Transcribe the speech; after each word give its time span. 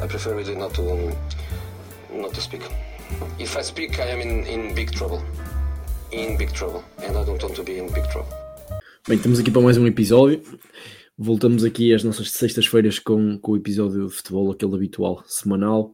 I 0.00 0.06
prefer 0.06 0.34
really 0.36 0.54
not 0.54 0.74
to 0.74 0.82
um, 0.82 1.12
not 2.20 2.32
to 2.34 2.40
speak. 2.40 2.62
If 3.38 3.56
I 3.56 3.62
speak, 3.62 3.98
I 3.98 4.10
am 4.12 4.20
in, 4.20 4.46
in 4.46 4.74
big 4.74 4.92
trouble. 4.92 5.22
In 6.12 6.36
big 6.36 6.52
trouble. 6.52 6.84
And 6.98 7.16
I 7.16 7.24
don't 7.24 7.42
want 7.42 7.56
to 7.56 7.64
be 7.64 7.78
in 7.78 7.92
big 7.92 8.08
trouble. 8.10 8.32
Bem, 9.08 9.16
estamos 9.16 9.40
aqui 9.40 9.50
para 9.50 9.60
mais 9.60 9.76
um 9.76 9.86
episódio. 9.86 10.40
Voltamos 11.16 11.64
aqui 11.64 11.92
às 11.92 12.04
nossas 12.04 12.30
sextas-feiras 12.30 13.00
com, 13.00 13.38
com 13.38 13.52
o 13.52 13.56
episódio 13.56 14.06
de 14.06 14.14
futebol, 14.14 14.52
aquele 14.52 14.74
habitual, 14.76 15.24
semanal. 15.26 15.92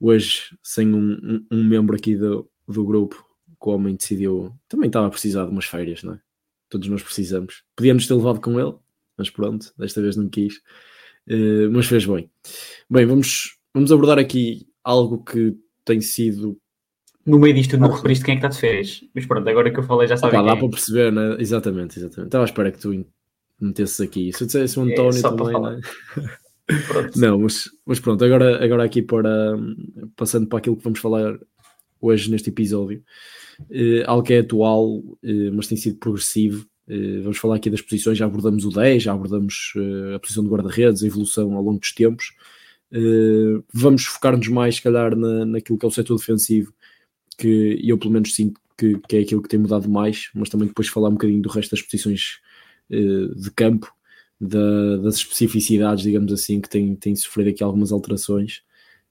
Hoje, 0.00 0.56
sem 0.62 0.94
um, 0.94 1.12
um, 1.22 1.46
um 1.50 1.64
membro 1.64 1.94
aqui 1.94 2.16
do, 2.16 2.48
do 2.66 2.84
grupo, 2.86 3.22
que 3.60 3.68
o 3.68 3.72
homem 3.72 3.96
decidiu. 3.96 4.50
Também 4.66 4.86
estava 4.86 5.08
a 5.08 5.10
precisar 5.10 5.44
de 5.44 5.50
umas 5.50 5.66
férias, 5.66 6.02
não 6.02 6.14
é? 6.14 6.20
Todos 6.70 6.88
nós 6.88 7.02
precisamos. 7.02 7.64
Podíamos 7.76 8.06
ter 8.06 8.14
levado 8.14 8.40
com 8.40 8.58
ele, 8.58 8.74
mas 9.18 9.28
pronto, 9.28 9.74
desta 9.76 10.00
vez 10.00 10.16
não 10.16 10.30
quis. 10.30 10.54
Uh, 11.28 11.70
mas 11.70 11.86
fez 11.86 12.04
bem. 12.06 12.30
Bem, 12.90 13.06
vamos, 13.06 13.56
vamos 13.74 13.92
abordar 13.92 14.18
aqui 14.18 14.66
algo 14.82 15.22
que 15.22 15.56
tem 15.84 16.00
sido. 16.00 16.58
No 17.24 17.38
meio 17.38 17.54
disto, 17.54 17.78
não 17.78 17.90
referiste 17.90 18.24
quem 18.24 18.34
é 18.34 18.40
que 18.40 18.46
está 18.46 18.54
de 18.54 18.60
férias. 18.60 19.00
Mas 19.14 19.26
pronto, 19.26 19.48
agora 19.48 19.70
que 19.70 19.78
eu 19.78 19.84
falei 19.84 20.08
já 20.08 20.16
sabem. 20.16 20.44
dá 20.44 20.52
é. 20.52 20.56
para 20.56 20.68
perceber, 20.68 21.12
né? 21.12 21.36
Exatamente, 21.38 21.98
exatamente. 21.98 22.28
Estava 22.28 22.44
à 22.44 22.46
espera 22.46 22.72
que 22.72 22.78
tu 22.80 23.06
metesses 23.60 24.00
aqui. 24.00 24.32
Se 24.32 24.42
eu 24.42 24.46
dissesse 24.46 24.78
o 24.78 24.88
é, 24.88 24.92
António 24.92 25.18
é, 25.18 25.22
também, 25.22 25.62
né? 25.62 25.80
não, 27.16 27.38
mas, 27.38 27.70
mas 27.86 28.00
pronto, 28.00 28.24
agora, 28.24 28.64
agora 28.64 28.84
aqui 28.84 29.02
para 29.02 29.56
passando 30.16 30.48
para 30.48 30.58
aquilo 30.58 30.76
que 30.76 30.84
vamos 30.84 30.98
falar 30.98 31.38
hoje 32.00 32.30
neste 32.30 32.50
episódio, 32.50 33.02
uh, 33.60 34.02
algo 34.06 34.24
que 34.24 34.34
é 34.34 34.38
atual, 34.40 34.98
uh, 34.98 35.52
mas 35.54 35.68
tem 35.68 35.78
sido 35.78 35.98
progressivo. 35.98 36.66
Uh, 36.92 37.22
vamos 37.22 37.38
falar 37.38 37.56
aqui 37.56 37.70
das 37.70 37.80
posições, 37.80 38.18
já 38.18 38.26
abordamos 38.26 38.64
o 38.64 38.70
10, 38.70 39.02
já 39.02 39.12
abordamos 39.12 39.72
a 40.14 40.18
posição 40.18 40.44
de 40.44 40.50
guarda-redes, 40.50 41.02
a 41.02 41.06
evolução 41.06 41.54
ao 41.54 41.62
longo 41.62 41.80
dos 41.80 41.92
tempos. 41.92 42.32
vamos 43.72 44.04
focar-nos 44.04 44.48
mais, 44.48 44.76
se 44.76 44.82
calhar, 44.82 45.16
na, 45.16 45.46
naquilo 45.46 45.78
que 45.78 45.86
é 45.86 45.88
o 45.88 45.92
setor 45.92 46.18
defensivo, 46.18 46.72
que 47.38 47.80
eu 47.82 47.96
pelo 47.98 48.12
menos 48.12 48.34
sinto 48.34 48.60
que, 48.76 48.98
que 49.08 49.16
é 49.16 49.20
aquilo 49.20 49.42
que 49.42 49.48
tem 49.48 49.58
mudado 49.60 49.88
mais, 49.88 50.30
mas 50.34 50.50
também 50.50 50.68
depois 50.68 50.88
falar 50.88 51.08
um 51.08 51.12
bocadinho 51.12 51.40
do 51.40 51.48
resto 51.48 51.70
das 51.70 51.82
posições 51.82 52.40
de 52.90 53.50
campo, 53.52 53.90
da, 54.38 54.96
das 54.98 55.16
especificidades, 55.16 56.04
digamos 56.04 56.32
assim, 56.32 56.60
que 56.60 56.68
têm, 56.68 56.94
têm 56.96 57.16
sofrido 57.16 57.48
aqui 57.48 57.62
algumas 57.62 57.92
alterações. 57.92 58.62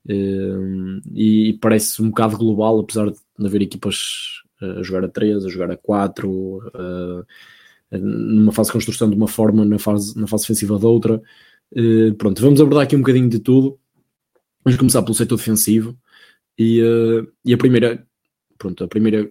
E 0.08 1.58
parece 1.62 2.02
um 2.02 2.10
bocado 2.10 2.38
global, 2.38 2.80
apesar 2.80 3.10
de 3.10 3.18
haver 3.44 3.62
equipas 3.62 4.42
a 4.62 4.84
jogar 4.84 5.06
a 5.06 5.08
3, 5.08 5.46
a 5.46 5.50
jogar 5.50 5.72
a 5.72 5.78
4, 5.78 6.30
uh, 6.30 7.26
numa 8.00 8.52
fase 8.52 8.70
de 8.70 8.74
construção 8.74 9.10
de 9.10 9.16
uma 9.16 9.28
forma, 9.28 9.66
na 9.66 9.78
fase, 9.78 10.18
na 10.20 10.28
fase 10.28 10.44
defensiva 10.44 10.78
de 10.78 10.86
outra. 10.86 11.22
Uh, 11.72 12.14
pronto, 12.16 12.42
vamos 12.42 12.62
abordar 12.62 12.84
aqui 12.84 12.96
um 12.96 13.02
bocadinho 13.02 13.30
de 13.30 13.40
tudo. 13.40 13.80
Vamos 14.64 14.80
começar 14.80 15.02
pelo 15.02 15.16
setor 15.16 15.38
defensivo. 15.38 15.98
E, 16.58 16.82
uh, 16.82 17.28
e 17.44 17.54
a 17.54 17.58
primeira, 17.58 18.06
pronto, 18.58 18.84
a 18.84 18.88
primeira 18.88 19.30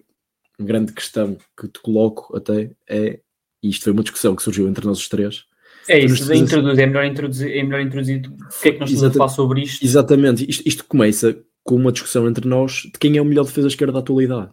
grande 0.59 0.93
questão 0.93 1.37
que 1.59 1.67
te 1.67 1.79
coloco 1.79 2.35
até 2.35 2.71
é, 2.87 3.19
e 3.63 3.69
isto 3.69 3.83
foi 3.83 3.93
uma 3.93 4.03
discussão 4.03 4.35
que 4.35 4.43
surgiu 4.43 4.67
entre 4.67 4.85
nós 4.85 4.99
os 4.99 5.09
três, 5.09 5.45
é 5.87 5.99
isso, 5.99 6.31
introduz, 6.33 6.77
é, 6.77 6.85
melhor 6.85 7.05
introduzir, 7.05 7.57
é 7.57 7.63
melhor 7.63 7.81
introduzir 7.81 8.21
o 8.27 8.61
que 8.61 8.69
é 8.69 8.71
que 8.71 8.79
nós 8.79 8.91
estamos 8.91 9.15
a 9.15 9.17
falar 9.17 9.29
sobre 9.29 9.61
isto. 9.61 9.83
Exatamente, 9.83 10.47
isto, 10.47 10.67
isto, 10.67 10.85
começa 10.85 11.37
com 11.63 11.75
uma 11.75 11.91
discussão 11.91 12.27
entre 12.27 12.47
nós 12.47 12.83
de 12.83 12.99
quem 12.99 13.17
é 13.17 13.21
o 13.21 13.25
melhor 13.25 13.45
defesa 13.45 13.67
esquerda 13.67 13.93
da 13.93 13.99
atualidade. 13.99 14.51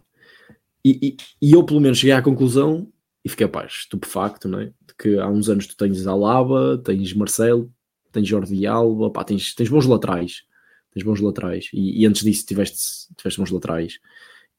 E, 0.83 0.99
e, 1.01 1.17
e, 1.41 1.53
eu, 1.53 1.63
pelo 1.63 1.79
menos, 1.79 1.97
cheguei 1.99 2.13
à 2.13 2.21
conclusão 2.21 2.87
e 3.23 3.29
fiquei, 3.29 3.47
pá, 3.47 3.65
estupefacto, 3.65 4.47
não 4.47 4.59
é? 4.59 4.65
De 4.65 4.95
que 4.97 5.17
há 5.19 5.27
uns 5.27 5.49
anos 5.49 5.67
tu 5.67 5.75
tens 5.75 6.07
Alaba, 6.07 6.77
tens 6.83 7.13
Marcelo, 7.13 7.71
tens 8.11 8.27
Jordi 8.27 8.65
Alba, 8.65 9.09
pá, 9.11 9.23
tens, 9.23 9.53
tens 9.53 9.69
bons 9.69 9.85
laterais. 9.85 10.43
Tens 10.91 11.03
bons 11.03 11.19
laterais. 11.19 11.69
E, 11.73 12.01
e 12.01 12.05
antes 12.05 12.23
disso 12.23 12.45
tiveste, 12.45 12.77
tiveste 13.15 13.39
bons 13.39 13.51
laterais. 13.51 13.99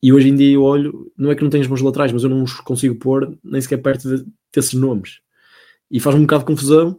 E 0.03 0.13
hoje 0.13 0.29
em 0.29 0.37
dia 0.37 0.55
eu 0.55 0.63
olho, 0.63 1.13
não 1.17 1.31
é 1.31 1.35
que 1.35 1.43
não 1.43 1.51
tens 1.51 1.67
bons 1.67 1.83
laterais, 1.83 2.13
mas 2.13 2.23
eu 2.23 2.31
não 2.31 2.43
os 2.43 2.55
consigo 2.61 2.95
pôr 2.95 3.39
nem 3.43 3.61
sequer 3.61 3.79
perto 3.79 4.09
de, 4.09 4.27
desses 4.53 4.75
nomes 4.75 5.21
e 5.91 5.99
faz-me 5.99 6.21
um 6.23 6.25
bocado 6.25 6.43
de 6.43 6.47
confusão 6.47 6.99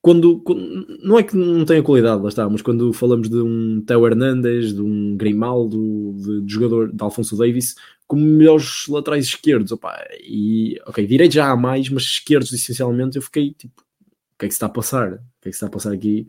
quando, 0.00 0.40
quando, 0.40 0.98
não 1.04 1.16
é 1.16 1.22
que 1.22 1.36
não 1.36 1.64
tenha 1.64 1.82
qualidade, 1.82 2.20
lá 2.20 2.28
está, 2.28 2.48
mas 2.50 2.60
quando 2.60 2.92
falamos 2.92 3.28
de 3.28 3.36
um 3.36 3.80
Teo 3.86 4.04
Hernandes, 4.04 4.74
de 4.74 4.80
um 4.82 5.16
Grimaldo, 5.16 6.16
de, 6.16 6.40
de 6.40 6.52
jogador 6.52 6.92
de 6.92 7.00
Alfonso 7.00 7.36
Davis, 7.36 7.76
como 8.12 8.22
melhores 8.22 8.86
laterais 8.88 9.24
esquerdos, 9.24 9.72
opa, 9.72 9.96
e 10.22 10.78
ok, 10.86 11.06
direito 11.06 11.32
já 11.32 11.50
há 11.50 11.56
mais, 11.56 11.88
mas 11.88 12.02
esquerdos 12.02 12.52
essencialmente 12.52 13.16
eu 13.16 13.22
fiquei 13.22 13.54
tipo, 13.54 13.80
o 13.80 14.38
que 14.38 14.44
é 14.44 14.48
que 14.48 14.52
se 14.52 14.56
está 14.56 14.66
a 14.66 14.68
passar? 14.68 15.14
O 15.14 15.18
que 15.40 15.48
é 15.48 15.50
que 15.50 15.52
se 15.52 15.56
está 15.56 15.66
a 15.66 15.70
passar 15.70 15.92
aqui? 15.92 16.28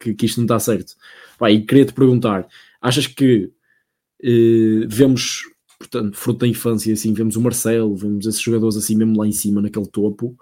Que, 0.00 0.12
que 0.12 0.26
isto 0.26 0.38
não 0.38 0.44
está 0.44 0.58
certo. 0.58 0.96
Pá, 1.38 1.48
e 1.48 1.64
queria 1.64 1.86
te 1.86 1.92
perguntar, 1.92 2.48
achas 2.80 3.06
que 3.06 3.52
eh, 4.24 4.86
vemos, 4.88 5.42
portanto, 5.78 6.16
fruto 6.16 6.40
da 6.40 6.48
infância, 6.48 6.92
assim, 6.92 7.14
vemos 7.14 7.36
o 7.36 7.40
Marcelo, 7.40 7.94
vemos 7.94 8.26
esses 8.26 8.40
jogadores 8.40 8.76
assim 8.76 8.96
mesmo 8.96 9.16
lá 9.16 9.26
em 9.28 9.32
cima, 9.32 9.62
naquele 9.62 9.86
topo, 9.86 10.36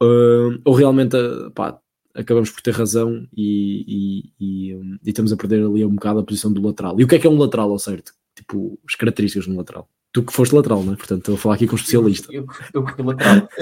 Uh, 0.00 0.60
ou 0.64 0.74
realmente 0.74 1.16
pá, 1.56 1.76
acabamos 2.14 2.50
por 2.50 2.60
ter 2.62 2.72
razão 2.72 3.26
e, 3.36 4.22
e, 4.38 4.70
e, 4.70 4.74
um, 4.76 4.96
e, 5.04 5.08
estamos 5.10 5.32
a 5.32 5.36
perder 5.36 5.64
ali 5.64 5.84
um 5.84 5.94
bocado 5.94 6.20
a 6.20 6.24
posição 6.24 6.52
do 6.52 6.62
lateral. 6.64 7.00
E 7.00 7.04
o 7.04 7.08
que 7.08 7.16
é 7.16 7.18
que 7.18 7.26
é 7.26 7.30
um 7.30 7.36
lateral, 7.38 7.70
ao 7.70 7.78
certo? 7.80 8.12
Tipo, 8.34 8.78
as 8.86 8.94
características 8.94 9.46
de 9.46 9.50
um 9.50 9.56
lateral. 9.56 9.88
Tu 10.12 10.22
que 10.22 10.32
foste 10.32 10.54
lateral, 10.54 10.82
não 10.82 10.94
é? 10.94 10.96
Portanto, 10.96 11.18
estou 11.18 11.34
a 11.34 11.38
falar 11.38 11.54
aqui 11.56 11.66
com 11.66 11.74
um 11.74 11.76
especialista. 11.76 12.32
Eu, 12.32 12.46
eu, 12.72 12.82
eu 12.82 12.86
fui 12.86 13.04
lateral. 13.04 13.48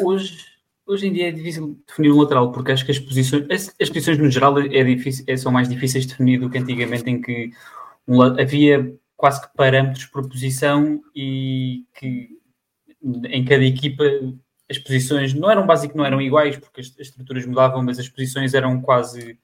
um, 0.00 0.04
hoje, 0.04 0.38
hoje 0.86 1.06
em 1.06 1.12
dia 1.12 1.28
é 1.28 1.32
difícil 1.32 1.78
definir 1.86 2.10
um 2.10 2.20
lateral, 2.20 2.50
porque 2.52 2.72
acho 2.72 2.84
que 2.84 2.90
as 2.90 2.98
posições, 2.98 3.46
as, 3.50 3.74
as 3.80 3.88
posições 3.88 4.18
no 4.18 4.30
geral 4.30 4.58
é 4.58 4.84
difícil, 4.84 5.24
é, 5.26 5.36
são 5.36 5.52
mais 5.52 5.68
difíceis 5.68 6.04
de 6.04 6.10
definir 6.10 6.40
do 6.40 6.48
que 6.48 6.58
antigamente, 6.58 7.08
em 7.10 7.20
que 7.20 7.50
um, 8.06 8.22
havia 8.22 8.94
quase 9.16 9.42
que 9.42 9.48
parâmetros 9.56 10.06
por 10.06 10.26
posição 10.28 11.00
e 11.14 11.84
que 11.94 12.30
em 13.26 13.44
cada 13.44 13.64
equipa 13.64 14.04
as 14.70 14.78
posições 14.78 15.34
não 15.34 15.50
eram 15.50 15.66
básicas, 15.66 15.96
não 15.96 16.04
eram 16.04 16.20
iguais, 16.20 16.56
porque 16.56 16.80
as, 16.80 16.88
as, 16.88 17.08
estruturas 17.08 17.44
mudavam, 17.46 17.82
mas 17.82 17.98
as 17.98 18.08
posições 18.08 18.54
eram 18.54 18.80
quase 18.80 19.38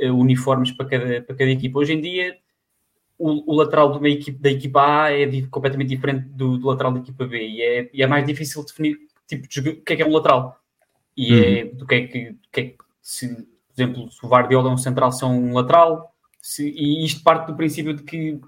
uh, 0.00 0.12
uniformes 0.14 0.72
para 0.72 0.86
cada, 0.86 1.22
para 1.22 1.36
cada 1.36 1.50
equipa. 1.50 1.78
Hoje 1.78 1.92
em 1.92 2.00
dia, 2.00 2.36
o, 3.18 3.52
o 3.52 3.56
lateral 3.56 3.92
de 3.92 3.98
uma 3.98 4.08
equipe, 4.08 4.38
da 4.38 4.50
equipa 4.50 5.04
A 5.04 5.12
é 5.12 5.26
completamente 5.50 5.88
diferente 5.88 6.28
do, 6.28 6.56
do, 6.56 6.68
lateral 6.68 6.92
da 6.92 7.00
equipa 7.00 7.26
B 7.26 7.36
e 7.36 7.62
é, 7.62 7.90
e 7.92 8.02
é 8.02 8.06
mais 8.06 8.24
difícil 8.24 8.64
definir 8.64 8.96
tipo 9.26 9.48
de, 9.48 9.60
o 9.60 9.82
que 9.82 9.92
é 9.92 9.96
que 9.96 10.02
é 10.02 10.06
um 10.06 10.12
lateral 10.12 10.58
e 11.16 11.32
é 11.32 11.36
uhum. 11.36 11.42
é 11.42 11.64
do 11.64 11.86
que 11.86 11.94
é 11.94 12.06
que, 12.06 12.36
que, 12.52 12.60
é 12.60 12.64
que 12.64 12.76
se, 13.02 13.28
por 13.28 13.74
exemplo, 13.76 14.10
se 14.10 14.24
o 14.24 14.28
Vardiola 14.28 14.70
é 14.70 14.72
um 14.72 14.78
central, 14.78 15.10
são 15.10 15.36
um 15.36 15.54
lateral, 15.54 16.14
se, 16.40 16.68
e 16.68 17.04
isto 17.04 17.22
parte 17.22 17.46
do 17.48 17.56
princípio 17.56 17.94
de 17.94 18.04
que 18.04 18.40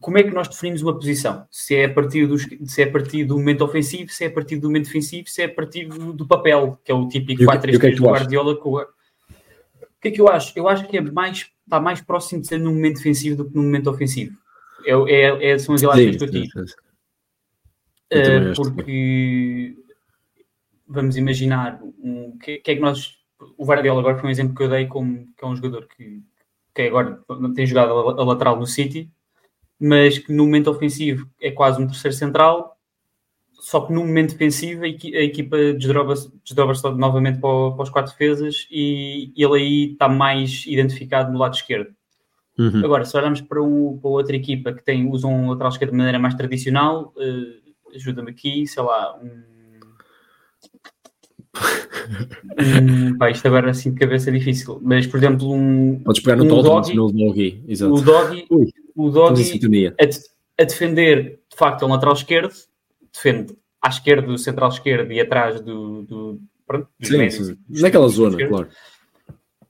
como 0.00 0.18
é 0.18 0.22
que 0.22 0.30
nós 0.30 0.48
definimos 0.48 0.82
uma 0.82 0.94
posição? 0.94 1.46
Se 1.50 1.76
é 1.76 1.84
a 1.84 1.92
partir, 1.92 2.26
dos, 2.26 2.46
se 2.66 2.82
é 2.82 2.84
a 2.84 2.90
partir 2.90 3.24
do 3.24 3.38
momento 3.38 3.64
ofensivo, 3.64 4.10
se 4.10 4.24
é 4.24 4.26
a 4.26 4.30
partir 4.30 4.56
do 4.56 4.68
momento 4.68 4.86
defensivo, 4.86 5.28
se 5.28 5.42
é 5.42 5.44
a 5.46 5.54
partir 5.54 5.86
do, 5.86 6.12
do 6.12 6.26
papel, 6.26 6.78
que 6.84 6.90
é 6.90 6.94
o 6.94 7.08
típico 7.08 7.42
4-3-3 7.44 7.92
é 7.92 7.94
do 7.94 8.04
Guardiola. 8.04 8.52
O 8.52 8.86
que 10.00 10.08
é 10.08 10.10
que 10.10 10.20
eu 10.20 10.28
acho? 10.28 10.52
Eu 10.56 10.68
acho 10.68 10.86
que 10.88 10.98
é 10.98 11.00
mais, 11.00 11.46
está 11.64 11.80
mais 11.80 12.00
próximo 12.00 12.40
de 12.40 12.48
ser 12.48 12.58
no 12.58 12.72
momento 12.72 12.96
defensivo 12.96 13.36
do 13.36 13.48
que 13.48 13.56
no 13.56 13.62
momento 13.62 13.90
ofensivo. 13.90 14.36
É, 14.84 14.92
é, 14.92 15.50
é 15.50 15.58
são 15.58 15.74
as 15.74 15.80
relações 15.80 16.16
que 16.16 16.24
eu 16.24 16.30
tive. 16.30 16.48
Uh, 18.12 18.74
porque 18.74 19.76
vamos 20.86 21.16
imaginar 21.16 21.80
um, 21.98 22.38
que, 22.38 22.58
que, 22.58 22.70
é 22.70 22.74
que 22.74 22.80
nós. 22.80 23.16
O 23.56 23.64
Guardiola 23.64 24.00
agora 24.00 24.18
foi 24.18 24.28
um 24.28 24.32
exemplo 24.32 24.54
que 24.54 24.62
eu 24.62 24.68
dei 24.68 24.86
como 24.86 25.26
que 25.36 25.44
é 25.44 25.46
um 25.46 25.56
jogador 25.56 25.88
que, 25.88 26.22
que 26.74 26.82
agora 26.82 27.20
tem 27.54 27.66
jogado 27.66 27.92
a, 27.92 28.22
a 28.22 28.24
lateral 28.24 28.56
no 28.58 28.66
City 28.66 29.10
mas 29.78 30.18
que 30.18 30.32
no 30.32 30.44
momento 30.44 30.70
ofensivo 30.70 31.28
é 31.40 31.50
quase 31.50 31.82
um 31.82 31.86
terceiro 31.86 32.16
central, 32.16 32.78
só 33.64 33.80
que 33.80 33.94
no 33.94 34.04
momento 34.04 34.32
defensivo 34.32 34.84
a, 34.84 34.86
equipa 34.86 35.56
desdobra-se 35.72 36.30
desdobra 36.44 36.76
novamente 36.94 37.40
para, 37.40 37.70
para, 37.70 37.82
os 37.82 37.88
quatro 37.88 38.12
defesas 38.12 38.68
e 38.70 39.32
ele 39.34 39.54
aí 39.54 39.92
está 39.92 40.06
mais 40.06 40.64
identificado 40.66 41.32
no 41.32 41.38
lado 41.38 41.54
esquerdo. 41.54 41.88
Uhum. 42.58 42.84
Agora, 42.84 43.06
se 43.06 43.16
olharmos 43.16 43.40
para, 43.40 43.62
o, 43.62 43.98
para 44.02 44.10
outra 44.10 44.36
equipa 44.36 44.70
que 44.70 44.84
tem, 44.84 45.08
usa 45.08 45.26
um 45.26 45.48
lateral 45.48 45.70
esquerdo 45.70 45.92
de 45.92 45.96
maneira 45.96 46.18
mais 46.18 46.34
tradicional, 46.34 47.14
uh, 47.16 47.96
ajuda-me 47.96 48.32
aqui, 48.32 48.66
sei 48.66 48.82
lá, 48.82 49.18
um... 49.18 49.30
um, 52.60 53.16
pá, 53.16 53.30
isto 53.30 53.46
agora 53.48 53.70
assim 53.70 53.94
de 53.94 53.98
cabeça 53.98 54.28
é 54.28 54.34
difícil, 54.34 54.78
mas 54.82 55.06
por 55.06 55.16
exemplo, 55.16 55.50
um. 55.50 56.02
Podes 56.04 56.22
pegar 56.22 56.36
no 56.36 56.44
um 56.44 56.62
doggy, 56.62 56.94
no 56.94 57.10
doggy, 57.10 57.64
exato. 57.66 57.94
O 57.94 58.02
doggy, 58.02 58.46
o 58.94 59.10
Doggy 59.10 59.86
a, 59.88 60.62
a, 60.62 60.64
defender, 60.66 61.40
de 61.50 61.56
facto, 61.56 61.82
é 61.82 61.86
um 61.86 61.92
lateral 61.92 62.14
esquerdo, 62.14 62.52
defende 63.14 63.56
à 63.80 63.88
esquerda 63.88 64.26
do 64.26 64.36
central 64.36 64.68
esquerdo 64.68 65.12
e 65.12 65.20
atrás 65.20 65.60
do. 65.60 66.02
do 66.02 66.40
pronto, 66.66 66.88
sim, 67.02 67.16
médios, 67.16 67.46
sim. 67.46 67.58
Naquela 67.68 68.08
zona, 68.08 68.30
esquerdo. 68.30 68.50
claro. 68.50 68.68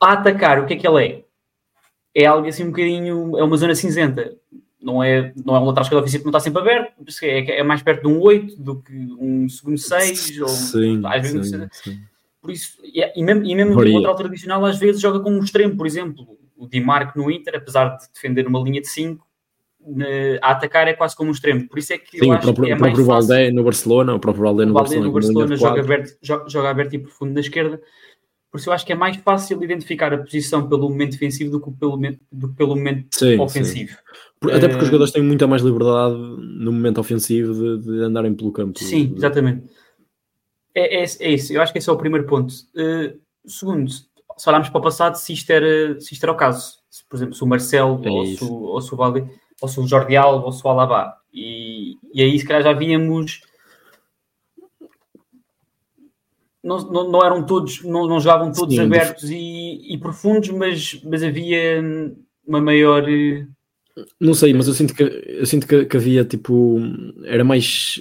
A 0.00 0.12
atacar, 0.12 0.60
o 0.60 0.66
que 0.66 0.74
é 0.74 0.76
que 0.76 0.88
ele 0.88 1.04
é? 1.04 1.24
É 2.14 2.26
algo 2.26 2.48
assim 2.48 2.64
um 2.64 2.70
bocadinho. 2.70 3.38
É 3.38 3.44
uma 3.44 3.56
zona 3.56 3.74
cinzenta. 3.74 4.36
Não 4.80 5.02
é, 5.02 5.32
não 5.44 5.56
é 5.56 5.60
um 5.60 5.64
lateral 5.64 5.84
esquerdo 5.84 6.02
ofensivo 6.02 6.24
que 6.24 6.26
não 6.26 6.38
está 6.38 6.40
sempre 6.40 6.60
aberto, 6.60 6.92
é, 7.22 7.60
é 7.60 7.62
mais 7.62 7.82
perto 7.82 8.02
de 8.02 8.06
um 8.06 8.20
8 8.20 8.60
do 8.60 8.82
que 8.82 8.92
um 9.18 9.48
segundo 9.48 9.78
6. 9.78 10.40
Ou, 10.42 10.48
sim, 10.48 11.00
às 11.06 11.22
vezes, 11.22 11.48
sim, 11.48 11.68
sim. 11.72 12.00
Por 12.42 12.50
isso, 12.50 12.76
e, 12.84 13.00
e 13.18 13.24
mesmo, 13.24 13.44
e 13.44 13.54
mesmo 13.54 13.72
o 13.72 13.78
lateral 13.78 14.14
tradicional 14.14 14.62
às 14.66 14.78
vezes 14.78 15.00
joga 15.00 15.20
com 15.20 15.30
um 15.30 15.42
extremo, 15.42 15.74
por 15.74 15.86
exemplo 15.86 16.36
o 16.56 16.68
Di 16.68 16.80
Marco 16.80 17.18
no 17.18 17.30
Inter, 17.30 17.56
apesar 17.56 17.96
de 17.96 18.08
defender 18.12 18.46
uma 18.46 18.60
linha 18.60 18.80
de 18.80 18.88
5, 18.88 19.23
a 20.40 20.50
atacar 20.52 20.88
é 20.88 20.94
quase 20.94 21.14
como 21.16 21.28
um 21.28 21.32
extremo. 21.32 21.68
Por 21.68 21.78
isso 21.78 21.92
é 21.92 21.98
que 21.98 22.18
Sim, 22.18 22.26
eu 22.26 22.30
o 22.30 22.32
acho 22.34 22.42
próprio, 22.42 22.64
que 22.66 22.72
é 22.72 22.74
o 22.74 22.78
próprio. 22.78 23.04
Valdé 23.04 23.50
no 23.50 23.64
Barcelona, 23.64 24.14
o 24.14 24.20
próprio 24.20 24.44
Valdé 24.44 24.64
no 24.64 24.72
Valdé 24.72 24.88
Barcelona, 25.00 25.06
no 25.08 25.12
Barcelona 25.12 25.54
de 25.56 25.60
joga 25.60 25.80
aberto, 25.80 26.18
jo- 26.22 26.44
joga 26.48 26.70
aberto 26.70 26.94
e 26.94 26.98
profundo 26.98 27.32
na 27.34 27.40
esquerda. 27.40 27.80
Por 28.50 28.58
isso 28.58 28.68
eu 28.70 28.72
acho 28.72 28.86
que 28.86 28.92
é 28.92 28.96
mais 28.96 29.16
fácil 29.16 29.62
identificar 29.64 30.14
a 30.14 30.18
posição 30.18 30.68
pelo 30.68 30.88
momento 30.88 31.12
defensivo 31.12 31.50
do 31.50 31.60
que 31.60 31.70
pelo, 31.72 31.92
momento- 31.92 32.20
do 32.30 32.48
que 32.50 32.54
pelo 32.54 32.76
momento 32.76 33.06
Sim, 33.12 33.38
ofensivo. 33.40 33.96
Por- 34.38 34.52
Até 34.52 34.68
porque 34.68 34.82
os 34.82 34.88
Eh, 34.88 34.90
jogadores 34.92 35.12
têm 35.12 35.22
muita 35.22 35.46
mais 35.46 35.60
liberdade 35.62 36.14
no 36.16 36.70
momento 36.72 37.00
ofensivo 37.00 37.52
de, 37.52 37.84
de 37.84 38.02
andarem 38.04 38.32
pelo 38.32 38.52
campo. 38.52 38.78
Sim, 38.78 39.12
exatamente. 39.16 39.64
É, 40.74 41.02
é, 41.02 41.04
é 41.20 41.30
isso. 41.32 41.52
Eu 41.52 41.60
acho 41.62 41.72
que 41.72 41.78
esse 41.78 41.88
é 41.88 41.92
o 41.92 41.96
primeiro 41.96 42.26
ponto. 42.26 42.52
Uh, 42.76 43.18
segundo, 43.46 43.90
se 43.90 44.48
olharmos 44.48 44.68
para 44.68 44.78
o 44.78 44.82
passado, 44.82 45.16
se 45.16 45.32
isto 45.32 45.50
era, 45.50 46.00
se 46.00 46.14
isto 46.14 46.22
era 46.24 46.32
o 46.32 46.36
caso, 46.36 46.78
se, 46.90 47.04
por 47.08 47.16
exemplo, 47.16 47.34
se 47.34 47.42
o 47.42 47.46
Marcelo 47.46 48.00
É 48.04 48.10
ou, 48.10 48.26
se, 48.26 48.44
ou 48.44 48.80
se 48.80 48.92
o 48.94 48.96
Valde, 48.96 49.24
ou 49.60 49.68
se 49.68 49.80
o 49.80 49.86
Jordi 49.86 50.16
Alba 50.16 50.46
ou 50.46 50.52
se 50.52 50.64
o 50.66 50.70
Alaba, 50.70 51.16
e, 51.32 51.94
e 52.12 52.22
aí 52.22 52.38
se 52.38 52.46
calhar 52.46 52.62
já 52.62 52.72
víamos. 52.72 53.40
Não, 56.62 56.78
não, 56.90 57.10
não 57.10 57.22
eram 57.24 57.44
todos, 57.44 57.82
não, 57.82 58.06
não 58.06 58.18
jogavam 58.18 58.50
todos 58.50 58.74
Sim, 58.74 58.80
abertos 58.86 59.30
e, 59.30 59.92
e 59.94 59.98
profundos, 59.98 60.48
mas, 60.50 60.98
mas 61.04 61.22
havia 61.22 61.82
uma 62.46 62.60
maior. 62.60 63.06
eh, 63.08 63.46
Não 64.20 64.32
sei, 64.34 64.52
mas 64.54 64.66
eu 64.66 64.74
sinto 64.74 64.94
que, 64.94 65.02
eu 65.02 65.46
sinto 65.46 65.66
que, 65.66 65.84
que 65.84 65.96
havia 65.96 66.24
tipo. 66.24 66.78
Era 67.24 67.44
mais 67.44 68.00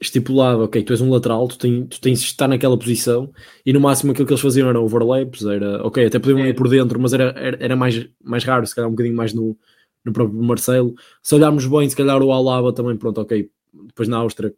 estipulado, 0.00 0.62
ok, 0.64 0.82
tu 0.84 0.92
és 0.92 1.00
um 1.00 1.10
lateral, 1.10 1.48
tu, 1.48 1.58
tem, 1.58 1.86
tu 1.86 2.00
tens 2.00 2.20
de 2.20 2.26
estar 2.26 2.46
naquela 2.48 2.78
posição 2.78 3.32
e 3.64 3.72
no 3.72 3.80
máximo 3.80 4.12
aquilo 4.12 4.26
que 4.26 4.32
eles 4.32 4.42
faziam 4.42 4.68
era 4.68 4.80
overlaps, 4.80 5.44
era 5.46 5.84
ok, 5.86 6.04
até 6.06 6.18
podiam 6.18 6.44
É. 6.44 6.48
ir 6.50 6.54
por 6.54 6.68
dentro, 6.68 7.00
mas 7.00 7.12
era, 7.12 7.30
era, 7.36 7.56
era 7.60 7.76
mais, 7.76 8.06
mais 8.22 8.44
raro, 8.44 8.66
se 8.66 8.74
calhar 8.74 8.88
um 8.88 8.92
bocadinho 8.92 9.16
mais 9.16 9.32
no, 9.32 9.56
no 10.04 10.12
próprio 10.12 10.42
Marcelo. 10.42 10.94
Se 11.22 11.34
olharmos 11.34 11.66
bem, 11.66 11.88
se 11.88 11.96
calhar 11.96 12.22
o 12.22 12.32
Alaba 12.32 12.72
também, 12.72 12.96
pronto, 12.96 13.20
ok, 13.20 13.48
depois 13.86 14.08
na 14.08 14.18
Áustria 14.18 14.54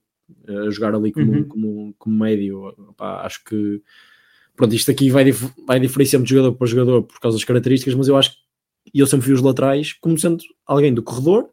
a 0.49 0.70
jogar 0.70 0.94
ali 0.94 1.12
como, 1.12 1.32
Uhum. 1.32 1.44
como, 1.44 1.94
como 1.99 2.17
médio, 2.19 2.75
acho 2.99 3.44
que 3.44 3.82
pronto, 4.56 4.75
isto 4.75 4.91
aqui 4.91 5.11
vai, 5.11 5.25
dif- 5.25 5.52
vai 5.67 5.79
diferenciar 5.79 6.23
de 6.23 6.31
jogador 6.31 6.52
para 6.55 6.67
jogador 6.67 7.02
por 7.02 7.20
causa 7.20 7.37
das 7.37 7.44
características, 7.44 7.94
mas 7.94 8.08
eu 8.08 8.17
acho 8.17 8.31
que 8.31 8.37
e 8.94 9.00
eu 9.00 9.06
sempre 9.06 9.26
vi 9.26 9.32
os 9.32 9.41
laterais 9.43 9.93
como 9.94 10.17
sendo 10.19 10.44
alguém 10.67 10.93
do 10.94 11.02
corredor, 11.02 11.49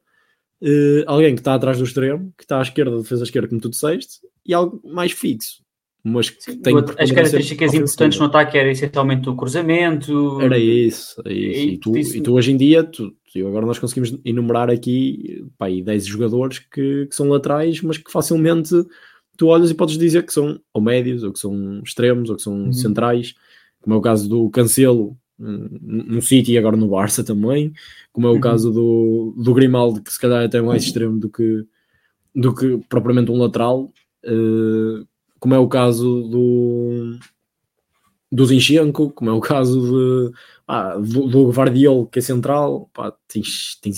eh, 0.61 1.03
alguém 1.07 1.33
que 1.33 1.41
está 1.41 1.53
atrás 1.55 1.77
do 1.77 1.83
extremo, 1.83 2.31
que 2.37 2.43
está 2.43 2.59
à 2.59 2.61
esquerda, 2.61 2.97
defesa 2.97 3.23
esquerda, 3.23 3.47
como 3.47 3.61
tu 3.61 3.69
disseste, 3.69 4.19
e 4.45 4.53
algo 4.53 4.81
mais 4.85 5.11
fixo, 5.13 5.63
mas 6.03 6.29
que 6.29 6.57
tem 6.57 6.75
as 6.97 7.11
características 7.11 7.73
importantes 7.73 8.19
no 8.19 8.25
ataque 8.25 8.57
era 8.57 8.69
essencialmente 8.71 9.29
o 9.29 9.35
cruzamento. 9.35 10.41
Era 10.41 10.57
isso, 10.57 11.21
é 11.25 11.33
isso. 11.33 11.59
E 11.69 11.77
tu, 11.77 11.97
e 11.97 12.21
tu 12.21 12.33
hoje 12.33 12.51
em 12.51 12.57
dia, 12.57 12.83
tu, 12.83 13.13
tu- 13.31 13.47
agora 13.47 13.65
nós 13.65 13.79
conseguimos 13.79 14.17
enumerar 14.25 14.69
aqui 14.69 15.45
pá, 15.57 15.65
aí 15.67 15.81
10 15.81 16.05
jogadores 16.05 16.59
que, 16.59 17.05
que 17.07 17.15
são 17.15 17.29
laterais, 17.29 17.81
mas 17.81 17.97
que 17.97 18.11
facilmente 18.11 18.71
tu 19.37 19.47
olhas 19.47 19.71
e 19.71 19.73
podes 19.75 19.97
dizer 19.97 20.25
que 20.25 20.33
são 20.33 20.59
ou 20.73 20.81
médios, 20.81 21.23
ou 21.23 21.31
que 21.33 21.39
são 21.39 21.81
extremos, 21.83 22.29
ou 22.29 22.35
que 22.35 22.41
são 22.43 22.65
Uhum. 22.65 22.73
centrais, 22.73 23.33
como 23.81 23.95
é 23.95 23.97
o 23.97 24.01
caso 24.01 24.29
do 24.29 24.49
Cancelo 24.49 25.17
hum, 25.39 25.67
no 25.81 26.21
City 26.21 26.51
e 26.53 26.57
agora 26.57 26.77
no 26.77 26.87
Barça 26.89 27.23
também, 27.23 27.73
como 28.11 28.27
é 28.27 28.29
o 28.29 28.33
Uhum. 28.35 28.41
caso 28.41 28.71
do, 28.71 29.33
do 29.37 29.53
Grimaldo, 29.53 30.01
que 30.01 30.11
se 30.13 30.19
calhar 30.19 30.41
é 30.43 30.45
até 30.45 30.61
mais 30.61 30.83
extremo 30.83 31.17
do 31.19 31.29
que, 31.29 31.65
do 32.35 32.53
que 32.53 32.77
propriamente 32.89 33.31
um 33.31 33.37
lateral, 33.37 33.91
eh, 34.23 35.03
como 35.39 35.55
é 35.55 35.57
o 35.59 35.67
caso 35.67 36.27
do 36.29 37.17
do 38.31 38.45
Zinchenko, 38.45 39.11
como 39.11 39.29
é 39.29 39.33
o 39.33 39.41
caso 39.41 39.81
de, 39.81 40.37
ah, 40.67 40.95
do, 40.95 41.27
do 41.27 41.49
Guardiol, 41.49 42.07
que 42.07 42.19
é 42.19 42.21
central, 42.21 42.89
pá, 42.93 43.13
tens, 43.27 43.77
tens 43.81 43.97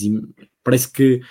parece 0.64 0.92
que 0.92 1.22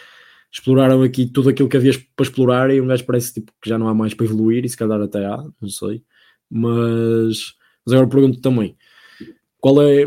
exploraram 0.52 1.02
aqui 1.02 1.26
tudo 1.26 1.48
aquilo 1.48 1.68
que 1.68 1.76
havia 1.76 1.92
para 2.14 2.24
explorar 2.24 2.70
e 2.70 2.80
um 2.80 2.86
gajo 2.86 3.04
parece 3.04 3.32
tipo, 3.34 3.52
que 3.60 3.68
já 3.68 3.78
não 3.78 3.88
há 3.88 3.94
mais 3.94 4.14
para 4.14 4.26
evoluir, 4.26 4.64
e 4.64 4.68
se 4.68 4.76
calhar 4.76 5.00
até 5.00 5.24
há, 5.24 5.42
não 5.60 5.68
sei. 5.68 6.04
Mas, 6.48 7.54
mas 7.84 7.94
agora 7.94 8.08
pergunto 8.08 8.40
também: 8.40 8.76
qual 9.58 9.82
é, 9.82 10.04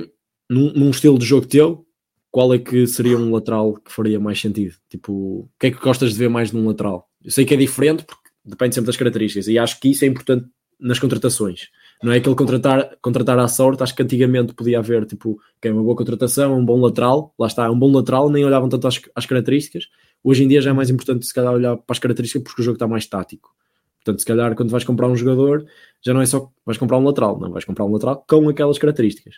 num, 0.49 0.71
num 0.73 0.89
estilo 0.91 1.17
de 1.17 1.25
jogo 1.25 1.47
teu, 1.47 1.85
qual 2.31 2.53
é 2.53 2.59
que 2.59 2.85
seria 2.85 3.17
um 3.17 3.31
lateral 3.33 3.73
que 3.73 3.91
faria 3.91 4.19
mais 4.19 4.39
sentido? 4.39 4.75
Tipo, 4.89 5.11
o 5.13 5.49
que 5.59 5.67
é 5.67 5.71
que 5.71 5.79
gostas 5.79 6.13
de 6.13 6.19
ver 6.19 6.29
mais 6.29 6.51
num 6.51 6.67
lateral? 6.67 7.09
Eu 7.23 7.31
sei 7.31 7.43
que 7.43 7.53
é 7.55 7.57
diferente 7.57 8.05
porque 8.05 8.29
depende 8.45 8.75
sempre 8.75 8.87
das 8.87 8.97
características, 8.97 9.47
e 9.47 9.57
acho 9.57 9.79
que 9.79 9.89
isso 9.89 10.05
é 10.05 10.07
importante 10.07 10.47
nas 10.79 10.99
contratações. 10.99 11.69
Não 12.03 12.11
é 12.11 12.17
aquele 12.17 12.35
contratar, 12.35 12.97
contratar 13.01 13.39
à 13.39 13.47
sorte, 13.47 13.81
acho 13.81 13.95
que 13.95 14.03
antigamente 14.03 14.53
podia 14.53 14.79
haver 14.79 15.05
tipo, 15.05 15.39
que 15.61 15.67
é 15.67 15.71
uma 15.71 15.81
boa 15.81 15.95
contratação, 15.95 16.57
um 16.57 16.63
bom 16.65 16.79
lateral, 16.79 17.33
lá 17.39 17.47
está, 17.47 17.69
um 17.71 17.79
bom 17.79 17.91
lateral, 17.91 18.29
nem 18.29 18.43
olhavam 18.45 18.69
tanto 18.69 18.87
às, 18.87 19.01
às 19.15 19.25
características. 19.25 19.87
Hoje 20.23 20.43
em 20.43 20.47
dia 20.47 20.61
já 20.61 20.71
é 20.71 20.73
mais 20.73 20.89
importante 20.89 21.25
se 21.25 21.33
calhar 21.33 21.53
olhar 21.53 21.75
para 21.77 21.93
as 21.93 21.99
características 21.99 22.43
porque 22.43 22.61
o 22.61 22.65
jogo 22.65 22.75
está 22.75 22.87
mais 22.87 23.05
tático. 23.07 23.55
Portanto, 24.03 24.19
se 24.19 24.25
calhar 24.25 24.55
quando 24.55 24.69
vais 24.69 24.83
comprar 24.83 25.07
um 25.07 25.15
jogador, 25.15 25.65
já 26.03 26.13
não 26.13 26.21
é 26.21 26.25
só 26.25 26.51
vais 26.65 26.77
comprar 26.77 26.97
um 26.97 27.03
lateral, 27.03 27.39
não, 27.39 27.51
vais 27.51 27.65
comprar 27.65 27.85
um 27.85 27.91
lateral 27.91 28.23
com 28.27 28.49
aquelas 28.49 28.77
características. 28.77 29.35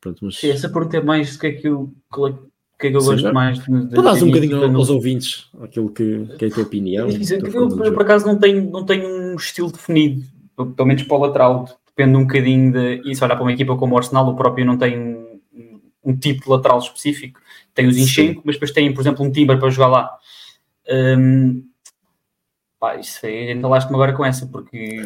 Pronto, 0.00 0.24
mas 0.24 0.36
Sim, 0.36 0.50
essa 0.50 0.68
pergunta 0.68 0.96
é 0.96 1.02
mais 1.02 1.32
do 1.34 1.38
que 1.40 1.46
é 1.46 1.52
que 1.52 1.68
eu, 1.68 1.92
é- 2.12 2.16
o 2.18 2.34
que 2.78 2.86
é 2.86 2.90
que 2.90 2.96
eu 2.96 3.00
Sim, 3.00 3.10
gosto 3.10 3.28
é. 3.28 3.32
mais. 3.32 3.58
dás 3.90 4.22
um 4.22 4.28
bocadinho 4.28 4.76
aos 4.76 4.88
ouvintes 4.88 5.48
aquilo 5.60 5.90
que, 5.90 6.26
que 6.38 6.44
é 6.44 6.48
a 6.48 6.50
tua 6.50 6.62
opinião. 6.62 7.08
É 7.08 7.12
Eu, 7.12 7.38
eu, 7.44 7.50
jogo. 7.50 7.76
por 7.92 8.02
acaso, 8.02 8.26
não 8.26 8.38
tenho, 8.38 8.70
não 8.70 8.84
tenho 8.84 9.06
um 9.08 9.34
estilo 9.36 9.70
definido, 9.70 10.24
pelo 10.66 10.88
menos 10.88 11.02
para 11.02 11.16
o 11.16 11.20
lateral. 11.20 11.64
Depende 11.86 12.16
um 12.16 12.22
bocadinho 12.22 12.72
de. 12.72 13.02
E 13.10 13.14
se 13.14 13.22
olhar 13.24 13.36
para 13.36 13.44
uma 13.44 13.52
equipa 13.52 13.76
como 13.76 13.94
o 13.94 13.98
Arsenal, 13.98 14.28
o 14.28 14.36
próprio 14.36 14.64
não 14.64 14.78
tem 14.78 14.98
um, 14.98 15.40
um 16.04 16.16
tipo 16.16 16.44
de 16.44 16.50
lateral 16.50 16.78
específico. 16.78 17.40
Tem 17.74 17.86
o 17.86 17.92
Zinchenko, 17.92 18.42
mas 18.44 18.56
depois 18.56 18.72
tem, 18.72 18.92
por 18.92 19.00
exemplo, 19.00 19.24
um 19.24 19.30
Timber 19.30 19.58
para 19.58 19.70
jogar 19.70 19.88
lá. 19.88 20.18
Hum, 20.88 21.64
pá, 22.78 22.96
isso 22.96 23.24
aí, 23.26 23.52
entalaste-me 23.52 23.94
agora 23.94 24.12
com 24.12 24.24
essa, 24.24 24.46
porque 24.46 25.02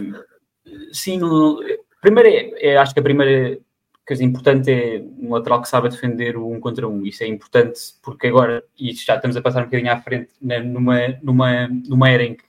sim, 0.93 1.19
não- 1.19 1.59
primeiro 2.01 2.29
é, 2.29 2.73
é- 2.73 2.77
acho 2.77 2.95
que 2.95 3.01
a 3.01 3.03
primeira 3.03 3.59
coisa 4.07 4.23
importante 4.23 4.71
é 4.71 5.03
um 5.19 5.33
lateral 5.33 5.63
que 5.63 5.69
saiba 5.69 5.89
defender 5.89 6.37
o 6.37 6.51
um 6.51 6.61
contra 6.61 6.87
um. 6.89 7.05
Isso 7.07 7.25
é 7.25 7.27
importante 7.27 7.81
porque 8.03 8.27
agora, 8.29 8.63
e 8.79 8.93
já 8.95 9.17
estamos 9.17 9.37
a 9.37 9.43
passar 9.43 9.63
um 9.63 9.65
bocadinho 9.65 9.93
à 9.93 10.01
frente, 10.01 10.31
né, 10.41 10.61
numa, 10.61 11.09
numa, 11.23 11.69
numa 11.69 12.11
era 12.11 12.23
em 12.23 12.35
que 12.35 12.45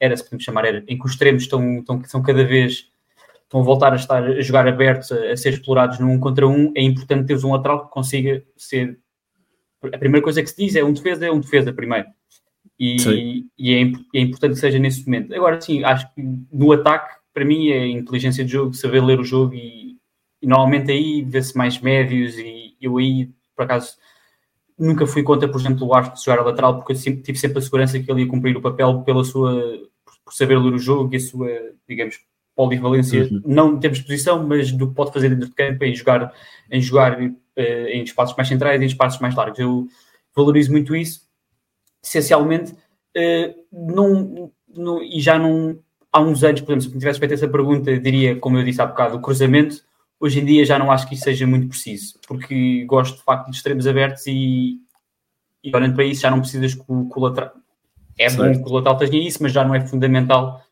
era, 0.00 0.16
se 0.16 0.24
podemos 0.24 0.44
chamar 0.44 0.64
era, 0.64 0.84
em 0.86 0.98
que 0.98 1.04
os 1.04 1.12
extremos 1.12 1.42
estão, 1.42 1.78
estão, 1.78 2.02
são 2.04 2.22
cada 2.22 2.44
vez 2.44 2.90
estão 3.42 3.60
a 3.60 3.64
voltar 3.64 3.92
a 3.92 3.96
estar 3.96 4.22
a 4.22 4.40
jogar 4.40 4.68
abertos, 4.68 5.10
a, 5.10 5.32
a 5.32 5.36
ser 5.36 5.54
explorados 5.54 5.98
num 5.98 6.20
contra 6.20 6.46
um, 6.46 6.72
é 6.76 6.82
importante 6.82 7.26
teres 7.26 7.44
um 7.44 7.52
lateral 7.52 7.86
que 7.86 7.92
consiga 7.92 8.44
ser. 8.56 8.98
A 9.82 9.98
primeira 9.98 10.22
coisa 10.22 10.42
que 10.42 10.48
se 10.48 10.56
diz 10.56 10.76
é 10.76 10.84
um 10.84 10.92
defesa, 10.92 11.26
é 11.26 11.32
um 11.32 11.40
defesa 11.40 11.72
primeiro. 11.72 12.08
E, 12.78 13.46
e 13.58 13.74
é, 13.74 14.18
é 14.18 14.20
importante 14.20 14.54
que 14.54 14.60
seja 14.60 14.78
nesse 14.78 15.04
momento. 15.04 15.34
Agora, 15.34 15.60
sim, 15.60 15.82
acho 15.82 16.06
que 16.14 16.22
no 16.52 16.70
ataque, 16.72 17.16
para 17.34 17.44
mim, 17.44 17.70
é 17.70 17.86
inteligência 17.88 18.44
de 18.44 18.52
jogo, 18.52 18.74
saber 18.74 19.02
ler 19.02 19.18
o 19.18 19.24
jogo 19.24 19.54
e, 19.54 19.96
e 20.40 20.46
normalmente 20.46 20.92
aí 20.92 21.22
vê-se 21.22 21.56
mais 21.56 21.80
médios. 21.80 22.36
E 22.38 22.76
eu 22.80 22.98
aí, 22.98 23.30
por 23.56 23.64
acaso, 23.64 23.96
nunca 24.78 25.06
fui 25.06 25.22
contra, 25.24 25.48
por 25.48 25.60
exemplo, 25.60 25.86
o 25.86 25.94
Arthur 25.94 26.22
jogar 26.22 26.40
a 26.40 26.44
lateral, 26.44 26.76
porque 26.76 26.92
eu 26.92 26.96
sempre, 26.96 27.22
tive 27.22 27.38
sempre 27.38 27.58
a 27.58 27.62
segurança 27.62 27.98
que 27.98 28.10
ele 28.10 28.22
ia 28.22 28.28
cumprir 28.28 28.56
o 28.56 28.62
papel 28.62 29.02
pela 29.02 29.24
sua, 29.24 29.60
por 30.28 30.34
saber 30.34 30.58
ler 30.58 30.74
o 30.74 30.78
jogo 30.78 31.12
e 31.14 31.16
a 31.16 31.20
sua, 31.20 31.48
digamos, 31.88 32.20
polivalência, 32.54 33.22
Uhum. 33.30 33.42
não 33.46 33.72
em 33.74 33.80
termos 33.80 33.98
de 34.00 34.04
posição, 34.04 34.46
mas 34.46 34.70
do 34.72 34.88
que 34.88 34.94
pode 34.94 35.12
fazer 35.12 35.28
dentro 35.30 35.48
de 35.48 35.54
campo, 35.54 35.84
em 35.84 35.94
jogar, 35.94 36.32
em, 36.70 36.80
jogar 36.82 37.18
eh, 37.56 37.90
em 37.92 38.02
espaços 38.02 38.36
mais 38.36 38.48
centrais 38.48 38.80
e 38.80 38.84
em 38.84 38.86
espaços 38.86 39.20
mais 39.20 39.34
largos. 39.34 39.58
Eu 39.58 39.86
valorizo 40.34 40.70
muito 40.72 40.94
isso. 40.94 41.26
Essencialmente, 42.02 42.74
eh, 43.16 43.54
não, 43.72 44.50
não- 44.68 45.02
e 45.02 45.20
já 45.20 45.38
não 45.38 45.78
há 46.12 46.20
uns 46.20 46.42
anos, 46.44 46.60
por 46.60 46.72
exemplo, 46.72 46.88
se 46.88 46.94
me 46.94 46.98
tivesse 47.00 47.18
feito 47.18 47.34
essa 47.34 47.48
pergunta, 47.48 47.98
diria, 47.98 48.36
como 48.36 48.58
eu 48.58 48.64
disse 48.64 48.80
há 48.82 48.86
bocado, 48.86 49.16
o 49.16 49.20
cruzamento. 49.20 49.82
Hoje 50.20 50.40
em 50.40 50.44
dia 50.44 50.64
já 50.64 50.78
não 50.78 50.90
acho 50.90 51.08
que 51.08 51.14
isso 51.14 51.24
seja 51.24 51.46
muito 51.46 51.68
preciso, 51.68 52.18
porque 52.26 52.84
gosto 52.86 53.18
de 53.18 53.22
facto 53.22 53.50
de 53.50 53.56
extremos 53.56 53.86
abertos 53.86 54.26
e, 54.26 54.78
e 55.62 55.74
olhando 55.74 55.94
para 55.94 56.04
isso 56.04 56.22
já 56.22 56.30
não 56.30 56.40
precisas 56.40 56.74
que 56.74 56.82
o, 56.88 57.08
que 57.08 57.18
o 57.18 57.22
lateral. 57.22 57.52
É 58.18 58.28
bom 58.30 58.42
Certo. 58.44 58.64
que 58.64 58.70
o 58.70 58.72
lateral 58.74 58.96
tenha 58.98 59.26
isso, 59.28 59.42
mas 59.42 59.52
já 59.52 59.64
não 59.64 59.74
é 59.74 59.86
fundamental 59.86 60.62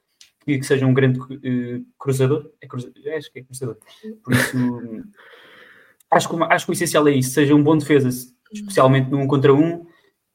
que, 0.45 0.59
que 0.59 0.65
seja 0.67 0.85
um 0.87 0.93
grande 0.95 1.19
eh, 1.43 1.81
cruzador. 1.99 2.51
É 2.61 2.67
cruza- 2.67 2.91
é, 3.05 3.17
acho 3.17 3.33
que 3.33 3.39
é 3.39 3.43
cruzador. 3.43 3.77
Por 4.25 4.33
isso, 4.35 4.57
acho 6.11 6.29
que, 6.29 6.35
o- 6.37 6.45
acho 6.45 6.65
que 6.67 6.73
o 6.73 6.75
essencial 6.75 7.07
é 7.09 7.13
isso: 7.13 7.31
seja 7.31 7.55
um 7.55 7.63
bom 7.63 7.77
defesa, 7.77 8.09
especialmente 8.53 9.11
num 9.11 9.27
contra 9.27 9.55
um, 9.55 9.87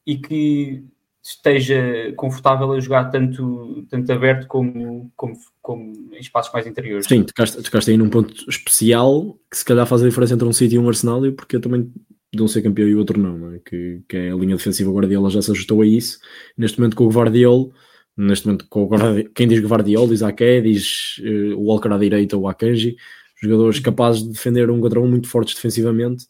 e 0.06 0.16
que 0.18 0.84
esteja 1.24 2.12
confortável 2.16 2.72
a 2.72 2.80
jogar 2.80 3.04
tanto, 3.10 3.86
tanto 3.88 4.10
aberto 4.12 4.48
como, 4.48 5.10
como, 5.16 5.34
como 5.60 5.92
em 6.12 6.18
espaços 6.18 6.52
mais 6.52 6.66
interiores. 6.66 7.06
Sim, 7.06 7.22
tocaste, 7.22 7.62
tocaste 7.62 7.90
aí 7.92 7.96
num 7.96 8.10
ponto 8.10 8.34
especial 8.50 9.38
que 9.48 9.56
se 9.56 9.64
calhar 9.64 9.86
faz 9.86 10.02
a 10.02 10.08
diferença 10.08 10.34
entre 10.34 10.48
um 10.48 10.52
City 10.52 10.74
e 10.74 10.78
um 10.80 10.88
Arsenal, 10.88 11.20
porque 11.32 11.54
eu 11.56 11.60
também 11.60 11.92
de 12.32 12.42
um 12.42 12.48
ser 12.48 12.62
campeão 12.62 12.88
e 12.88 12.94
o 12.94 12.98
outro 12.98 13.20
não, 13.20 13.36
não 13.36 13.54
é? 13.54 13.58
que, 13.58 14.02
que 14.08 14.16
é 14.16 14.30
a 14.30 14.34
linha 14.34 14.56
defensiva 14.56 14.90
Guardiola 14.90 15.30
já 15.30 15.42
se 15.42 15.50
ajustou 15.50 15.82
a 15.82 15.86
isso. 15.86 16.18
Neste 16.56 16.78
momento 16.78 16.96
com 16.96 17.04
o 17.04 17.10
Guardiola, 17.10 17.70
neste 18.16 18.46
momento 18.46 18.66
com 18.68 18.84
o 18.84 18.86
Guardiola, 18.88 19.24
quem 19.34 19.46
diz 19.46 19.60
Guardiola 19.60 20.08
diz 20.08 20.22
Ake, 20.22 20.62
diz 20.62 21.20
eh, 21.22 21.54
o 21.54 21.64
Walker 21.64 21.88
à 21.92 21.98
direita 21.98 22.36
ou 22.36 22.48
Akanji, 22.48 22.96
jogadores 23.42 23.80
capazes 23.80 24.22
de 24.22 24.30
defender 24.30 24.70
um 24.70 24.80
contra 24.80 25.00
um 25.00 25.08
muito 25.08 25.28
fortes 25.28 25.54
defensivamente 25.54 26.26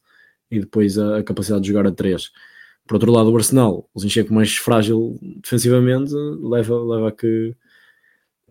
e 0.51 0.61
depois 0.61 0.99
a, 0.99 1.19
a 1.19 1.23
capacidade 1.23 1.63
de 1.63 1.69
jogar 1.69 1.87
a 1.87 1.93
3. 1.93 2.31
Por 2.87 2.95
outro 2.95 3.13
lado, 3.13 3.31
o 3.31 3.37
Arsenal, 3.37 3.89
o 3.95 4.01
Zinchenko 4.01 4.35
mais 4.35 4.57
frágil 4.57 5.19
defensivamente, 5.43 6.13
leva, 6.15 6.83
leva 6.85 7.09
a 7.09 7.13
que 7.13 7.55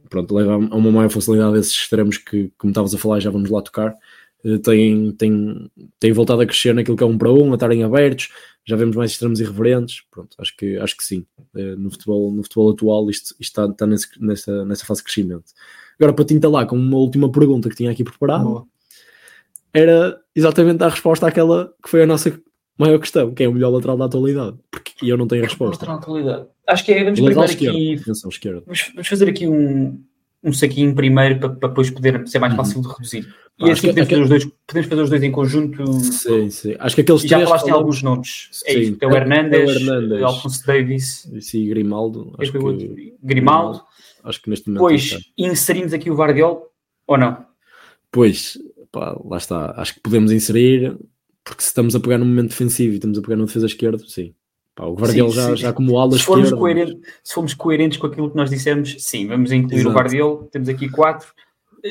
pronto, 0.10 0.36
leva 0.36 0.54
a 0.54 0.58
uma 0.58 0.92
maior 0.92 1.10
facilidade 1.10 1.54
desses 1.54 1.74
extremos 1.74 2.18
que, 2.18 2.52
como 2.58 2.72
estavas 2.72 2.94
a 2.94 2.98
falar, 2.98 3.20
já 3.20 3.30
vamos 3.30 3.50
lá 3.50 3.62
tocar, 3.62 3.92
eh, 3.92 3.98
têm, 4.64 5.12
têm, 5.12 5.72
têm 6.00 6.12
voltado 6.12 6.42
a 6.42 6.46
crescer 6.46 6.74
naquilo 6.74 6.98
que 6.98 7.04
é 7.04 7.08
um 7.08 7.18
para 7.18 7.32
um, 7.32 7.52
a 7.52 7.56
estarem 7.56 7.84
abertos, 7.84 8.30
já 8.66 8.76
vemos 8.76 8.96
mais 8.96 9.12
extremos 9.12 9.40
irreverentes, 9.40 10.04
pronto, 10.12 10.36
acho 10.40 10.56
que, 10.56 10.78
acho 10.78 10.96
que 10.96 11.04
sim. 11.04 11.26
Eh, 11.56 11.76
no 11.76 11.90
futebol, 11.90 12.32
no 12.32 12.44
futebol 12.44 12.72
atual 12.72 13.10
isto, 13.10 13.36
isto 13.40 13.42
está, 13.42 13.66
está 13.66 13.88
nesse, 13.88 14.08
nessa, 14.20 14.66
nessa 14.66 14.86
fase 14.86 15.00
de 15.00 15.06
crescimento. 15.06 15.46
Agora, 16.00 16.14
para 16.14 16.26
te 16.26 16.40
lá 16.48 16.66
com 16.66 16.76
uma 16.76 16.98
última 16.98 17.32
pergunta 17.32 17.70
que 17.70 17.76
tinha 17.76 17.92
aqui 17.92 18.04
preparado, 18.04 18.68
era 19.74 20.20
exatamente 20.36 20.84
a 20.84 20.90
resposta 20.90 21.28
àquela 21.28 21.74
que 21.84 21.90
foi 21.90 22.04
a 22.04 22.08
nossa 22.08 22.40
maior 22.78 23.00
questão, 23.00 23.34
quem 23.34 23.46
é 23.46 23.50
o 23.50 23.54
melhor 23.54 23.70
lateral 23.70 23.98
da 23.98 24.06
atualidade? 24.06 24.58
Porque 24.70 24.94
eu 25.04 25.18
não 25.18 25.28
tenho 25.28 25.44
a 25.44 25.48
resposta. 25.48 25.86
Lateral 25.86 25.98
da 25.98 26.02
atualidade. 26.02 26.50
Acho 26.68 26.86
que 26.86 26.92
é, 26.92 27.04
vamos 27.04 27.20
primeiro 27.20 27.42
aqui. 27.42 27.96
Vamos, 27.98 29.08
fazer 29.08 29.30
aqui 29.30 29.48
um, 29.48 30.04
um 30.44 30.52
saquinho 30.52 30.94
primeiro 30.96 31.40
para, 31.40 31.50
para 31.50 31.70
depois 31.70 31.90
poder 31.90 32.28
ser 32.28 32.40
mais 32.40 32.54
uhum. 32.54 32.58
fácil 32.58 32.82
de 32.82 32.88
reduzir. 32.88 33.36
E 33.60 33.70
assim 33.70 33.88
podemos, 33.88 34.10
fazer 34.10 34.22
os 34.24 34.30
dois, 34.30 34.46
podemos 34.66 34.90
fazer 34.90 35.02
os 35.04 35.10
dois 35.10 35.24
em 35.24 35.32
conjunto. 35.32 35.94
Sim, 36.00 36.50
sim. 36.50 36.76
Acho 36.80 36.96
que 36.96 37.02
aqueles 37.02 37.22
já 37.22 37.40
falaste 37.42 37.68
em 37.68 37.72
alguns 37.72 38.02
nomes. 38.02 38.50
É 38.66 38.74
isso. 38.74 38.96
Tem 38.98 39.08
o 39.08 39.16
Hernandes, 39.16 39.88
o 39.88 40.26
Alfonso 40.26 40.66
Davis. 40.66 41.30
Sim, 41.42 41.68
Grimaldo. 41.68 42.34
Acho 42.40 42.52
que... 42.52 43.14
Grimaldo. 43.22 43.82
Acho 44.24 44.42
que 44.42 44.50
neste 44.50 44.68
momento. 44.68 44.82
Pois, 44.82 45.18
inserimos 45.38 45.94
aqui 45.94 46.10
o 46.10 46.16
Vardiol 46.16 46.72
ou 47.06 47.18
não? 47.18 47.46
Pois, 48.12 48.58
pá, 48.92 49.16
lá 49.24 49.38
está. 49.38 49.74
Acho 49.78 49.96
que 49.96 50.00
podemos 50.00 50.32
inserir, 50.32 50.98
porque 51.44 51.62
se 51.62 51.70
estamos 51.70 51.96
a 51.96 52.00
pegar 52.00 52.18
no 52.18 52.26
momento 52.26 52.50
defensivo 52.50 52.94
e 52.94 52.96
estamos 52.96 53.18
a 53.18 53.22
pegar 53.22 53.36
no 53.36 53.46
defesa 53.46 53.66
esquerdo, 53.66 54.08
sim. 54.08 54.34
Pá, 54.76 54.86
o 54.86 54.96
Guardiola 54.96 55.32
sim, 55.32 55.36
já, 55.36 55.50
sim. 55.50 55.56
já 55.58 55.74
como 55.74 56.00
ala 56.00 56.14
se 56.14 56.24
formos, 56.24 56.46
esquerda, 56.46 56.60
coerentes, 56.60 57.14
se 57.24 57.34
formos 57.34 57.54
coerentes 57.54 57.98
com 57.98 58.08
aquilo 58.08 58.30
que 58.30 58.38
nós 58.38 58.50
dissemos, 58.50 58.96
sim, 59.00 59.28
vamos 59.28 59.52
incluir 59.52 59.82
Exato. 59.82 59.90
o 59.90 59.98
Guardiola, 59.98 60.48
temos 60.52 60.70
aqui 60.70 60.90
quatro. 60.90 61.28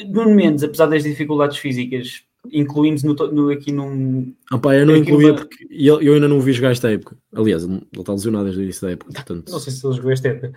Nuno 0.08 0.34
Mendes, 0.34 0.64
apesar 0.64 0.87
das 0.87 1.02
dificuldades 1.02 1.58
físicas, 1.58 2.22
incluímos 2.50 3.02
no, 3.02 3.14
no, 3.14 3.50
aqui 3.50 3.72
num. 3.72 4.32
Ah, 4.50 4.58
pá, 4.58 4.75
eu 4.75 4.87
não 4.87 4.96
incluía 4.96 5.28
numa... 5.28 5.38
porque 5.40 5.66
eu, 5.70 6.00
eu, 6.00 6.14
ainda 6.14 6.28
não 6.28 6.40
vi 6.40 6.52
jogar 6.52 6.72
esta 6.72 6.90
época. 6.90 7.16
Aliás, 7.34 7.64
ele 7.64 7.87
está 7.96 8.12
lesionado 8.12 8.44
desde 8.44 8.60
o 8.60 8.64
início 8.64 8.87
da 8.87 8.92
época. 8.92 9.12
Portanto... 9.12 9.50
Não 9.50 9.58
sei 9.58 9.72
se 9.72 9.87
ele 9.87 9.94
jogou 9.94 10.12
esta 10.12 10.28
época. 10.28 10.52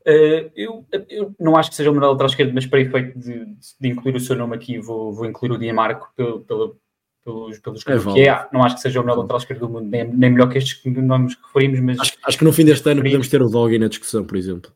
Uh, 0.00 0.50
eu, 0.56 0.86
eu, 1.08 1.34
não 1.38 1.56
acho 1.56 1.70
que 1.70 1.76
seja 1.76 1.90
o 1.90 1.94
melhor 1.94 2.10
lateral 2.12 2.30
esquerdo, 2.30 2.54
mas 2.54 2.66
para 2.66 2.80
efeito 2.80 3.18
de, 3.18 3.44
de, 3.78 3.88
incluir 3.88 4.16
o 4.16 4.20
seu 4.20 4.34
nome 4.36 4.56
aqui, 4.56 4.78
vou, 4.78 5.12
vou 5.12 5.26
incluir 5.26 5.52
o 5.52 5.58
Diamarco 5.58 6.10
pelo, 6.16 6.40
pelo, 6.40 6.80
pelos, 7.28 7.58
pelos 7.82 7.86
é 7.86 8.14
que 8.14 8.28
é. 8.28 8.48
Não 8.52 8.62
acho 8.62 8.76
que 8.76 8.80
seja 8.80 9.00
o 9.00 9.02
melhor 9.02 9.18
lateral 9.18 9.38
esquerdo 9.38 9.60
do 9.60 9.68
mundo, 9.68 9.88
nem, 9.88 10.04
nem 10.08 10.30
melhor 10.30 10.48
que 10.48 10.58
estes 10.58 10.74
que 10.74 10.88
nós 10.88 11.36
referimos, 11.46 11.80
mas. 11.80 12.00
Acho, 12.00 12.12
acho, 12.24 12.38
que 12.38 12.44
no 12.44 12.52
fim 12.52 12.64
deste 12.64 12.88
ano 12.88 13.02
podemos 13.02 13.28
ter 13.28 13.42
o 13.42 13.48
Doggy 13.48 13.78
na 13.78 13.88
discussão, 13.88 14.24
por 14.24 14.36
exemplo. 14.36 14.72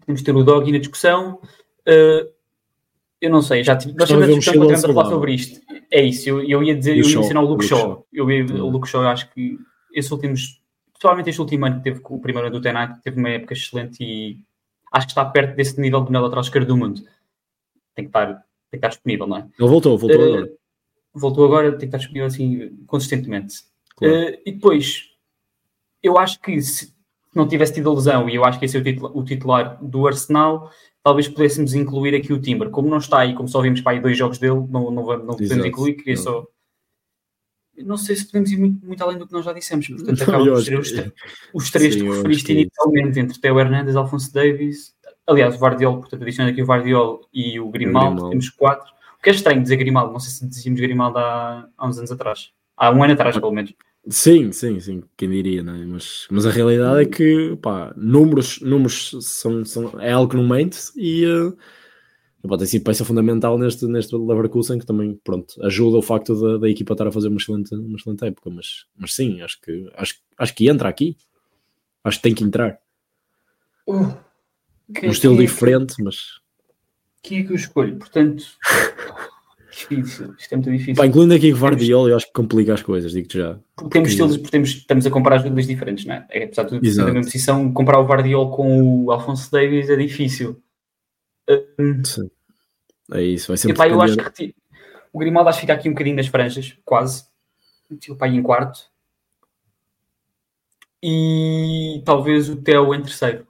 Podemos 0.00 0.22
ter 0.22 0.36
o 0.36 0.44
Doggy 0.44 0.72
na 0.72 0.78
discussão. 0.78 1.40
Uh, 1.88 2.28
eu 3.20 3.30
não 3.30 3.40
sei, 3.40 3.64
já 3.64 3.76
tive, 3.76 3.94
nós 3.96 4.08
tivemos 4.08 4.28
a 4.28 4.38
discussão 4.38 4.66
quando 4.66 4.94
falar 4.94 5.10
sobre 5.10 5.32
isto. 5.32 5.60
É 5.90 6.02
isso, 6.02 6.28
eu, 6.28 6.42
eu 6.42 6.62
ia 6.62 6.76
dizer, 6.76 6.98
eu 6.98 7.08
ia 7.08 7.18
mencionar 7.18 7.44
o 7.44 7.46
Luke 7.46 7.64
Shaw. 7.64 8.06
Eu 8.12 8.30
ia, 8.30 8.44
o 8.44 8.68
Luke 8.68 8.88
Shaw, 8.88 9.02
acho 9.08 9.32
que 9.32 9.56
esses 9.94 10.10
últimos, 10.10 10.60
principalmente 10.92 11.30
este 11.30 11.40
último 11.40 11.64
ano 11.64 11.76
que 11.76 11.84
teve 11.84 12.00
o 12.04 12.20
primeiro 12.20 12.48
ano 12.48 12.56
do 12.58 12.62
Tenai, 12.62 12.94
teve 13.02 13.18
uma 13.18 13.30
época 13.30 13.54
excelente 13.54 14.04
e 14.04 14.38
acho 14.92 15.06
que 15.06 15.12
está 15.12 15.24
perto 15.24 15.56
desse 15.56 15.80
nível 15.80 16.02
de 16.02 16.10
melhor 16.10 16.24
lateral 16.24 16.42
esquerdo 16.42 16.66
do 16.66 16.76
mundo. 16.76 17.00
Tem 17.94 18.04
que 18.04 18.10
estar, 18.10 18.26
tem 18.26 18.42
que 18.72 18.76
estar 18.76 18.88
disponível, 18.88 19.26
não 19.26 19.38
é? 19.38 19.48
Ele 19.58 19.68
voltou, 19.68 19.96
voltou 19.96 20.20
uh, 20.20 20.24
agora 20.24 20.50
voltou 21.18 21.44
agora, 21.44 21.70
tem 21.70 21.80
que 21.80 21.84
estar 21.86 21.98
disponível 21.98 22.26
assim 22.26 22.76
consistentemente. 22.86 23.64
Claro. 23.96 24.14
Uh, 24.14 24.38
e 24.44 24.52
depois, 24.52 25.10
eu 26.02 26.18
acho 26.18 26.40
que 26.40 26.60
se 26.60 26.94
não 27.34 27.46
tivesse 27.46 27.74
tido 27.74 27.90
a 27.90 27.94
lesão, 27.94 28.28
e 28.28 28.34
eu 28.34 28.44
acho 28.44 28.58
que 28.58 28.64
esse 28.64 28.76
é 28.76 28.80
o 28.80 28.82
titular, 28.82 29.16
o 29.16 29.24
titular 29.24 29.84
do 29.84 30.06
Arsenal, 30.06 30.70
talvez 31.02 31.28
pudéssemos 31.28 31.74
incluir 31.74 32.14
aqui 32.14 32.32
o 32.32 32.40
Timber. 32.40 32.70
Como 32.70 32.88
não 32.88 32.98
está 32.98 33.20
aí, 33.20 33.34
como 33.34 33.48
só 33.48 33.60
vimos 33.60 33.80
para 33.80 33.92
aí 33.92 34.00
dois 34.00 34.16
jogos 34.16 34.38
dele, 34.38 34.66
não, 34.70 34.90
não, 34.90 35.04
não 35.18 35.36
podemos 35.36 35.64
incluir, 35.64 35.94
queria 35.94 36.16
só. 36.16 36.46
Não 37.78 37.98
sei 37.98 38.16
se 38.16 38.26
podemos 38.26 38.50
ir 38.50 38.56
muito, 38.58 38.86
muito, 38.86 39.02
além 39.02 39.18
do 39.18 39.26
que 39.26 39.32
nós 39.34 39.44
já 39.44 39.52
dissemos, 39.52 39.86
portanto, 39.86 40.22
acabam 40.22 40.48
por 40.48 40.62
ser 40.62 40.78
os, 40.78 40.92
os 41.52 41.70
três 41.70 41.94
Sim, 41.94 42.00
que 42.00 42.08
referiste 42.08 42.52
inicialmente, 42.52 43.20
entre 43.20 43.38
Theo 43.38 43.60
Hernandes, 43.60 43.96
Alfonso 43.96 44.32
Davis, 44.32 44.94
aliás, 45.26 45.54
o 45.54 45.58
Vardiol, 45.58 45.98
portanto, 45.98 46.22
adicionando 46.22 46.52
aqui 46.52 46.62
o 46.62 46.66
Vardiol 46.66 47.28
e 47.34 47.60
o 47.60 47.68
Grimaldo, 47.70 48.30
temos 48.30 48.48
quatro 48.48 48.95
que 49.26 49.30
é 49.30 49.32
estranho 49.32 49.60
dizer 49.60 49.76
Grimaldo, 49.76 50.12
não 50.12 50.20
sei 50.20 50.30
se 50.30 50.46
dizíamos 50.46 50.80
Grimaldo 50.80 51.18
há, 51.18 51.68
há 51.76 51.88
uns 51.88 51.98
anos 51.98 52.12
atrás. 52.12 52.52
Há 52.76 52.92
um 52.92 53.02
ano 53.02 53.14
atrás, 53.14 53.36
pelo 53.36 53.50
menos. 53.50 53.74
Sim, 54.08 54.52
sim, 54.52 54.78
sim, 54.78 55.02
quem 55.16 55.28
diria, 55.28 55.64
não 55.64 55.74
é? 55.74 55.84
Mas, 55.84 56.28
mas 56.30 56.46
a 56.46 56.50
realidade 56.52 57.02
é 57.02 57.06
que, 57.06 57.58
pá, 57.60 57.92
números, 57.96 58.60
números 58.60 59.16
são, 59.22 59.64
são, 59.64 60.00
é 60.00 60.12
algo 60.12 60.30
que 60.30 60.36
não 60.36 60.46
mente 60.46 60.78
e 60.94 61.26
uh, 61.26 61.56
pode 62.46 62.62
ter 62.62 62.66
sido 62.68 62.84
peça 62.84 63.04
fundamental 63.04 63.58
neste, 63.58 63.84
neste 63.86 64.14
Leverkusen, 64.14 64.78
que 64.78 64.86
também, 64.86 65.18
pronto, 65.24 65.60
ajuda 65.64 65.96
o 65.96 66.02
facto 66.02 66.40
da, 66.40 66.58
da 66.58 66.70
equipa 66.70 66.94
estar 66.94 67.08
a 67.08 67.12
fazer 67.12 67.26
uma 67.26 67.38
excelente, 67.38 67.74
uma 67.74 67.96
excelente 67.96 68.24
época, 68.26 68.48
mas, 68.48 68.86
mas 68.96 69.12
sim, 69.12 69.42
acho 69.42 69.60
que, 69.60 69.90
acho, 69.96 70.14
acho 70.38 70.54
que 70.54 70.68
entra 70.68 70.88
aqui. 70.88 71.16
Acho 72.04 72.18
que 72.18 72.22
tem 72.22 72.34
que 72.34 72.44
entrar. 72.44 72.78
Uh, 73.88 74.16
que, 74.94 75.04
um 75.04 75.10
estilo 75.10 75.34
que, 75.34 75.42
diferente, 75.42 76.00
mas 76.00 76.38
quem 77.26 77.40
é 77.40 77.42
que 77.42 77.50
eu 77.50 77.56
escolho? 77.56 77.96
Portanto, 77.96 78.44
difícil, 79.76 80.34
isto 80.38 80.52
é 80.52 80.56
muito 80.56 80.70
difícil. 80.70 80.94
Pá, 80.94 81.06
incluindo 81.06 81.34
aqui 81.34 81.52
o 81.52 81.56
Guardiola, 81.56 82.10
eu 82.10 82.16
acho 82.16 82.26
que 82.26 82.32
complica 82.32 82.74
as 82.74 82.82
coisas, 82.82 83.12
digo-te 83.12 83.38
já. 83.38 83.58
Porque 83.74 83.90
temos 83.90 84.10
estilos, 84.10 84.36
porque 84.36 84.50
temos, 84.50 84.70
estamos 84.70 85.06
a 85.06 85.10
comparar 85.10 85.38
jogadores 85.38 85.66
diferentes, 85.66 86.04
não 86.04 86.14
é? 86.14 86.26
é 86.30 86.44
apesar 86.44 86.64
de 86.64 86.68
tudo, 86.70 86.96
na 86.96 87.04
mesma 87.04 87.20
posição, 87.22 87.72
comparar 87.72 88.00
o 88.00 88.06
Guardiola 88.06 88.54
com 88.54 89.04
o 89.04 89.10
Alfonso 89.10 89.50
Davis 89.50 89.90
é 89.90 89.96
difícil. 89.96 90.60
Um, 91.78 92.04
Sim. 92.04 92.30
É 93.12 93.22
isso, 93.22 93.48
vai 93.48 93.56
ser 93.56 93.70
epá, 93.70 93.88
eu 93.88 94.00
acho 94.02 94.16
que 94.16 94.54
o 95.12 95.18
Grimaldo 95.18 95.48
acho 95.48 95.58
que 95.58 95.62
fica 95.62 95.72
aqui 95.72 95.88
um 95.88 95.92
bocadinho 95.92 96.16
nas 96.16 96.26
franjas, 96.26 96.76
quase. 96.84 97.24
O 98.10 98.16
pai 98.16 98.30
em 98.30 98.42
quarto. 98.42 98.80
E 101.02 102.02
talvez 102.04 102.48
o 102.50 102.56
Theo 102.56 102.94
em 102.94 103.00
terceiro. 103.00 103.46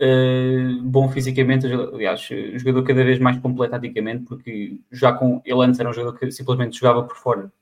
Uh, 0.00 0.80
bom 0.82 1.08
fisicamente, 1.08 1.66
aliás, 1.66 2.28
um 2.54 2.58
jogador 2.58 2.84
cada 2.84 3.02
vez 3.02 3.18
mais 3.18 3.36
completo 3.38 3.72
taticamente, 3.72 4.24
porque 4.24 4.78
já 4.92 5.12
com 5.12 5.42
ele 5.44 5.64
antes 5.64 5.80
era 5.80 5.90
um 5.90 5.92
jogador 5.92 6.16
que 6.16 6.30
simplesmente 6.30 6.78
jogava 6.78 7.02
por 7.02 7.16
fora 7.16 7.52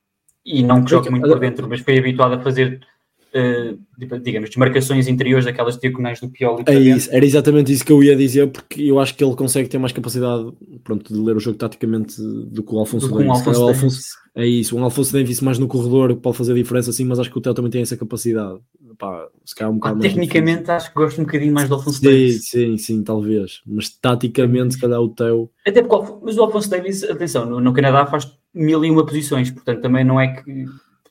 e 0.46 0.62
não 0.62 0.84
que 0.84 0.90
joga 0.90 1.10
muito 1.10 1.26
por 1.26 1.40
dentro, 1.40 1.68
mas 1.68 1.80
foi 1.80 1.98
habituado 1.98 2.34
a 2.34 2.38
fazer, 2.38 2.86
uh, 3.34 4.20
digamos, 4.20 4.50
desmarcações 4.50 5.08
interiores 5.08 5.44
daquelas 5.44 5.78
diagonais 5.78 6.20
do 6.20 6.28
Pioli. 6.28 6.64
É 6.66 6.74
isso, 6.74 7.08
era 7.12 7.24
exatamente 7.24 7.72
isso 7.72 7.84
que 7.84 7.92
eu 7.92 8.02
ia 8.02 8.16
dizer, 8.16 8.48
porque 8.48 8.82
eu 8.82 8.98
acho 8.98 9.14
que 9.14 9.24
ele 9.24 9.34
consegue 9.34 9.68
ter 9.68 9.78
mais 9.78 9.92
capacidade 9.92 10.52
pronto, 10.84 11.12
de 11.12 11.20
ler 11.20 11.36
o 11.36 11.40
jogo 11.40 11.58
taticamente 11.58 12.20
do 12.20 12.62
que 12.62 12.74
o 12.74 12.78
Alfonso 12.78 13.08
Davis. 13.08 13.26
Um 13.26 13.32
Alfonso 13.32 13.60
é, 13.60 13.68
Alfonso, 13.68 14.00
é 14.34 14.46
isso, 14.46 14.76
um 14.76 14.84
Alfonso 14.84 15.12
Davis 15.12 15.40
mais 15.40 15.58
no 15.58 15.68
corredor 15.68 16.14
pode 16.16 16.36
fazer 16.36 16.52
a 16.52 16.56
diferença, 16.56 16.92
sim, 16.92 17.04
mas 17.04 17.18
acho 17.18 17.30
que 17.30 17.38
o 17.38 17.40
Theo 17.40 17.54
também 17.54 17.70
tem 17.70 17.82
essa 17.82 17.96
capacidade 17.96 18.58
pá, 18.98 19.28
se 19.44 19.54
calhar 19.54 19.70
um 19.70 19.76
bocado 19.76 19.98
ah, 19.98 20.02
Tecnicamente 20.02 20.70
acho 20.70 20.88
que 20.88 20.94
gosto 20.94 21.20
um 21.20 21.24
bocadinho 21.24 21.52
mais 21.52 21.68
do 21.68 21.74
Alfonso 21.74 21.98
sim, 21.98 22.04
Davis. 22.04 22.48
Sim, 22.48 22.78
sim, 22.78 23.02
talvez. 23.02 23.60
Mas 23.66 23.88
taticamente, 23.90 24.74
se 24.74 24.80
calhar 24.80 25.00
o 25.00 25.08
teu. 25.08 25.50
Até 25.66 25.82
porque, 25.82 26.14
mas 26.22 26.36
o 26.36 26.42
Alfonso 26.42 26.70
Davis, 26.70 27.04
atenção, 27.04 27.46
no, 27.46 27.60
no 27.60 27.72
Canadá 27.72 28.06
faz 28.06 28.32
mil 28.54 28.84
e 28.84 28.90
uma 28.90 29.04
posições, 29.04 29.50
portanto 29.50 29.82
também 29.82 30.04
não 30.04 30.20
é 30.20 30.28
que 30.28 30.64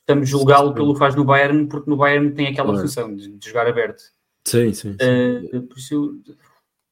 estamos 0.06 0.28
julgá-lo 0.28 0.72
pelo 0.72 0.92
que 0.92 0.98
faz 1.00 1.16
no 1.16 1.24
Bayern, 1.24 1.66
porque 1.66 1.90
no 1.90 1.96
Bayern 1.96 2.32
tem 2.32 2.46
aquela 2.46 2.68
claro. 2.68 2.82
função 2.82 3.14
de, 3.14 3.28
de, 3.28 3.48
jogar 3.48 3.66
aberto. 3.66 4.00
Sim, 4.46 4.72
sim. 4.72 4.96
sim. 5.00 5.56
Uh, 5.56 5.62
por 5.62 5.76
isso, 5.76 6.20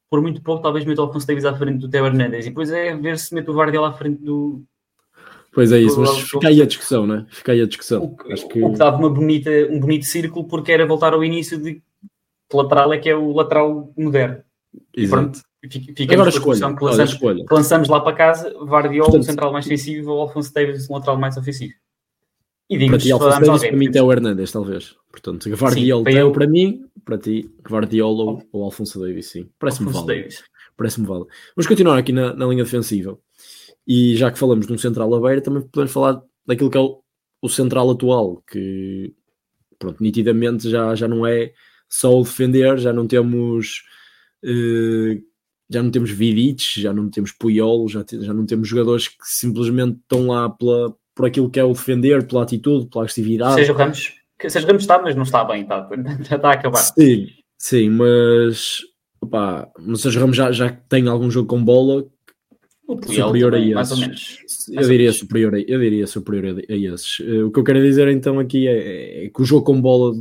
por 0.09 0.21
muito 0.21 0.41
pouco, 0.41 0.61
talvez 0.61 0.83
meta 0.85 1.01
o 1.01 1.05
Alfonso 1.05 1.25
Davis 1.25 1.45
à 1.45 1.55
frente 1.55 1.79
do 1.79 1.89
Theo 1.89 2.05
Hernandes 2.05 2.45
e 2.45 2.49
depois 2.49 2.69
é 2.69 2.95
ver 2.95 3.17
se 3.17 3.33
mete 3.33 3.49
o 3.49 3.53
Vardiel 3.53 3.85
à 3.85 3.93
frente 3.93 4.21
do, 4.21 4.61
Pois 5.55 5.71
é 5.71 5.79
isso, 5.79 6.01
mas 6.01 6.19
fica 6.19 6.49
aí 6.49 6.61
a 6.61 6.65
discussão, 6.65 7.07
né? 7.07 7.25
Fica 7.29 7.53
aí 7.53 7.61
a 7.61 7.65
discussão. 7.65 8.03
O 8.03 8.17
que, 8.17 8.33
Acho 8.33 8.45
que... 8.49 8.61
o 8.61 8.73
que 8.73 8.77
dava 8.77 8.97
uma 8.97 9.09
bonita, 9.09 9.49
um 9.69 9.79
bonito 9.79 10.05
círculo 10.05 10.45
porque 10.45 10.69
era 10.69 10.85
voltar 10.85 11.13
ao 11.13 11.23
início 11.23 11.57
de 11.57 11.75
que 11.75 12.57
lateral 12.57 12.91
é 12.91 12.97
que 12.97 13.09
é 13.09 13.15
o 13.15 13.31
lateral 13.31 13.89
moderno. 13.97 14.43
Exato. 14.93 15.39
fica 15.63 16.13
Agora 16.13 16.29
escolha, 16.29 16.75
que 16.75 16.83
lançamos, 16.83 17.13
escolha. 17.13 17.45
lançamos 17.49 17.87
lá 17.87 18.01
para 18.01 18.17
casa, 18.17 18.53
Vardiol, 18.65 19.05
Portanto, 19.05 19.21
um 19.21 19.23
central 19.23 19.53
mais 19.53 19.63
defensivo, 19.63 20.11
ou 20.11 20.21
Alfonso 20.23 20.53
Davis, 20.53 20.89
um 20.89 20.93
lateral 20.93 21.17
mais 21.17 21.37
ofensivo. 21.37 21.73
E 22.69 22.87
para 22.87 22.97
ti, 22.97 23.11
Alfonso 23.11 23.39
Davis, 23.39 23.61
para 23.61 23.77
mim, 23.77 23.89
o 23.89 24.11
Hernandes, 24.11 24.51
talvez. 24.51 24.95
Portanto, 25.11 25.55
Vardiol 25.55 26.03
sim, 26.03 26.17
eu... 26.17 26.31
para 26.31 26.47
mim, 26.47 26.85
para 27.03 27.17
ti, 27.17 27.49
Vardiol 27.69 28.15
ou, 28.15 28.43
ou 28.51 28.63
Alfonso 28.63 28.99
Davis, 28.99 29.27
sim. 29.27 29.49
Parece-me 29.59 29.91
válido. 29.91 30.29
Parece-me 30.75 31.05
válido. 31.05 31.27
Vamos 31.55 31.67
continuar 31.67 31.97
aqui 31.97 32.11
na, 32.11 32.33
na 32.33 32.45
linha 32.47 32.63
defensiva. 32.63 33.17
E 33.87 34.15
já 34.15 34.31
que 34.31 34.39
falamos 34.39 34.65
de 34.65 34.73
um 34.73 34.77
central 34.77 35.13
aberto, 35.13 35.45
também 35.45 35.61
podemos 35.61 35.91
falar 35.91 36.21
daquilo 36.45 36.71
que 36.71 36.77
é 36.77 36.81
o, 36.81 37.01
o 37.41 37.49
central 37.49 37.91
atual, 37.91 38.43
que 38.49 39.13
pronto, 39.77 40.01
nitidamente 40.01 40.69
já, 40.69 40.95
já 40.95 41.07
não 41.07 41.25
é 41.25 41.53
só 41.87 42.19
o 42.19 42.23
defender, 42.23 42.79
já 42.79 42.91
não 42.91 43.05
temos 43.05 43.83
uh, 44.43 45.23
já 45.69 45.81
não 45.81 45.91
temos 45.91 46.11
Vidic, 46.11 46.81
já 46.81 46.93
não 46.93 47.09
temos 47.09 47.31
Puyol, 47.31 47.87
já, 47.87 48.03
te, 48.03 48.21
já 48.21 48.33
não 48.33 48.45
temos 48.45 48.67
jogadores 48.67 49.07
que 49.07 49.15
simplesmente 49.23 49.99
estão 49.99 50.27
lá 50.27 50.49
pela, 50.49 50.95
por 51.15 51.25
aquilo 51.25 51.49
que 51.49 51.59
é 51.59 51.63
o 51.63 51.71
defender, 51.71 52.27
pela 52.27 52.43
atitude, 52.43 52.87
pela 52.87 53.03
agressividade. 53.03 53.55
Seja 53.55 53.73
Ramos, 53.73 54.13
seja 54.47 54.67
Ramos 54.67 54.83
está, 54.83 55.01
mas 55.01 55.15
não 55.15 55.23
está 55.23 55.43
bem, 55.45 55.63
está, 55.63 55.89
já 56.21 56.35
está 56.35 56.49
a 56.49 56.53
acabar. 56.53 56.77
Sim, 56.77 57.27
sim, 57.57 57.89
mas, 57.89 58.79
opa, 59.21 59.71
mas 59.79 60.01
Sérgio 60.01 60.21
Ramos 60.21 60.35
já, 60.35 60.51
já 60.51 60.69
tem 60.69 61.07
algum 61.07 61.31
jogo 61.31 61.47
com 61.47 61.63
bola 61.63 62.05
superior 62.85 63.51
também, 63.53 63.73
a 63.73 63.81
esses. 63.81 63.99
Menos, 63.99 64.39
eu, 64.71 64.89
diria 64.89 65.13
superior 65.13 65.55
a, 65.55 65.59
eu 65.59 65.79
diria 65.79 66.05
superior 66.05 66.59
a, 66.59 66.73
esses. 66.73 67.19
Uh, 67.19 67.47
o 67.47 67.51
que 67.51 67.59
eu 67.59 67.63
quero 67.63 67.81
dizer 67.81 68.07
então 68.09 68.37
aqui 68.39 68.67
é, 68.67 69.25
é 69.25 69.29
que 69.29 69.41
o 69.41 69.45
jogo 69.45 69.65
com 69.65 69.79
bola 69.79 70.13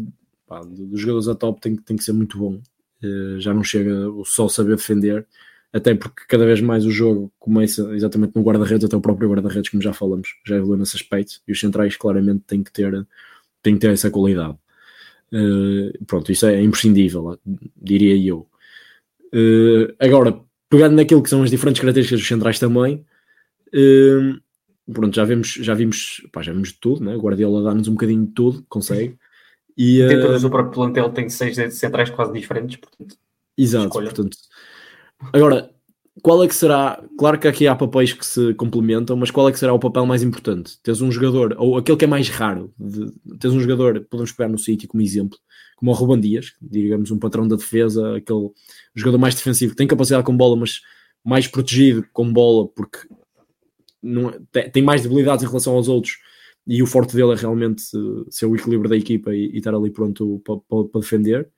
pá, 0.47 0.63
dos 0.63 1.01
jogadores 1.01 1.29
a 1.29 1.35
top 1.35 1.61
tem, 1.61 1.77
tem 1.77 1.97
que 1.97 2.05
ser 2.05 2.13
muito 2.13 2.39
bom. 2.39 2.61
Uh, 3.03 3.41
já 3.41 3.53
não 3.53 3.65
chega 3.65 4.09
o 4.09 4.25
só 4.25 4.49
saber 4.49 4.77
defender, 4.77 5.27
até 5.75 5.93
porque 5.93 6.23
cada 6.29 6.47
vez 6.47 6.61
mais 6.61 6.87
o 6.87 6.91
jogo 6.91 7.33
começa 7.37 7.83
exatamente 7.97 8.37
no 8.37 8.43
guarda-redes, 8.43 8.85
até 8.85 8.97
o 8.97 9.01
próprio 9.01 9.29
guarda-redes, 9.29 9.71
como 9.71 9.83
já 9.83 9.93
falamos, 9.93 10.37
já 10.47 10.55
evoluiu 10.55 10.79
nesse 10.79 10.95
aspecto, 10.95 11.41
e 11.49 11.51
os 11.51 11.59
centrais 11.59 11.97
claramente 11.97 12.45
têm 12.47 12.63
que 12.63 12.73
ter, 12.73 13.05
têm 13.61 13.75
que 13.75 13.81
ter 13.81 13.91
essa 13.91 14.09
qualidade. 14.09 14.57
Uh, 15.33 16.05
pronto, 16.07 16.31
isso 16.31 16.47
é 16.47 16.63
imprescindível, 16.63 17.37
diria 17.77 18.17
eu. 18.17 18.49
agora, 19.99 20.39
pegando 20.71 20.95
naquilo 20.95 21.25
que 21.25 21.29
são 21.29 21.43
as 21.43 21.51
diferentes 21.51 21.81
características 21.81 22.21
dos 22.21 22.29
centrais 22.29 22.61
também, 22.61 23.05
uh, 23.75 24.93
pronto, 24.93 25.13
já 25.13 25.25
vimos, 25.25 25.49
já 25.55 25.75
vimos, 25.75 26.25
pá, 26.31 26.41
já 26.41 26.53
vimos 26.53 26.69
de 26.69 26.79
tudo, 26.79 27.05
né? 27.05 27.17
o 27.17 27.21
Guardiola 27.21 27.65
dá-nos 27.65 27.89
um 27.89 27.95
bocadinho 27.95 28.27
de 28.27 28.33
tudo, 28.33 28.65
consegue. 28.69 29.19
E, 29.77 30.01
uh, 30.05 30.09
Dentro 30.09 30.39
do 30.39 30.51
próprio 30.51 30.73
plantel 30.73 31.11
tem 31.11 31.29
seis 31.29 31.57
centrais 31.75 32.11
quase 32.11 32.33
diferentes, 32.33 32.77
portanto. 32.77 33.17
Exato, 33.59 33.87
escolha. 33.87 34.07
portanto. 34.07 34.37
Agora, 35.33 35.71
qual 36.23 36.43
é 36.45 36.49
que 36.49 36.55
será? 36.55 37.03
Claro 37.19 37.39
que 37.39 37.49
aqui 37.49 37.67
há 37.67 37.75
papéis 37.75 38.13
que 38.13 38.25
se 38.25 38.55
complementam, 38.55 39.17
mas 39.17 39.31
qual 39.31 39.49
é 39.49 39.53
que 39.53 39.59
será 39.59 39.73
o 39.73 39.79
papel 39.79 40.07
mais 40.07 40.23
importante? 40.23 40.79
Tens 40.83 41.01
um 41.01 41.11
jogador, 41.11 41.55
ou 41.59 41.77
aquele 41.77 41.99
que 41.99 42.05
é 42.05 42.09
mais 42.09 42.29
raro, 42.29 42.73
de, 42.79 43.13
tens 43.39 43.53
um 43.53 43.61
jogador, 43.61 44.07
podemos 44.09 44.33
pegar 44.33 44.49
no 44.49 44.59
City 44.59 44.87
como 44.87 45.03
exemplo, 45.03 45.39
como 45.77 45.91
o 45.91 45.95
Ruban 45.95 46.21
Dias, 46.21 46.55
digamos 46.63 47.11
um 47.11 47.19
patrão 47.19 47.49
da 47.49 47.57
defesa, 47.57 48.17
aquele 48.17 48.51
jogador 48.95 49.19
mais 49.19 49.35
defensivo, 49.35 49.73
que 49.73 49.77
tem 49.77 49.87
capacidade 49.87 50.25
com 50.25 50.37
bola, 50.37 50.57
mas 50.57 50.81
mais 51.25 51.49
protegido 51.49 52.07
com 52.13 52.33
bola, 52.33 52.69
porque 52.69 52.99
não, 54.03 54.33
é, 54.55 54.69
tem 54.69 54.83
mais 54.83 55.03
debilidades 55.03 55.43
em 55.43 55.49
relação 55.49 55.75
aos 55.75 55.89
outros, 55.89 56.19
e 56.67 56.83
o 56.83 56.87
forte 56.87 57.15
dele 57.17 57.33
é 57.33 57.37
realmente 57.37 57.83
ser 58.31 58.47
o 58.47 58.55
equilíbrio 58.55 58.89
da 58.89 58.97
equipa 58.97 59.35
e, 59.35 59.51
e 59.53 59.59
estar 59.59 59.75
ali 59.75 59.91
pronto 59.91 60.41
para 60.45 61.01
defender. 61.01 61.49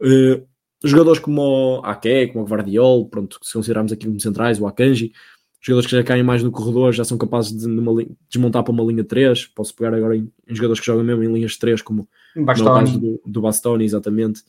Uh, 0.00 0.46
jogadores 0.84 1.20
como 1.20 1.42
o 1.42 1.84
Ake, 1.84 2.28
como 2.28 2.44
o 2.44 2.48
Guardiol, 2.48 3.06
pronto, 3.08 3.38
se 3.42 3.52
considerarmos 3.52 3.92
aqui 3.92 4.06
como 4.06 4.20
centrais, 4.20 4.60
o 4.60 4.66
Akanji, 4.66 5.12
jogadores 5.60 5.90
que 5.90 5.96
já 5.96 6.02
caem 6.02 6.22
mais 6.22 6.42
no 6.42 6.50
corredor, 6.50 6.92
já 6.92 7.04
são 7.04 7.18
capazes 7.18 7.56
de 7.56 7.66
numa, 7.66 8.02
desmontar 8.28 8.64
para 8.64 8.72
uma 8.72 8.84
linha 8.84 9.04
3. 9.04 9.46
Posso 9.48 9.74
pegar 9.74 9.94
agora 9.94 10.16
em, 10.16 10.32
em 10.48 10.54
jogadores 10.54 10.80
que 10.80 10.86
jogam 10.86 11.04
mesmo 11.04 11.22
em 11.22 11.32
linhas 11.32 11.56
3, 11.56 11.82
como 11.82 12.08
Bastoni. 12.34 12.98
do, 12.98 13.20
do 13.26 13.40
Bastoni, 13.40 13.84
exatamente. 13.84 14.42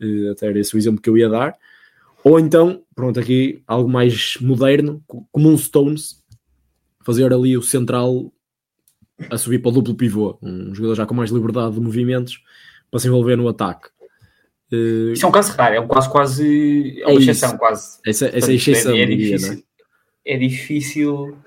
Uh, 0.00 0.32
até 0.32 0.46
era 0.46 0.58
esse 0.58 0.74
o 0.74 0.78
exemplo 0.78 1.00
que 1.00 1.08
eu 1.08 1.16
ia 1.16 1.28
dar. 1.28 1.56
Ou 2.24 2.40
então, 2.40 2.82
pronto, 2.94 3.20
aqui 3.20 3.62
algo 3.66 3.88
mais 3.88 4.36
moderno, 4.40 5.02
como 5.06 5.48
um 5.48 5.56
Stones, 5.56 6.20
fazer 7.04 7.32
ali 7.32 7.56
o 7.56 7.62
central 7.62 8.32
a 9.30 9.38
subir 9.38 9.60
para 9.60 9.70
o 9.70 9.72
duplo 9.72 9.94
pivô, 9.94 10.38
um 10.42 10.74
jogador 10.74 10.94
já 10.94 11.06
com 11.06 11.14
mais 11.14 11.30
liberdade 11.30 11.74
de 11.74 11.80
movimentos 11.80 12.42
para 12.90 13.00
se 13.00 13.08
envolver 13.08 13.36
no 13.36 13.48
ataque. 13.48 13.88
Uh, 14.72 15.12
Isso 15.12 15.24
é 15.24 15.28
um 15.28 15.32
caso 15.32 15.52
raro, 15.52 15.74
é 15.74 15.80
um 15.80 15.88
caso 15.88 16.10
quase. 16.10 17.00
É 17.00 17.06
uma 17.06 17.12
é 17.12 17.22
exceção, 17.22 17.56
quase. 17.56 17.98
Essa, 18.06 18.26
essa 18.26 18.50
é 18.50 18.52
a 18.52 18.54
exceção. 18.54 18.94
É, 18.94 19.02
é 19.02 19.06
difícil. 19.06 19.54
Dia, 19.54 19.64
é? 20.26 20.34
é 20.34 20.38
difícil. 20.38 21.38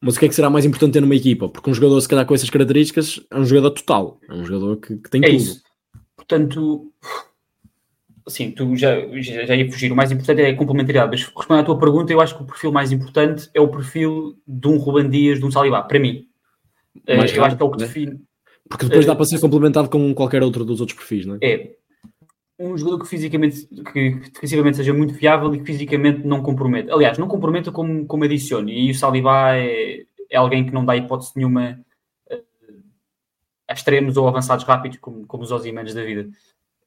Mas 0.00 0.16
o 0.16 0.20
que 0.20 0.26
é 0.26 0.28
que 0.28 0.34
será 0.34 0.48
mais 0.48 0.64
importante 0.64 0.92
ter 0.92 1.00
numa 1.00 1.16
equipa? 1.16 1.48
Porque 1.48 1.68
um 1.68 1.74
jogador, 1.74 2.00
se 2.00 2.08
calhar, 2.08 2.24
com 2.24 2.34
essas 2.34 2.50
características, 2.50 3.20
é 3.30 3.38
um 3.38 3.44
jogador 3.44 3.70
total. 3.72 4.20
É 4.28 4.32
um 4.32 4.44
jogador 4.44 4.76
que, 4.76 4.96
que 4.96 5.10
tem 5.10 5.24
é 5.24 5.26
tudo. 5.26 5.36
Isso. 5.36 5.62
Portanto, 6.16 6.92
assim, 8.24 8.52
tu 8.52 8.76
já, 8.76 8.94
já 9.20 9.56
ia 9.56 9.70
fugir. 9.70 9.90
O 9.90 9.96
mais 9.96 10.12
importante 10.12 10.40
é 10.42 10.50
a 10.50 10.56
complementaridade. 10.56 11.10
Mas 11.10 11.24
respondendo 11.24 11.62
à 11.62 11.64
tua 11.64 11.78
pergunta, 11.78 12.12
eu 12.12 12.20
acho 12.20 12.36
que 12.36 12.42
o 12.44 12.46
perfil 12.46 12.70
mais 12.70 12.92
importante 12.92 13.50
é 13.52 13.60
o 13.60 13.68
perfil 13.68 14.38
de 14.46 14.68
um 14.68 14.76
Ruban 14.76 15.10
Dias, 15.10 15.40
de 15.40 15.44
um 15.44 15.50
Salibá, 15.50 15.82
para 15.82 15.98
mim. 15.98 16.26
Mais 17.08 17.34
eu 17.34 17.44
acho 17.44 17.56
que 17.56 17.62
é 17.62 17.66
o 17.66 17.70
que 17.70 17.80
né? 17.80 17.86
define. 17.86 18.20
Porque 18.68 18.84
depois 18.84 19.06
dá 19.06 19.16
para 19.16 19.24
ser 19.24 19.40
complementado 19.40 19.88
com 19.88 20.14
qualquer 20.14 20.42
outro 20.42 20.64
dos 20.64 20.80
outros 20.80 20.98
perfis, 20.98 21.24
não 21.24 21.36
é? 21.36 21.38
É, 21.42 21.76
um 22.58 22.76
jogador 22.76 23.00
que 23.00 23.08
fisicamente, 23.08 23.66
que 23.66 24.10
defensivamente 24.32 24.78
seja 24.78 24.92
muito 24.92 25.14
fiável 25.14 25.54
e 25.54 25.58
que 25.58 25.64
fisicamente 25.64 26.26
não 26.26 26.42
comprometa. 26.42 26.92
Aliás, 26.92 27.16
não 27.16 27.28
comprometa 27.28 27.70
como, 27.70 28.04
como 28.06 28.24
adicione. 28.24 28.72
E 28.72 28.90
o 28.90 28.94
Saliba 28.94 29.56
é, 29.56 30.04
é 30.28 30.36
alguém 30.36 30.66
que 30.66 30.72
não 30.72 30.84
dá 30.84 30.96
hipótese 30.96 31.32
nenhuma 31.36 31.78
uh, 32.30 32.44
a 33.68 33.72
extremos 33.72 34.16
ou 34.16 34.26
avançados 34.26 34.64
rápidos, 34.64 34.98
como, 34.98 35.24
como 35.26 35.44
os 35.44 35.52
Ozymanes 35.52 35.94
da 35.94 36.02
vida. 36.02 36.28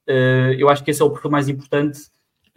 Uh, 0.06 0.52
eu 0.58 0.68
acho 0.68 0.84
que 0.84 0.90
esse 0.90 1.00
é 1.00 1.04
o 1.04 1.10
perfil 1.10 1.30
mais 1.30 1.48
importante. 1.48 2.00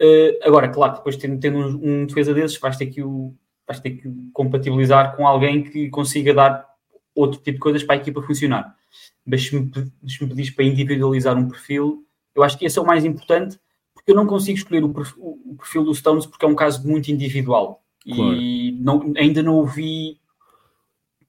Uh, 0.00 0.36
agora, 0.42 0.68
claro, 0.68 0.96
depois 0.96 1.16
tendo, 1.16 1.40
tendo 1.40 1.58
um, 1.58 2.02
um, 2.02 2.06
defesa 2.06 2.34
desses, 2.34 2.58
vais 2.58 2.76
ter, 2.76 2.86
que 2.86 3.02
o, 3.02 3.34
vais 3.66 3.80
ter 3.80 3.92
que 3.92 4.10
compatibilizar 4.34 5.16
com 5.16 5.26
alguém 5.26 5.62
que 5.62 5.88
consiga 5.88 6.34
dar 6.34 6.66
outro 7.14 7.40
tipo 7.40 7.54
de 7.54 7.60
coisas 7.60 7.82
para 7.82 7.94
a 7.94 7.98
equipa 7.98 8.20
funcionar. 8.20 8.76
Mas 9.24 9.44
se 9.44 9.58
me, 9.58 9.70
se 10.06 10.22
me 10.22 10.28
pedis 10.28 10.50
para 10.50 10.64
individualizar 10.64 11.34
um 11.34 11.48
perfil, 11.48 12.05
eu 12.36 12.42
acho 12.42 12.58
que 12.58 12.66
esse 12.66 12.78
é 12.78 12.82
o 12.82 12.86
mais 12.86 13.04
importante, 13.04 13.58
porque 13.94 14.12
eu 14.12 14.14
não 14.14 14.26
consigo 14.26 14.58
escolher 14.58 14.84
o 14.84 14.92
perfil, 14.92 15.84
do 15.84 15.94
Stones 15.94 16.26
porque 16.26 16.44
é 16.44 16.48
um 16.48 16.54
caso 16.54 16.86
muito 16.86 17.10
individual. 17.10 17.82
Claro. 18.04 18.36
E 18.36 18.72
não, 18.80 19.12
ainda 19.16 19.42
não 19.42 19.58
o 19.58 19.66
vi 19.66 20.18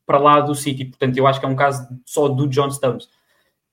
para 0.05 0.19
lá 0.19 0.41
do 0.41 0.53
City. 0.53 0.85
Portanto, 0.85 1.17
eu 1.17 1.25
acho 1.25 1.39
que 1.39 1.45
é 1.45 1.49
um 1.49 1.55
caso 1.55 1.87
só 2.05 2.27
do 2.27 2.47
John 2.47 2.69
Stones. 2.69 3.07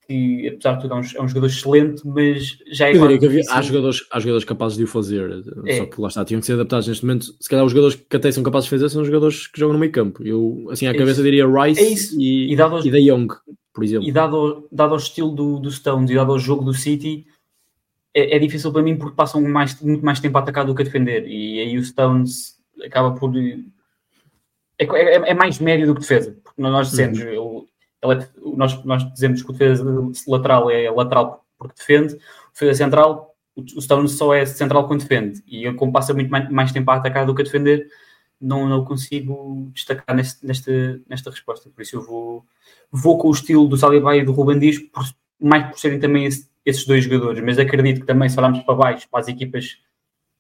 Que, 0.07 0.49
apesar 0.49 0.75
de 0.75 0.83
tudo, 0.83 0.93
é 0.93 0.97
um, 0.99 1.01
é 1.01 1.23
um 1.23 1.29
jogador 1.29 1.47
excelente, 1.47 2.07
mas 2.07 2.59
já 2.71 2.89
é. 2.89 2.95
Eu 2.95 3.01
diria 3.01 3.19
que 3.19 3.27
havia, 3.27 3.43
há, 3.49 3.63
jogadores, 3.63 4.07
há 4.13 4.21
jogadores 4.21 4.45
capazes 4.45 4.77
de 4.77 4.85
o 4.85 4.87
fazer, 4.87 5.43
é. 5.67 5.79
só 5.79 5.87
que 5.87 5.99
lá 5.99 6.09
está, 6.09 6.25
tinham 6.27 6.41
que 6.41 6.47
ser 6.47 6.53
adaptados 6.53 6.87
neste 6.87 7.07
momento. 7.07 7.35
Se 7.41 7.49
calhar, 7.49 7.65
os 7.65 7.73
jogadores 7.73 7.97
que 7.97 8.15
até 8.15 8.31
são 8.31 8.43
capazes 8.43 8.67
de 8.67 8.71
fazer 8.71 8.91
são 8.91 9.01
os 9.01 9.09
jogadores 9.09 9.47
que 9.47 9.59
jogam 9.59 9.73
no 9.73 9.81
meio 9.81 9.93
campo. 9.93 10.23
Eu, 10.23 10.67
assim, 10.71 10.87
à 10.87 10.91
é 10.91 10.95
cabeça, 10.95 11.23
diria 11.23 11.47
Rice 11.47 12.15
e, 12.19 12.53
e, 12.53 12.53
e 12.53 12.57
da 12.91 12.99
Young 12.99 13.29
por 13.75 13.83
exemplo. 13.83 14.09
E 14.09 14.13
dado, 14.13 14.69
dado 14.71 14.93
ao 14.93 14.99
estilo 14.99 15.31
do, 15.33 15.59
do 15.59 15.71
Stones 15.71 16.09
e 16.09 16.15
dado 16.15 16.31
ao 16.31 16.39
jogo 16.39 16.65
do 16.65 16.73
City, 16.73 17.27
é, 18.15 18.37
é, 18.37 18.39
difícil 18.39 18.73
para 18.73 18.83
mim 18.83 18.97
porque 18.97 19.17
passam 19.17 19.43
mais, 19.43 19.79
muito 19.83 20.05
mais 20.05 20.21
tempo 20.21 20.39
a 20.39 20.41
atacar 20.41 20.65
do 20.65 20.75
que 20.75 20.83
a 20.83 20.85
defender. 20.85 21.27
E 21.27 21.61
aí 21.61 21.77
o 21.77 21.85
Stones 21.85 22.57
acaba 22.85 23.13
por. 23.13 23.37
É, 23.37 24.85
é, 24.85 25.31
é 25.31 25.35
mais 25.35 25.59
médio 25.59 25.89
do 25.89 25.95
que 25.95 26.03
defesa. 26.03 26.39
Porque 26.43 26.63
nós 26.63 26.91
dizemos, 26.91 27.19
uhum. 27.19 27.67
ele, 28.03 28.23
é, 28.23 28.29
nós, 28.57 28.85
nós 28.85 29.13
dizemos 29.13 29.43
que 29.43 29.51
o 29.51 29.53
defesa 29.53 29.85
lateral 30.29 30.71
é 30.71 30.89
lateral 30.89 31.45
porque 31.59 31.75
defende, 31.77 32.15
o 32.15 32.53
defesa 32.53 32.85
central, 32.85 33.35
o 33.57 33.81
Stones 33.81 34.13
só 34.13 34.33
é 34.33 34.47
central 34.47 34.87
quando 34.87 35.01
defende. 35.01 35.43
E 35.49 35.67
ele, 35.67 35.77
como 35.77 35.93
passa 35.93 36.15
muito 36.15 36.31
mais, 36.31 36.49
mais 36.49 36.73
tempo 36.73 36.91
a 36.93 36.95
atacar 36.95 37.27
do 37.27 37.35
que 37.35 37.43
a 37.43 37.45
defender, 37.45 37.89
não, 38.45 38.69
não 38.69 38.85
consigo 38.85 39.71
destacar 39.73 40.15
neste, 40.15 40.45
nesta, 40.47 41.01
nesta 41.09 41.31
resposta. 41.31 41.71
Por 41.71 41.83
isso 41.83 41.97
eu 41.97 42.03
vou 42.03 42.47
vou 42.91 43.19
com 43.19 43.29
o 43.29 43.33
estilo 43.33 43.67
do 43.67 43.77
Saliba 43.77 44.17
e 44.17 44.25
do 44.25 44.33
Ruben 44.33 44.59
Dias, 44.59 44.79
por, 44.79 45.05
mais 45.41 45.69
por 45.69 45.79
serem 45.79 45.99
também 45.99 46.27
esse, 46.27 46.49
esses 46.65 46.87
dois 46.87 47.05
jogadores, 47.05 47.43
mas 47.43 47.59
acredito 47.59 48.01
que 48.01 48.07
também 48.07 48.29
se 48.29 48.39
olharmos 48.39 48.61
para 48.61 48.75
baixo, 48.75 49.09
para 49.11 49.21
as 49.21 49.29
equipas, 49.29 49.79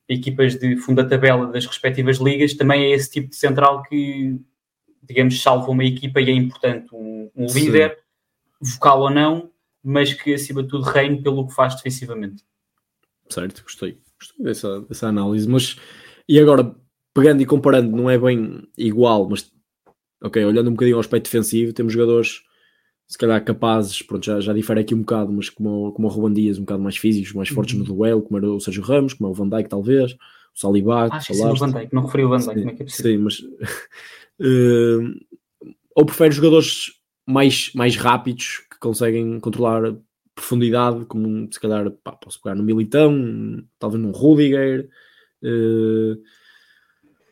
equipas 0.08 0.54
de 0.56 0.76
fundo 0.76 1.02
da 1.02 1.08
tabela 1.08 1.46
das 1.46 1.66
respectivas 1.66 2.18
ligas, 2.18 2.54
também 2.54 2.84
é 2.84 2.90
esse 2.90 3.10
tipo 3.10 3.30
de 3.30 3.36
central 3.36 3.82
que, 3.82 4.38
digamos, 5.02 5.42
salva 5.42 5.70
uma 5.70 5.84
equipa 5.84 6.20
e 6.20 6.30
é 6.30 6.32
importante. 6.32 6.94
Um, 6.94 7.28
um 7.34 7.46
líder, 7.46 7.98
vocal 8.60 9.00
ou 9.00 9.10
não, 9.10 9.50
mas 9.82 10.12
que 10.12 10.34
acima 10.34 10.62
de 10.62 10.68
tudo 10.68 10.84
reine 10.84 11.20
pelo 11.22 11.46
que 11.48 11.54
faz 11.54 11.74
defensivamente. 11.74 12.44
Certo, 13.28 13.62
gostei. 13.62 13.98
Gostei 14.18 14.44
dessa, 14.44 14.80
dessa 14.82 15.08
análise, 15.08 15.48
mas 15.48 15.76
e 16.28 16.38
agora, 16.38 16.74
pegando 17.14 17.40
e 17.40 17.46
comparando, 17.46 17.96
não 17.96 18.10
é 18.10 18.18
bem 18.18 18.62
igual, 18.76 19.28
mas 19.28 19.50
ok, 20.22 20.44
olhando 20.44 20.68
um 20.68 20.72
bocadinho 20.72 20.96
ao 20.96 21.00
aspecto 21.00 21.26
defensivo, 21.26 21.72
temos 21.72 21.92
jogadores 21.92 22.42
se 23.06 23.18
calhar 23.18 23.42
capazes, 23.44 24.02
pronto, 24.02 24.24
já, 24.24 24.40
já 24.40 24.52
difere 24.52 24.80
aqui 24.80 24.94
um 24.94 25.00
bocado, 25.00 25.32
mas 25.32 25.50
como, 25.50 25.92
como 25.92 26.08
o 26.08 26.10
Ruban 26.10 26.32
Dias, 26.32 26.58
um 26.58 26.62
bocado 26.62 26.82
mais 26.82 26.96
físicos, 26.96 27.32
mais 27.32 27.48
fortes 27.48 27.74
no 27.74 27.84
uhum. 27.84 27.94
duelo, 27.94 28.22
como 28.22 28.38
era 28.38 28.50
o 28.50 28.60
Sérgio 28.60 28.82
Ramos, 28.82 29.12
como 29.12 29.28
é 29.28 29.30
o 29.30 29.34
Van 29.34 29.48
Dijk 29.48 29.68
talvez, 29.68 30.12
o 30.12 30.18
Saliba, 30.54 31.08
ah, 31.10 31.20
sim, 31.20 31.34
o 31.34 31.54
Van 31.54 31.70
Dijk, 31.70 31.94
não 31.94 32.06
referi 32.06 32.24
o 32.24 32.28
Van 32.30 32.38
Dijk, 32.38 32.54
sim, 32.54 32.60
como 32.60 32.70
é 32.70 32.74
que 32.74 32.82
é 32.82 32.86
possível? 32.86 33.12
Sim, 33.12 33.18
mas 33.18 33.38
uh, 34.40 35.70
ou 35.94 36.06
prefere 36.06 36.34
jogadores 36.34 36.92
mais, 37.26 37.70
mais 37.74 37.96
rápidos 37.96 38.62
que 38.70 38.78
conseguem 38.78 39.38
controlar 39.38 39.94
profundidade, 40.34 41.04
como 41.04 41.46
se 41.52 41.60
calhar 41.60 41.90
pá, 42.02 42.12
posso 42.12 42.40
pegar 42.42 42.54
no 42.54 42.64
Militão, 42.64 43.62
talvez 43.78 44.02
num 44.02 44.10
Rudiger, 44.10 44.88
uh, 45.42 46.16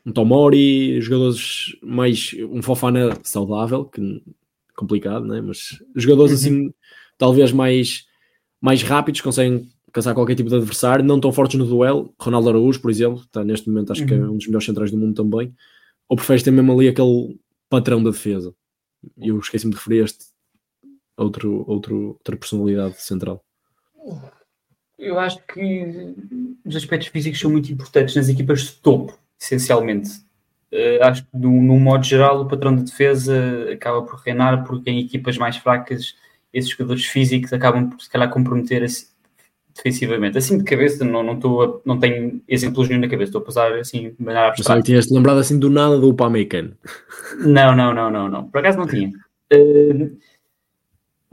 um 0.05 0.11
Tomori, 0.11 0.99
jogadores 1.01 1.77
mais. 1.81 2.35
um 2.49 2.61
Fofana 2.61 3.17
saudável, 3.23 3.85
que 3.85 4.21
complicado, 4.75 5.25
né? 5.25 5.39
mas 5.39 5.81
jogadores 5.95 6.31
uhum. 6.31 6.37
assim, 6.37 6.73
talvez 7.17 7.51
mais, 7.51 8.05
mais 8.59 8.81
rápidos, 8.81 9.21
conseguem 9.21 9.69
caçar 9.91 10.15
qualquer 10.15 10.35
tipo 10.35 10.49
de 10.49 10.55
adversário, 10.55 11.05
não 11.05 11.19
tão 11.19 11.31
fortes 11.31 11.57
no 11.57 11.65
duelo. 11.65 12.13
Ronaldo 12.19 12.49
Araújo, 12.49 12.81
por 12.81 12.89
exemplo, 12.89 13.21
está 13.21 13.43
neste 13.43 13.69
momento, 13.69 13.91
acho 13.91 14.01
uhum. 14.01 14.07
que 14.07 14.13
é 14.13 14.17
uhum. 14.17 14.31
um 14.31 14.37
dos 14.37 14.47
melhores 14.47 14.65
centrais 14.65 14.91
do 14.91 14.97
mundo 14.97 15.13
também. 15.13 15.53
Ou 16.09 16.17
preferes 16.17 16.43
ter 16.43 16.51
mesmo 16.51 16.73
ali 16.73 16.87
aquele 16.87 17.39
patrão 17.69 18.03
da 18.03 18.09
defesa? 18.09 18.53
eu 19.17 19.37
esqueci-me 19.39 19.71
de 19.71 19.77
referir 19.77 20.03
este 20.03 20.25
outro, 21.17 21.63
outro, 21.67 22.07
outra 22.09 22.37
personalidade 22.37 23.01
central. 23.01 23.43
Eu 24.97 25.19
acho 25.19 25.39
que 25.45 26.15
os 26.65 26.75
aspectos 26.75 27.09
físicos 27.09 27.39
são 27.39 27.51
muito 27.51 27.71
importantes 27.71 28.15
nas 28.15 28.29
equipas 28.29 28.61
de 28.61 28.71
topo, 28.73 29.17
essencialmente. 29.43 30.09
Uh, 30.71 31.03
acho 31.03 31.23
que, 31.23 31.37
no, 31.37 31.51
no, 31.61 31.79
modo 31.79 32.03
geral, 32.03 32.41
o 32.41 32.47
patrão 32.47 32.75
de 32.75 32.83
defesa 32.83 33.69
acaba 33.71 34.01
por 34.01 34.19
reinar, 34.19 34.63
porque 34.63 34.89
em 34.89 34.99
equipas 34.99 35.37
mais 35.37 35.57
fracas, 35.57 36.15
esses 36.51 36.71
jogadores 36.71 37.05
físicos 37.05 37.53
acabam 37.53 37.89
por, 37.89 38.01
se 38.01 38.09
calhar, 38.09 38.29
comprometer 38.29 38.83
assim, 38.83 39.05
defensivamente. 39.75 40.37
Assim 40.37 40.57
de 40.57 40.63
cabeça, 40.63 41.05
não, 41.05 41.21
não, 41.21 41.39
tô 41.39 41.61
a, 41.61 41.79
não 41.85 41.99
tenho 41.99 42.41
exemplos 42.47 42.87
nenhum 42.87 43.01
na 43.01 43.07
cabeça, 43.07 43.29
estou 43.29 43.41
a 43.41 43.45
passar 43.45 43.73
assim 43.73 44.15
de 44.17 44.23
maneira 44.23 44.47
abstrata. 44.47 44.79
Mas 44.79 44.85
tinhas-te 44.85 45.13
lembrado 45.13 45.37
assim 45.37 45.59
do 45.59 45.69
nada 45.69 45.99
do 45.99 46.09
Upamecano. 46.09 46.75
Não, 47.39 47.75
não, 47.75 47.93
não, 47.93 48.09
não, 48.09 48.29
não. 48.29 48.49
Por 48.49 48.59
acaso 48.59 48.77
não 48.77 48.87
tinha. 48.87 49.11
Uh, 49.53 50.17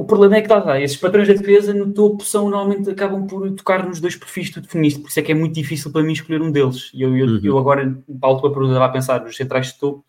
o 0.01 0.05
problema 0.07 0.37
é 0.37 0.41
que 0.41 0.49
tá, 0.49 0.81
esses 0.81 0.97
patrões 0.97 1.29
de 1.29 1.35
defesa 1.35 1.75
no 1.75 1.93
topo 1.93 2.25
são, 2.25 2.49
normalmente 2.49 2.89
acabam 2.89 3.27
por 3.27 3.51
tocar 3.51 3.87
nos 3.87 4.01
dois 4.01 4.17
perfis 4.17 4.49
tu 4.49 4.59
definiste, 4.63 4.99
por 4.99 5.09
isso 5.09 5.21
é 5.21 5.23
que 5.23 5.31
é 5.31 5.35
muito 5.35 5.55
difícil 5.55 5.93
para 5.93 6.03
mim 6.03 6.15
escolher 6.15 6.41
um 6.41 6.51
deles. 6.51 6.91
Eu, 6.95 7.15
eu, 7.15 7.27
uhum. 7.27 7.41
eu 7.45 7.59
agora, 7.59 8.03
para 8.19 8.33
a 8.33 8.35
tua 8.39 8.51
pergunta, 8.51 8.71
estava 8.71 8.87
a 8.87 8.89
pensar 8.89 9.21
nos 9.21 9.37
centrais 9.37 9.67
de 9.67 9.79
topo 9.79 10.03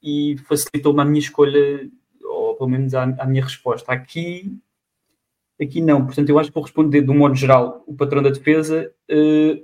e 0.00 0.36
facilitou-me 0.48 1.00
a 1.00 1.04
minha 1.04 1.18
escolha, 1.18 1.90
ou 2.22 2.54
pelo 2.54 2.70
menos 2.70 2.94
a, 2.94 3.02
a, 3.02 3.26
minha 3.26 3.42
resposta. 3.42 3.90
Aqui, 3.90 4.56
aqui 5.60 5.80
não, 5.80 6.06
portanto, 6.06 6.28
eu 6.28 6.38
acho 6.38 6.50
que 6.50 6.54
vou 6.54 6.62
responder 6.62 7.02
de 7.02 7.10
um 7.10 7.18
modo 7.18 7.34
geral 7.34 7.82
o 7.84 7.94
patrão 7.94 8.22
da 8.22 8.30
defesa. 8.30 8.92
Uh, 9.10 9.60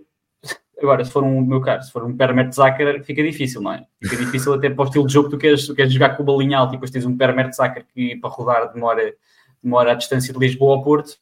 agora, 0.83 1.05
se 1.05 1.13
for 1.13 1.23
um, 1.23 1.41
meu 1.41 1.61
caso, 1.61 1.87
se 1.87 1.93
for 1.93 2.03
um 2.03 2.17
Per 2.17 2.35
Mertesacker, 2.35 3.05
fica 3.05 3.23
difícil, 3.23 3.63
não 3.63 3.75
é? 3.75 3.87
Fica 4.03 4.17
difícil 4.17 4.55
até 4.55 4.69
para 4.69 4.83
o 4.83 4.87
estilo 4.87 5.07
de 5.07 5.13
jogo 5.13 5.29
que 5.29 5.37
tu 5.37 5.39
queres, 5.39 5.69
tu 5.69 5.75
queres 5.77 5.93
jogar 5.93 6.17
com 6.17 6.25
o 6.25 6.27
balinha 6.27 6.59
alta 6.59 6.73
e 6.73 6.77
depois 6.79 6.91
tens 6.91 7.07
um 7.07 7.17
Per 7.17 7.33
Mertesacker 7.33 7.87
que 7.95 8.17
para 8.17 8.29
rodar 8.29 8.73
demora 8.73 9.15
demora 9.63 9.93
a 9.93 9.95
distância 9.95 10.33
de 10.33 10.39
Lisboa 10.39 10.77
ao 10.77 10.83
Porto, 10.83 11.17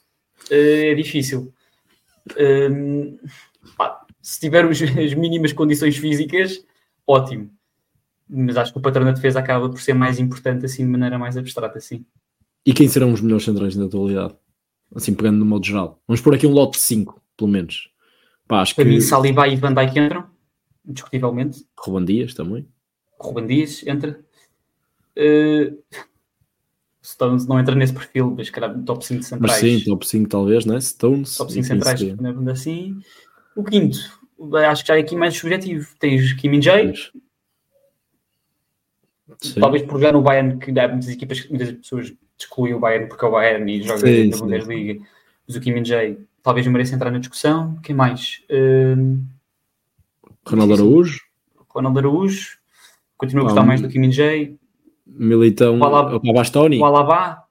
eh, 0.50 0.92
é 0.92 0.94
difícil. 0.94 1.52
Um, 2.38 3.18
pá, 3.76 4.04
se 4.22 4.40
tiver 4.40 4.64
os, 4.64 4.80
as 4.82 5.14
mínimas 5.14 5.52
condições 5.52 5.96
físicas, 5.96 6.64
ótimo. 7.06 7.50
Mas 8.28 8.56
acho 8.56 8.72
que 8.72 8.78
o 8.78 8.82
patrão 8.82 9.04
da 9.04 9.12
defesa 9.12 9.40
acaba 9.40 9.68
por 9.68 9.80
ser 9.80 9.94
mais 9.94 10.18
importante 10.18 10.64
assim 10.64 10.84
de 10.84 10.90
maneira 10.90 11.18
mais 11.18 11.36
abstrata, 11.36 11.78
assim. 11.78 12.04
E 12.64 12.72
quem 12.72 12.88
serão 12.88 13.12
os 13.12 13.20
melhores 13.20 13.44
centrais 13.44 13.74
na 13.74 13.86
atualidade? 13.86 14.34
Assim, 14.94 15.14
pegando 15.14 15.38
no 15.38 15.46
modo 15.46 15.66
geral. 15.66 16.00
Vamos 16.06 16.20
pôr 16.20 16.34
aqui 16.34 16.46
um 16.46 16.52
lote 16.52 16.78
de 16.78 16.84
5, 16.84 17.20
pelo 17.36 17.50
menos. 17.50 17.90
Pá, 18.46 18.60
acho 18.60 18.74
Para 18.74 18.84
que... 18.84 18.90
mim, 18.90 19.00
Saliba 19.00 19.48
e 19.48 19.56
Van 19.56 19.74
Dijk 19.74 19.98
entram, 19.98 20.26
indiscutivelmente. 20.86 21.64
Ruban 21.78 22.04
Dias 22.04 22.34
também. 22.34 22.66
Ruban 23.18 23.46
Dias 23.46 23.84
entra. 23.86 24.20
Uh, 25.16 25.76
Stones 27.02 27.46
não 27.46 27.58
entra 27.58 27.74
nesse 27.74 27.92
perfil, 27.92 28.34
mas 28.36 28.50
calhar 28.50 28.78
top 28.84 29.04
5 29.04 29.22
centrais. 29.22 29.52
Mas 29.52 29.60
sim, 29.60 29.80
top 29.84 30.06
5 30.06 30.28
talvez, 30.28 30.66
né? 30.66 30.80
Stones. 30.80 31.36
Top 31.36 31.52
5 31.52 31.66
centrais, 31.66 32.00
assim. 32.50 33.00
O 33.56 33.64
quinto, 33.64 33.98
acho 34.68 34.82
que 34.82 34.88
já 34.88 34.96
é 34.96 35.00
aqui 35.00 35.16
mais 35.16 35.36
subjetivo. 35.36 35.88
Tens 35.98 36.32
Kim 36.34 36.60
Jae. 36.60 36.92
Talvez 39.58 39.82
por 39.82 39.98
jogar 39.98 40.12
no 40.12 40.20
Bayern, 40.20 40.58
que 40.58 40.78
há 40.78 40.88
muitas 40.88 41.08
equipas, 41.08 41.48
muitas 41.48 41.72
pessoas 41.72 42.12
excluem 42.38 42.74
o 42.74 42.80
Bayern 42.80 43.08
porque 43.08 43.24
é 43.24 43.28
o 43.28 43.30
Bayern 43.30 43.72
e 43.72 43.82
joga 43.82 44.06
sim, 44.06 44.28
na 44.28 44.36
Bundesliga. 44.36 45.02
Mas 45.46 45.56
o 45.56 45.60
Kim 45.60 45.84
Jae 45.84 46.18
talvez 46.42 46.66
mereça 46.66 46.94
entrar 46.94 47.10
na 47.10 47.18
discussão. 47.18 47.76
Quem 47.82 47.94
mais? 47.94 48.42
Uh... 48.50 49.18
Ronaldo 50.46 50.74
Araújo. 50.74 51.20
Ronaldo 51.68 51.98
Araújo. 51.98 52.58
Continuo 53.16 53.44
a 53.44 53.48
gostar 53.48 53.62
mais 53.62 53.80
do 53.80 53.88
Kim 53.88 54.10
Jae. 54.12 54.58
Militão 55.12 55.78
o 55.78 55.84
Alaba, 55.84 56.20
Bastoni. 56.32 56.78
O 56.78 56.84
Alaba, 56.84 57.44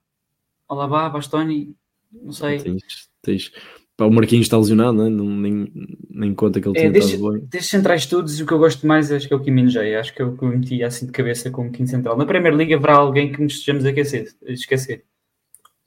Alaba, 0.68 1.10
Bastoni, 1.10 1.76
não 2.12 2.32
sei. 2.32 2.60
Tens, 2.60 3.10
tens. 3.22 3.52
Pá, 4.00 4.06
o 4.06 4.12
Marquinhos 4.12 4.46
está 4.46 4.58
lesionado, 4.58 4.94
né? 4.94 5.10
não, 5.10 5.26
nem, 5.26 5.70
nem 6.10 6.34
conta 6.34 6.62
que 6.62 6.70
ele 6.70 6.78
é, 6.78 6.82
tinha 6.82 6.92
destes, 6.92 7.20
bem. 7.20 7.40
Destes 7.40 7.70
centrais 7.70 8.06
todos, 8.06 8.40
o 8.40 8.46
que 8.46 8.54
eu 8.54 8.58
gosto 8.58 8.88
mais 8.88 9.12
acho 9.12 9.28
que 9.28 9.34
é 9.34 9.36
o 9.36 9.42
Kim. 9.42 9.60
Acho 9.60 10.16
que 10.16 10.22
é 10.22 10.26
o 10.26 10.38
que 10.38 10.44
eu 10.44 10.48
meti 10.48 10.82
assim 10.82 11.06
de 11.06 11.12
cabeça 11.12 11.52
como 11.52 11.70
quinto 11.70 11.90
central. 11.90 12.18
Na 12.18 12.26
Premier 12.26 12.56
League 12.56 12.74
haverá 12.74 12.96
alguém 12.96 13.30
que 13.30 13.42
nos 13.42 13.56
estejamos 13.56 13.86
a 13.86 13.90
esquecer. 13.90 14.34
esquecer. 14.48 15.04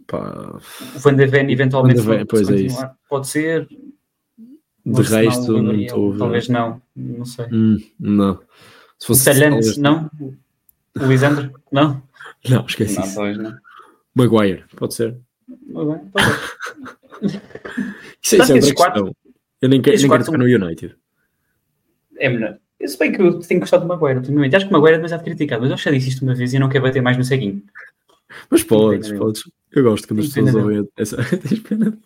Pá. 0.06 0.58
O 0.94 0.98
Van 0.98 1.14
de 1.14 1.26
Ven 1.26 1.50
eventualmente 1.50 2.00
Van 2.02 2.26
pois 2.26 2.50
é 2.50 2.56
isso. 2.56 2.86
pode 3.08 3.28
ser. 3.28 3.66
De 4.84 5.02
resto, 5.02 5.62
não 5.62 5.74
estou 5.74 6.18
Talvez 6.18 6.48
não, 6.48 6.82
não 6.94 7.24
sei. 7.24 7.46
Hum, 7.50 7.78
não. 7.98 8.40
Se 8.98 9.06
fosse 9.06 9.24
talvez... 9.24 9.78
não? 9.78 10.10
O 11.00 11.06
Lisandro? 11.06 11.52
Não? 11.70 12.02
Não, 12.48 12.66
esqueci. 12.66 12.98
Não, 12.98 13.14
talvez 13.14 13.38
não. 13.38 13.54
Maguire, 14.14 14.64
pode 14.76 14.94
ser. 14.94 15.16
Maguire, 15.68 16.02
pode 16.12 17.30
ser. 17.30 17.42
isso, 18.22 18.36
isso 18.42 18.52
é 18.52 18.54
outra 18.54 18.60
questão. 18.60 19.16
Eu 19.60 19.68
nem, 19.68 19.80
quero, 19.80 19.96
nem 19.96 20.08
quero 20.08 20.24
ficar 20.24 20.38
no 20.38 20.44
United. 20.44 20.96
É 22.18 22.28
melhor. 22.28 22.58
Eu 22.78 22.88
sei 22.88 22.98
bem 22.98 23.12
que 23.12 23.22
eu 23.22 23.38
tenho 23.38 23.60
gostado 23.60 23.84
do 23.84 23.88
Maguire, 23.88 24.18
ultimamente. 24.18 24.56
Acho 24.56 24.66
que 24.66 24.74
o 24.74 24.76
Maguire 24.76 24.94
é 24.94 24.98
demasiado 24.98 25.22
criticado, 25.22 25.62
mas 25.62 25.70
eu 25.70 25.76
já 25.76 25.90
disse 25.90 26.08
isto 26.08 26.22
uma 26.22 26.34
vez 26.34 26.52
e 26.52 26.58
não 26.58 26.68
quero 26.68 26.84
bater 26.84 27.00
mais 27.00 27.16
no 27.16 27.24
ceguinho. 27.24 27.62
Mas 28.50 28.64
podes, 28.64 29.12
podes. 29.12 29.44
Eu 29.70 29.84
gosto 29.84 30.08
quando 30.08 30.20
as 30.20 30.26
pessoas 30.28 30.54
ouvem 30.54 30.88
essa. 30.96 31.16
Tens 31.38 31.60
pena? 31.60 31.96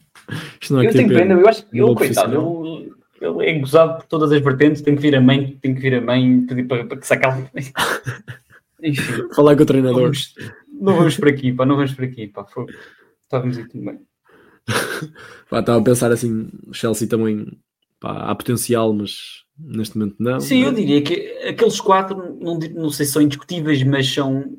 Isto 0.61 0.75
não 0.75 0.83
é 0.83 0.87
eu 0.87 0.92
tenho 0.92 1.09
pena, 1.09 1.35
eu 1.35 1.49
acho 1.49 1.66
que 1.66 1.79
eu, 1.79 1.94
coitado, 1.94 2.35
eu, 2.35 2.96
eu 3.20 3.40
é 3.40 3.59
gozado 3.59 3.99
por 3.99 4.07
todas 4.07 4.33
as 4.33 4.42
vertentes, 4.42 4.83
tem 4.83 4.94
que 4.94 5.03
vir 5.03 5.16
a 5.16 5.20
mãe, 5.20 5.59
tem 5.62 5.75
que 5.75 5.81
vir 5.81 5.94
a 5.94 6.01
mãe 6.01 6.44
pedir 6.46 6.64
para, 6.64 6.85
para 6.85 6.96
que 6.99 7.07
sacar. 7.07 7.51
Enfim. 8.83 9.29
Falar 9.35 9.57
com 9.57 9.62
o 9.62 9.67
treinador. 9.67 9.95
Não 9.97 10.03
vamos, 10.05 10.35
não 10.69 10.97
vamos 10.97 11.17
por 11.17 11.29
aqui, 11.29 11.53
pá, 11.53 11.67
não 11.67 11.77
vamos 11.77 11.95
por 11.95 12.05
aqui, 12.05 12.29
pá. 12.29 12.47
Estávamos 13.23 13.59
aí 13.59 13.69
tudo 13.69 13.85
bem. 13.85 14.01
pá, 15.51 15.61
estava 15.61 15.79
a 15.79 15.85
pensar 15.85 16.12
assim, 16.12 16.51
Chelsea 16.73 17.09
também 17.09 17.47
pá, 18.01 18.31
há 18.31 18.35
potencial, 18.35 18.93
mas 18.93 19.45
neste 19.59 19.97
momento 19.97 20.17
não. 20.19 20.41
Sim, 20.41 20.65
eu 20.65 20.73
diria 20.73 21.03
que 21.03 21.15
aqueles 21.49 21.81
quatro, 21.81 22.39
não, 22.41 22.59
não 22.59 22.91
sei 22.91 23.07
se 23.07 23.12
são 23.12 23.23
indiscutíveis, 23.23 23.83
mas 23.83 24.12
são, 24.12 24.59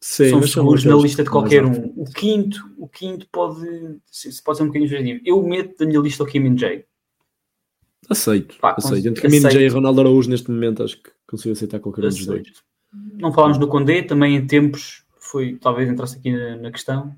Sim, 0.00 0.30
são 0.30 0.42
seguros 0.42 0.84
na 0.84 0.96
lista 0.96 1.24
de 1.24 1.30
qualquer 1.30 1.64
um. 1.64 1.92
O 1.96 2.04
quinto, 2.04 2.58
o 2.78 2.88
quinto 2.88 3.26
pode, 3.30 3.66
pode 4.44 4.58
ser 4.58 4.62
um 4.62 4.66
bocadinho 4.66 4.88
sugestivo. 4.88 5.20
Eu 5.24 5.42
meto 5.42 5.78
da 5.78 5.86
minha 5.86 6.00
lista 6.00 6.22
o 6.22 6.26
Kim 6.26 6.56
Jae. 6.56 6.84
Aceito, 8.08 8.56
Pá, 8.60 8.76
aceito. 8.78 9.08
Entre 9.08 9.28
Kim 9.28 9.40
Jae 9.40 9.64
e 9.64 9.68
Ronaldo 9.68 10.00
Araújo 10.00 10.30
neste 10.30 10.50
momento 10.50 10.82
acho 10.82 11.02
que 11.02 11.10
consigo 11.26 11.52
aceitar 11.52 11.80
qualquer 11.80 12.04
um 12.04 12.08
dos 12.08 12.26
dois. 12.26 12.52
Não 13.14 13.32
falámos 13.32 13.58
do 13.58 13.68
Condé, 13.68 14.02
também 14.02 14.36
em 14.36 14.46
tempos 14.46 15.04
foi, 15.18 15.56
talvez 15.56 15.88
entrasse 15.88 16.18
aqui 16.18 16.30
na, 16.30 16.56
na 16.56 16.70
questão. 16.70 17.14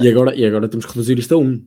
E 0.00 0.08
agora, 0.08 0.34
e 0.34 0.44
agora 0.44 0.68
temos 0.68 0.86
que 0.86 0.92
reduzir 0.92 1.18
isto 1.18 1.34
a 1.34 1.38
um. 1.38 1.64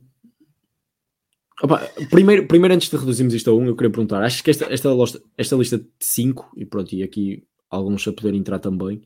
Opa, 1.62 1.78
primeiro, 2.10 2.46
primeiro, 2.46 2.74
antes 2.74 2.90
de 2.90 2.96
reduzirmos 2.96 3.34
isto 3.34 3.50
a 3.50 3.54
um, 3.54 3.66
eu 3.66 3.76
queria 3.76 3.90
perguntar: 3.90 4.22
acho 4.22 4.42
que 4.42 4.50
esta, 4.50 4.66
esta, 4.72 4.88
esta 5.36 5.56
lista 5.56 5.78
de 5.78 5.86
5, 6.00 6.52
e 6.56 6.64
pronto, 6.64 6.94
e 6.94 7.02
aqui 7.02 7.46
alguns 7.70 8.06
a 8.06 8.12
poderem 8.12 8.40
entrar 8.40 8.58
também, 8.58 9.02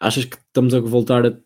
achas 0.00 0.24
que 0.24 0.36
estamos 0.36 0.74
a 0.74 0.80
voltar 0.80 1.26
a 1.26 1.36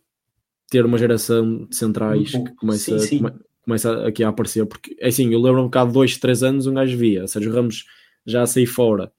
ter 0.71 0.85
uma 0.85 0.99
geração 0.99 1.67
de 1.67 1.77
centrais 1.77 2.35
um 2.35 2.45
que 2.45 2.55
começa, 2.55 2.99
sim, 2.99 3.07
sim. 3.07 3.19
Come, 3.19 3.33
começa 3.63 4.07
aqui 4.07 4.25
a 4.25 4.29
aparecer? 4.29 4.65
Porque, 4.67 4.97
é 4.99 5.09
assim, 5.09 5.33
eu 5.33 5.41
lembro 5.41 5.61
um 5.61 5.65
bocado 5.65 5.89
de 5.89 5.95
2, 5.95 6.19
3 6.19 6.43
anos, 6.43 6.67
um 6.67 6.75
gajo 6.75 6.97
via, 6.97 7.27
Sérgio 7.27 7.53
Ramos 7.53 7.85
já 8.25 8.43
a 8.43 8.47
sair 8.47 8.67
fora, 8.67 9.13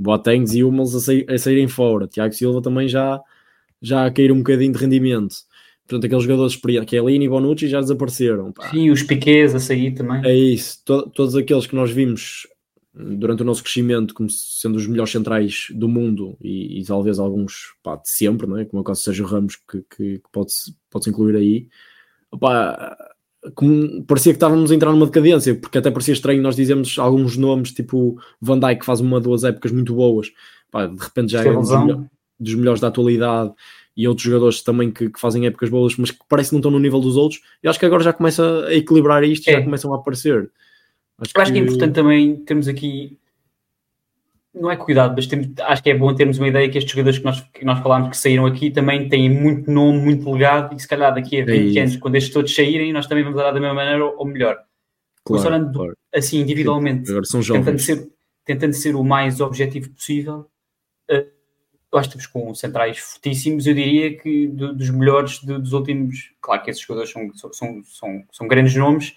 Boatengs 0.00 0.54
e 0.54 0.64
Hummels 0.64 0.94
a, 0.94 1.00
sair, 1.00 1.26
a 1.30 1.36
saírem 1.36 1.68
fora, 1.68 2.06
Tiago 2.06 2.32
Silva 2.32 2.62
também 2.62 2.88
já, 2.88 3.20
já 3.82 4.06
a 4.06 4.10
cair 4.10 4.32
um 4.32 4.38
bocadinho 4.38 4.72
de 4.72 4.78
rendimento. 4.78 5.34
Portanto, 5.86 6.06
aqueles 6.06 6.24
jogadores 6.24 6.54
experientes, 6.54 6.88
que 6.88 6.96
é 6.96 7.04
Lini 7.04 7.26
e 7.26 7.28
Bonucci, 7.28 7.68
já 7.68 7.80
desapareceram. 7.80 8.52
Pá. 8.52 8.70
Sim, 8.70 8.90
os 8.90 9.02
Piquets 9.02 9.54
a 9.54 9.58
sair 9.58 9.92
também. 9.92 10.24
É 10.24 10.34
isso. 10.34 10.82
To 10.84 11.10
todos 11.10 11.36
aqueles 11.36 11.66
que 11.66 11.74
nós 11.74 11.90
vimos 11.90 12.46
durante 12.94 13.42
o 13.42 13.44
nosso 13.44 13.62
crescimento 13.62 14.14
como 14.14 14.28
sendo 14.30 14.76
os 14.76 14.86
melhores 14.86 15.12
centrais 15.12 15.66
do 15.70 15.88
mundo 15.88 16.36
e, 16.40 16.80
e 16.80 16.84
talvez 16.84 17.18
alguns 17.18 17.74
pá, 17.82 17.96
de 17.96 18.08
sempre, 18.08 18.46
não 18.46 18.56
é? 18.56 18.64
como 18.64 18.80
é 18.80 18.82
o 18.82 18.84
caso 18.84 19.00
de 19.00 19.04
Sérgio 19.04 19.26
Ramos, 19.26 19.56
que, 19.56 19.82
que, 19.82 20.18
que 20.18 20.30
pode-se 20.32 20.74
pode 20.90 21.10
incluir 21.10 21.36
aí. 21.36 21.68
Opa, 22.30 22.96
como, 23.54 24.04
parecia 24.04 24.32
que 24.32 24.36
estávamos 24.36 24.70
a 24.70 24.74
entrar 24.74 24.90
numa 24.92 25.06
decadência, 25.06 25.54
porque 25.54 25.78
até 25.78 25.90
parecia 25.90 26.12
estranho 26.12 26.42
nós 26.42 26.56
dizemos 26.56 26.98
alguns 26.98 27.36
nomes, 27.36 27.72
tipo 27.72 28.20
Van 28.40 28.58
Dijk, 28.58 28.80
que 28.80 28.86
faz 28.86 29.00
uma 29.00 29.20
duas 29.20 29.44
épocas 29.44 29.72
muito 29.72 29.94
boas, 29.94 30.30
pá, 30.70 30.86
de 30.86 31.02
repente 31.02 31.32
já 31.32 31.44
é 31.44 31.50
um 31.50 31.60
dos, 31.60 31.70
melhores, 31.70 32.06
dos, 32.38 32.54
melhores 32.54 32.80
da 32.80 32.88
atualidade, 32.88 33.52
e 33.96 34.06
outros 34.06 34.26
jogadores 34.26 34.62
também 34.62 34.90
que, 34.90 35.10
que, 35.10 35.20
fazem 35.20 35.46
épocas 35.46 35.70
boas, 35.70 35.96
mas 35.96 36.10
que 36.10 36.18
parece 36.28 36.50
que 36.50 36.54
não 36.54 36.60
estão 36.60 36.70
no 36.70 36.78
nível 36.78 37.00
dos 37.00 37.16
outros, 37.16 37.40
e 37.62 37.68
acho 37.68 37.78
que 37.78 37.86
agora 37.86 38.02
já 38.02 38.12
começa 38.12 38.66
a 38.66 38.74
equilibrar 38.74 39.24
isto, 39.24 39.48
é. 39.48 39.52
já 39.52 39.62
começam 39.62 39.92
a 39.94 39.96
aparecer. 39.96 40.50
Acho, 41.18 41.32
Eu 41.34 41.42
acho 41.42 41.52
que... 41.52 41.58
que 41.58 41.64
é 41.64 41.66
importante 41.66 41.94
também 41.94 42.36
termos 42.36 42.68
aqui 42.68 43.18
não 44.54 44.70
é 44.70 44.76
cuidado, 44.76 45.14
mas 45.14 45.26
temos, 45.26 45.48
acho 45.60 45.82
que 45.82 45.90
é 45.90 45.94
bom 45.94 46.14
termos 46.14 46.38
uma 46.38 46.48
ideia 46.48 46.68
que 46.68 46.78
estes 46.78 46.92
jogadores 46.92 47.18
que 47.18 47.24
nós, 47.24 47.40
que 47.40 47.64
nós 47.64 47.78
falámos 47.80 48.10
que 48.10 48.16
saíram 48.16 48.46
aqui 48.46 48.70
também 48.70 49.08
têm 49.08 49.30
muito 49.30 49.70
nome, 49.70 50.00
muito 50.00 50.30
legado 50.30 50.74
e 50.74 50.80
se 50.80 50.88
calhar 50.88 51.14
daqui 51.14 51.40
a 51.40 51.44
20 51.44 51.78
é 51.78 51.82
anos, 51.82 51.96
quando 51.96 52.16
estes 52.16 52.32
todos 52.32 52.54
saírem, 52.54 52.92
nós 52.92 53.06
também 53.06 53.22
vamos 53.22 53.38
dar 53.38 53.52
da 53.52 53.60
mesma 53.60 53.74
maneira 53.74 54.04
ou 54.04 54.26
melhor. 54.26 54.58
Claro, 55.24 55.72
claro. 55.72 55.96
assim 56.14 56.40
individualmente, 56.40 57.12
tentando 57.52 57.78
ser, 57.78 58.08
tentando 58.44 58.72
ser 58.72 58.96
o 58.96 59.04
mais 59.04 59.40
objetivo 59.40 59.90
possível, 59.90 60.46
acho 61.98 62.10
que 62.10 62.18
estamos 62.18 62.26
com 62.26 62.54
centrais 62.54 62.98
fortíssimos, 62.98 63.66
eu 63.66 63.74
diria 63.74 64.16
que 64.16 64.46
do, 64.46 64.74
dos 64.74 64.90
melhores 64.90 65.40
de, 65.40 65.58
dos 65.58 65.72
últimos. 65.72 66.32
Claro 66.40 66.62
que 66.62 66.70
esses 66.70 66.82
jogadores 66.82 67.10
são, 67.10 67.52
são, 67.52 67.82
são, 67.84 68.24
são 68.30 68.48
grandes 68.48 68.74
nomes, 68.76 69.16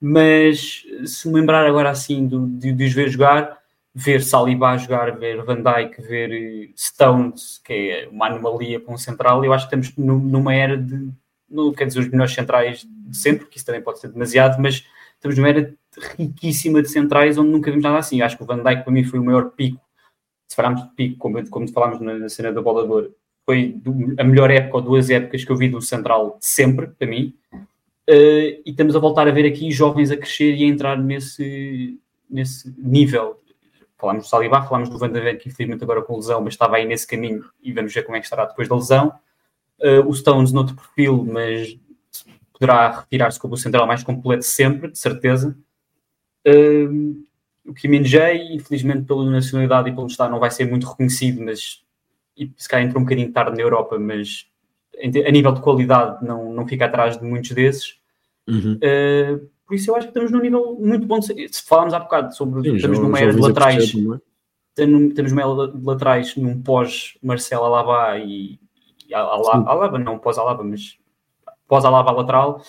mas 0.00 0.84
se 1.06 1.28
me 1.28 1.34
lembrar 1.34 1.66
agora 1.66 1.90
assim 1.90 2.26
do, 2.26 2.46
de, 2.46 2.72
de 2.72 2.84
os 2.84 2.92
ver 2.92 3.08
jogar, 3.08 3.59
ver 3.94 4.22
Saliba 4.22 4.76
jogar, 4.76 5.18
ver 5.18 5.42
Van 5.44 5.56
Dijk, 5.62 6.00
ver 6.00 6.32
eh, 6.32 6.70
Stones, 6.76 7.60
que 7.64 7.72
é 7.72 8.08
uma 8.08 8.26
anomalia 8.26 8.78
para 8.78 8.94
um 8.94 8.98
central, 8.98 9.44
eu 9.44 9.52
acho 9.52 9.68
que 9.68 9.76
estamos 9.76 9.96
numa 9.96 10.54
era 10.54 10.76
de, 10.76 11.10
não 11.48 11.72
quer 11.72 11.86
dizer 11.86 12.00
os 12.00 12.08
melhores 12.08 12.32
centrais 12.32 12.86
de 12.88 13.16
sempre, 13.16 13.40
porque 13.40 13.56
isso 13.56 13.66
também 13.66 13.82
pode 13.82 13.98
ser 13.98 14.08
demasiado, 14.08 14.60
mas 14.62 14.84
estamos 15.14 15.36
numa 15.36 15.48
era 15.48 15.74
riquíssima 16.16 16.80
de 16.80 16.88
centrais 16.88 17.36
onde 17.36 17.50
nunca 17.50 17.70
vimos 17.70 17.82
nada 17.82 17.98
assim. 17.98 18.20
Eu 18.20 18.26
acho 18.26 18.36
que 18.36 18.42
o 18.42 18.46
Van 18.46 18.62
Dijk 18.62 18.84
para 18.84 18.92
mim 18.92 19.04
foi 19.04 19.18
o 19.18 19.24
maior 19.24 19.50
pico, 19.50 19.80
se 20.46 20.54
falarmos 20.54 20.82
de 20.82 20.88
pico, 20.90 21.18
como, 21.18 21.50
como 21.50 21.68
falámos 21.68 22.00
na, 22.00 22.28
cena 22.28 22.52
da 22.52 22.62
bola 22.62 22.84
de 22.84 22.92
ouro, 22.92 23.14
foi 23.44 23.80
a 24.18 24.24
melhor 24.24 24.50
época 24.50 24.76
ou 24.76 24.82
duas 24.82 25.10
épocas 25.10 25.44
que 25.44 25.50
eu 25.50 25.56
vi 25.56 25.68
do 25.68 25.80
central 25.80 26.38
sempre, 26.40 26.86
para 26.86 27.08
mim. 27.08 27.34
Uh, 28.08 28.62
e 28.64 28.70
estamos 28.70 28.94
a 28.94 28.98
voltar 28.98 29.26
a 29.28 29.30
ver 29.30 29.46
aqui 29.46 29.70
jovens 29.70 30.10
a 30.10 30.16
crescer 30.16 30.54
e 30.54 30.64
a 30.64 30.66
entrar 30.66 30.96
nesse, 30.98 31.98
nesse 32.28 32.72
nível 32.78 33.40
falámos 34.00 34.24
do 34.24 34.28
Saliba, 34.28 34.62
falámos 34.62 34.88
do 34.88 34.98
Van 34.98 35.10
der 35.10 35.22
Ven, 35.22 35.36
que 35.36 35.48
infelizmente 35.48 35.84
agora 35.84 36.02
com 36.02 36.16
lesão, 36.16 36.40
mas 36.40 36.54
estava 36.54 36.76
aí 36.76 36.86
nesse 36.86 37.06
caminho 37.06 37.44
e 37.62 37.72
vamos 37.72 37.92
ver 37.92 38.02
como 38.02 38.16
é 38.16 38.20
que 38.20 38.26
estará 38.26 38.46
depois 38.46 38.68
da 38.68 38.74
lesão. 38.74 39.12
Uh, 39.78 40.06
o 40.06 40.14
Stones 40.14 40.52
noutro 40.52 40.74
perfil, 40.74 41.24
mas 41.24 41.78
poderá 42.52 43.00
retirar-se 43.00 43.38
como 43.38 43.54
o 43.54 43.56
central 43.56 43.86
mais 43.86 44.02
completo 44.02 44.44
sempre, 44.44 44.90
de 44.90 44.98
certeza. 44.98 45.56
Uh, 46.46 47.24
o 47.66 47.74
Kim 47.74 48.02
Jae, 48.04 48.54
infelizmente 48.54 49.04
pela 49.04 49.24
nacionalidade 49.30 49.90
e 49.90 49.94
pelo 49.94 50.06
estado, 50.06 50.30
não 50.30 50.40
vai 50.40 50.50
ser 50.50 50.64
muito 50.64 50.88
reconhecido, 50.88 51.42
mas 51.42 51.82
e 52.36 52.50
se 52.56 52.68
calhar 52.68 52.86
entrou 52.86 53.00
um 53.00 53.04
bocadinho 53.04 53.32
tarde 53.32 53.56
na 53.56 53.62
Europa, 53.62 53.98
mas 53.98 54.46
a 55.02 55.30
nível 55.30 55.52
de 55.52 55.60
qualidade 55.60 56.24
não, 56.24 56.52
não 56.52 56.66
fica 56.66 56.86
atrás 56.86 57.18
de 57.18 57.24
muitos 57.24 57.50
desses. 57.50 57.98
Uhum. 58.48 58.78
Uh, 58.82 59.50
por 59.70 59.76
isso 59.76 59.88
eu 59.88 59.94
acho 59.94 60.08
que 60.08 60.10
estamos 60.10 60.32
num 60.32 60.40
nível 60.40 60.76
muito 60.80 61.06
bom. 61.06 61.20
De, 61.20 61.48
se 61.48 61.62
falámos 61.62 61.94
há 61.94 62.00
bocado 62.00 62.34
sobre. 62.34 62.60
Sim, 62.62 62.74
estamos 62.74 62.98
numa 62.98 63.20
era 63.20 63.32
de 63.32 63.38
laterais. 63.38 63.84
Estamos 63.84 65.30
numa 65.30 65.42
era 65.42 65.68
de 65.68 65.86
laterais 65.86 66.34
num 66.34 66.60
pós-Marcelo 66.60 67.66
Alaba 67.66 68.18
e. 68.18 68.58
e 69.08 69.14
Alaba, 69.14 69.96
não 69.96 70.18
pós-Alaba, 70.18 70.64
mas 70.64 70.98
pós-Alaba 71.68 72.10
lateral, 72.10 72.60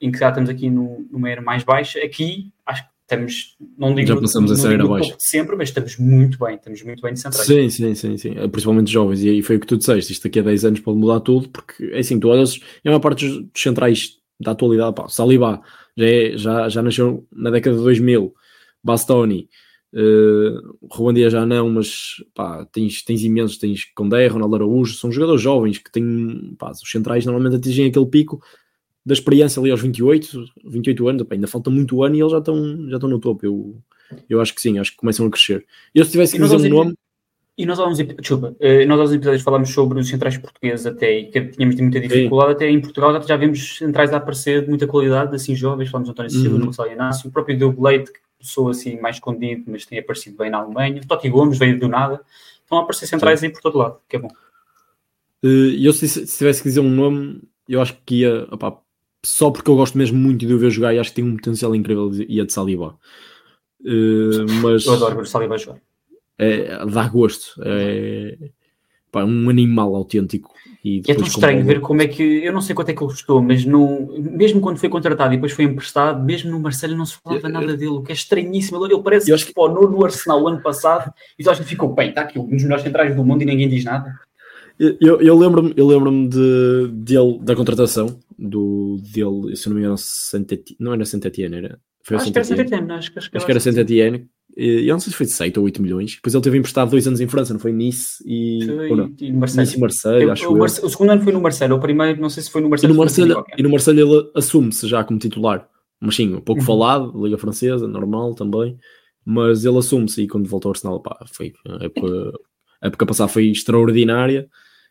em 0.00 0.12
que 0.12 0.18
já 0.20 0.28
estamos 0.28 0.48
aqui 0.48 0.70
no, 0.70 1.04
numa 1.10 1.28
era 1.28 1.42
mais 1.42 1.64
baixa. 1.64 1.98
Aqui 1.98 2.52
acho 2.64 2.84
que 2.84 2.90
estamos, 3.02 3.56
não 3.76 3.92
digo, 3.92 4.06
já 4.06 4.20
passamos 4.20 4.64
a 4.64 4.70
abaixo. 4.72 5.16
de 5.16 5.24
sempre, 5.24 5.56
mas 5.56 5.70
estamos 5.70 5.98
muito 5.98 6.38
bem, 6.38 6.54
estamos 6.54 6.84
muito 6.84 7.02
bem 7.02 7.14
de 7.14 7.20
centrais. 7.20 7.48
Sim, 7.48 7.68
sim, 7.68 7.96
sim, 7.96 8.16
sim, 8.16 8.34
é, 8.38 8.46
principalmente 8.46 8.92
jovens, 8.92 9.24
e 9.24 9.28
aí 9.28 9.42
foi 9.42 9.56
o 9.56 9.60
que 9.60 9.66
tu 9.66 9.76
disseste, 9.76 10.12
isto 10.12 10.22
daqui 10.22 10.38
a 10.38 10.42
10 10.42 10.64
anos 10.66 10.80
pode 10.80 10.98
mudar 10.98 11.18
tudo, 11.18 11.48
porque 11.48 11.90
é 11.92 11.98
assim, 11.98 12.20
tu 12.20 12.28
olhas, 12.28 12.60
é 12.84 12.90
uma 12.90 13.00
parte 13.00 13.28
dos 13.28 13.60
centrais 13.60 14.18
da 14.40 14.52
atualidade, 14.52 14.94
pá, 14.94 15.08
Saliba, 15.08 15.60
já, 15.96 16.06
é, 16.06 16.36
já, 16.36 16.68
já 16.68 16.82
nasceu 16.82 17.26
na 17.32 17.50
década 17.50 17.76
de 17.76 17.82
2000. 17.82 18.34
Bastoni, 18.82 19.48
uh, 19.94 21.12
Dias 21.12 21.32
já 21.32 21.46
não, 21.46 21.70
mas 21.70 22.22
pá, 22.34 22.66
tens, 22.66 23.02
tens 23.02 23.22
imensos, 23.22 23.56
tens 23.56 23.84
Condé, 23.94 24.26
Ronaldo 24.26 24.56
Araújo, 24.56 24.94
são 24.94 25.10
jogadores 25.10 25.40
jovens 25.40 25.78
que 25.78 25.90
têm, 25.90 26.54
pá, 26.58 26.70
os 26.70 26.90
centrais 26.90 27.24
normalmente 27.24 27.56
atingem 27.56 27.86
aquele 27.86 28.06
pico 28.06 28.42
da 29.06 29.14
experiência 29.14 29.60
ali 29.60 29.70
aos 29.70 29.80
28, 29.80 30.44
28 30.66 31.08
anos, 31.08 31.22
pá, 31.22 31.34
ainda 31.34 31.46
falta 31.46 31.70
muito 31.70 32.02
ano 32.02 32.16
e 32.16 32.20
eles 32.20 32.32
já 32.32 32.38
estão, 32.38 32.88
já 32.88 32.96
estão 32.96 33.08
no 33.08 33.18
topo. 33.18 33.46
Eu, 33.46 33.76
eu 34.28 34.40
acho 34.40 34.54
que 34.54 34.60
sim, 34.60 34.78
acho 34.78 34.90
que 34.90 34.98
começam 34.98 35.26
a 35.26 35.30
crescer. 35.30 35.64
Eu 35.94 36.04
se 36.04 36.10
tivesse 36.10 36.36
que 36.36 36.42
dizer 36.42 36.56
um 36.56 36.68
nome. 36.68 36.94
E 37.56 37.64
nós 37.64 37.78
há 37.78 37.86
uns, 37.86 37.98
desculpa, 37.98 38.56
eh, 38.58 38.84
nós 38.84 38.98
há 38.98 39.04
uns 39.04 39.12
episódios 39.12 39.42
falámos 39.42 39.70
sobre 39.70 40.00
os 40.00 40.08
centrais 40.08 40.36
portugueses 40.36 40.86
até 40.86 41.18
e 41.18 41.30
que 41.30 41.40
tínhamos 41.46 41.76
muita 41.76 42.00
dificuldade, 42.00 42.50
Sim. 42.50 42.56
até 42.56 42.68
em 42.68 42.80
Portugal 42.80 43.22
já, 43.22 43.36
vemos 43.36 43.76
centrais 43.78 44.12
a 44.12 44.16
aparecer 44.16 44.62
de 44.62 44.68
muita 44.68 44.88
qualidade, 44.88 45.36
assim 45.36 45.54
jovens, 45.54 45.88
falamos 45.88 46.08
de 46.08 46.12
António 46.12 46.30
Silva, 46.32 46.56
uhum. 46.56 46.66
Gonçalo 46.66 46.90
Inácio, 46.90 47.28
o 47.28 47.32
próprio 47.32 47.56
Diogo 47.56 47.86
Leite, 47.86 48.12
que 48.12 48.18
começou 48.38 48.70
assim 48.70 49.00
mais 49.00 49.16
escondido, 49.16 49.64
mas 49.68 49.86
tem 49.86 50.00
aparecido 50.00 50.36
bem 50.36 50.50
na 50.50 50.58
Alemanha, 50.58 51.00
o 51.00 51.06
Totti 51.06 51.28
Gomes 51.28 51.56
veio 51.56 51.78
do 51.78 51.86
nada, 51.86 52.20
estão 52.60 52.78
a 52.78 52.82
aparecer 52.82 53.06
centrais 53.06 53.38
Sim. 53.38 53.46
aí 53.46 53.52
por 53.52 53.62
todo 53.62 53.78
lado, 53.78 53.98
que 54.08 54.16
é 54.16 54.18
bom. 54.18 54.30
Eh, 55.44 55.76
eu 55.78 55.92
se, 55.92 56.08
se 56.08 56.36
tivesse 56.36 56.60
que 56.60 56.68
dizer 56.68 56.80
um 56.80 56.90
nome, 56.90 57.40
eu 57.68 57.80
acho 57.80 57.96
que 58.04 58.22
ia, 58.22 58.48
opa, 58.50 58.78
só 59.24 59.52
porque 59.52 59.70
eu 59.70 59.76
gosto 59.76 59.96
mesmo 59.96 60.18
muito 60.18 60.44
de 60.44 60.52
o 60.52 60.58
ver 60.58 60.70
jogar 60.70 60.92
e 60.92 60.98
acho 60.98 61.10
que 61.10 61.16
tem 61.16 61.24
um 61.24 61.36
potencial 61.36 61.72
incrível, 61.72 62.10
ia 62.28 62.44
de 62.44 62.52
Saliba. 62.52 62.98
Uh, 63.80 64.44
mas... 64.60 64.84
Eu 64.86 64.94
adoro 64.94 65.14
ver 65.14 65.22
o 65.22 65.26
Saliba 65.26 65.56
jogar 65.56 65.78
é, 66.38 66.84
dá 66.86 67.08
gosto. 67.08 67.60
É 67.64 68.36
pá, 69.14 69.24
um 69.24 69.48
animal 69.48 69.94
autêntico. 69.94 70.52
E, 70.84 71.00
e 71.06 71.10
é 71.10 71.14
tão 71.14 71.24
estranho 71.24 71.58
como... 71.58 71.68
ver 71.68 71.80
como 71.80 72.02
é 72.02 72.08
que. 72.08 72.22
Eu 72.22 72.52
não 72.52 72.60
sei 72.60 72.74
quanto 72.74 72.88
é 72.88 72.92
que 72.92 73.02
ele 73.02 73.10
custou, 73.10 73.40
mas 73.40 73.64
no, 73.64 74.12
mesmo 74.18 74.60
quando 74.60 74.78
foi 74.78 74.88
contratado 74.88 75.32
e 75.32 75.36
depois 75.36 75.52
foi 75.52 75.64
emprestado, 75.66 76.22
mesmo 76.22 76.50
no 76.50 76.58
Marcelo 76.58 76.96
não 76.96 77.06
se 77.06 77.16
falava 77.22 77.46
eu, 77.46 77.52
nada 77.52 77.76
dele, 77.76 77.92
o 77.92 78.02
que 78.02 78.10
é 78.10 78.14
estranhíssimo. 78.14 78.84
Ele 78.84 79.00
parece 79.00 79.32
que, 79.32 79.46
que... 79.46 79.54
Pô, 79.54 79.68
no, 79.68 79.88
no 79.88 80.04
Arsenal 80.04 80.42
o 80.42 80.48
ano 80.48 80.60
passado 80.60 81.12
e 81.38 81.44
tu 81.44 81.50
acho 81.50 81.62
que 81.62 81.68
ficou 81.68 81.94
bem, 81.94 82.08
está 82.08 82.22
aqui 82.22 82.38
um 82.38 82.48
dos 82.48 82.64
melhores 82.64 82.82
centrais 82.82 83.14
do 83.14 83.24
mundo 83.24 83.42
e 83.42 83.46
ninguém 83.46 83.68
diz 83.68 83.84
nada. 83.84 84.12
Eu, 84.78 85.20
eu 85.20 85.38
lembro-me 85.38 85.72
eu 85.76 85.86
lembro 85.86 86.10
de, 86.28 86.88
dele, 86.92 87.38
da 87.40 87.54
contratação 87.54 88.18
do, 88.36 88.98
dele, 89.00 89.54
se 89.54 89.68
não 89.68 89.76
me 89.76 89.82
engano, 89.82 89.96
não 90.80 90.92
era 90.92 91.04
Saint 91.04 91.24
Etienne, 91.24 91.56
era. 91.56 91.78
Foi 92.02 92.16
acho, 92.16 92.32
que 92.32 92.38
era 92.38 92.44
Saint 92.44 92.60
acho, 92.60 93.12
acho, 93.16 93.30
acho 93.32 93.46
que 93.46 93.52
era 93.52 93.60
Saint 93.60 93.78
Etienne, 94.56 94.86
eu 94.88 94.94
não 94.94 95.00
sei 95.00 95.10
se 95.10 95.16
foi 95.16 95.26
de 95.26 95.32
7 95.32 95.58
ou 95.58 95.64
8 95.64 95.82
milhões. 95.82 96.14
Depois 96.14 96.34
ele 96.34 96.42
teve 96.42 96.58
emprestado 96.58 96.90
dois 96.90 97.06
anos 97.06 97.20
em 97.20 97.26
França, 97.26 97.52
não 97.52 97.60
foi 97.60 97.72
Nice 97.72 98.22
e, 98.24 98.64
não? 98.64 99.12
e 99.20 99.32
Marseille. 99.32 99.66
Nice 99.66 99.76
e 99.76 99.80
Marseille, 99.80 100.30
acho 100.30 100.48
o, 100.48 100.58
Marce... 100.58 100.84
o, 100.84 100.88
segundo 100.88 101.10
ano 101.10 101.22
foi 101.22 101.32
no 101.32 101.40
Marseille, 101.40 101.72
o 101.72 101.80
primeiro 101.80 102.20
não 102.20 102.30
sei 102.30 102.42
se 102.42 102.50
foi 102.50 102.60
no 102.60 102.68
Marseille. 102.68 102.92
E 102.92 102.94
no 102.94 102.98
Marseille, 102.98 103.34
e 103.58 103.62
no 103.62 103.70
Marseille 103.70 104.00
ele 104.00 104.30
assume-se 104.34 104.86
já 104.86 105.02
como 105.02 105.18
titular. 105.18 105.68
Mas 106.00 106.16
sim, 106.16 106.34
um 106.34 106.40
pouco 106.40 106.60
uhum. 106.60 106.66
falado, 106.66 107.24
Liga 107.24 107.38
Francesa, 107.38 107.88
normal 107.88 108.34
também. 108.34 108.78
Mas 109.24 109.64
ele 109.64 109.78
assume-se 109.78 110.22
e 110.22 110.28
quando 110.28 110.48
voltou 110.48 110.68
ao 110.68 110.74
Arsenal, 110.74 111.00
pá, 111.00 111.16
foi, 111.32 111.52
a 111.66 111.84
época, 111.84 112.32
a 112.82 112.86
época 112.88 113.06
passada 113.06 113.28
foi 113.28 113.46
extraordinária 113.46 114.48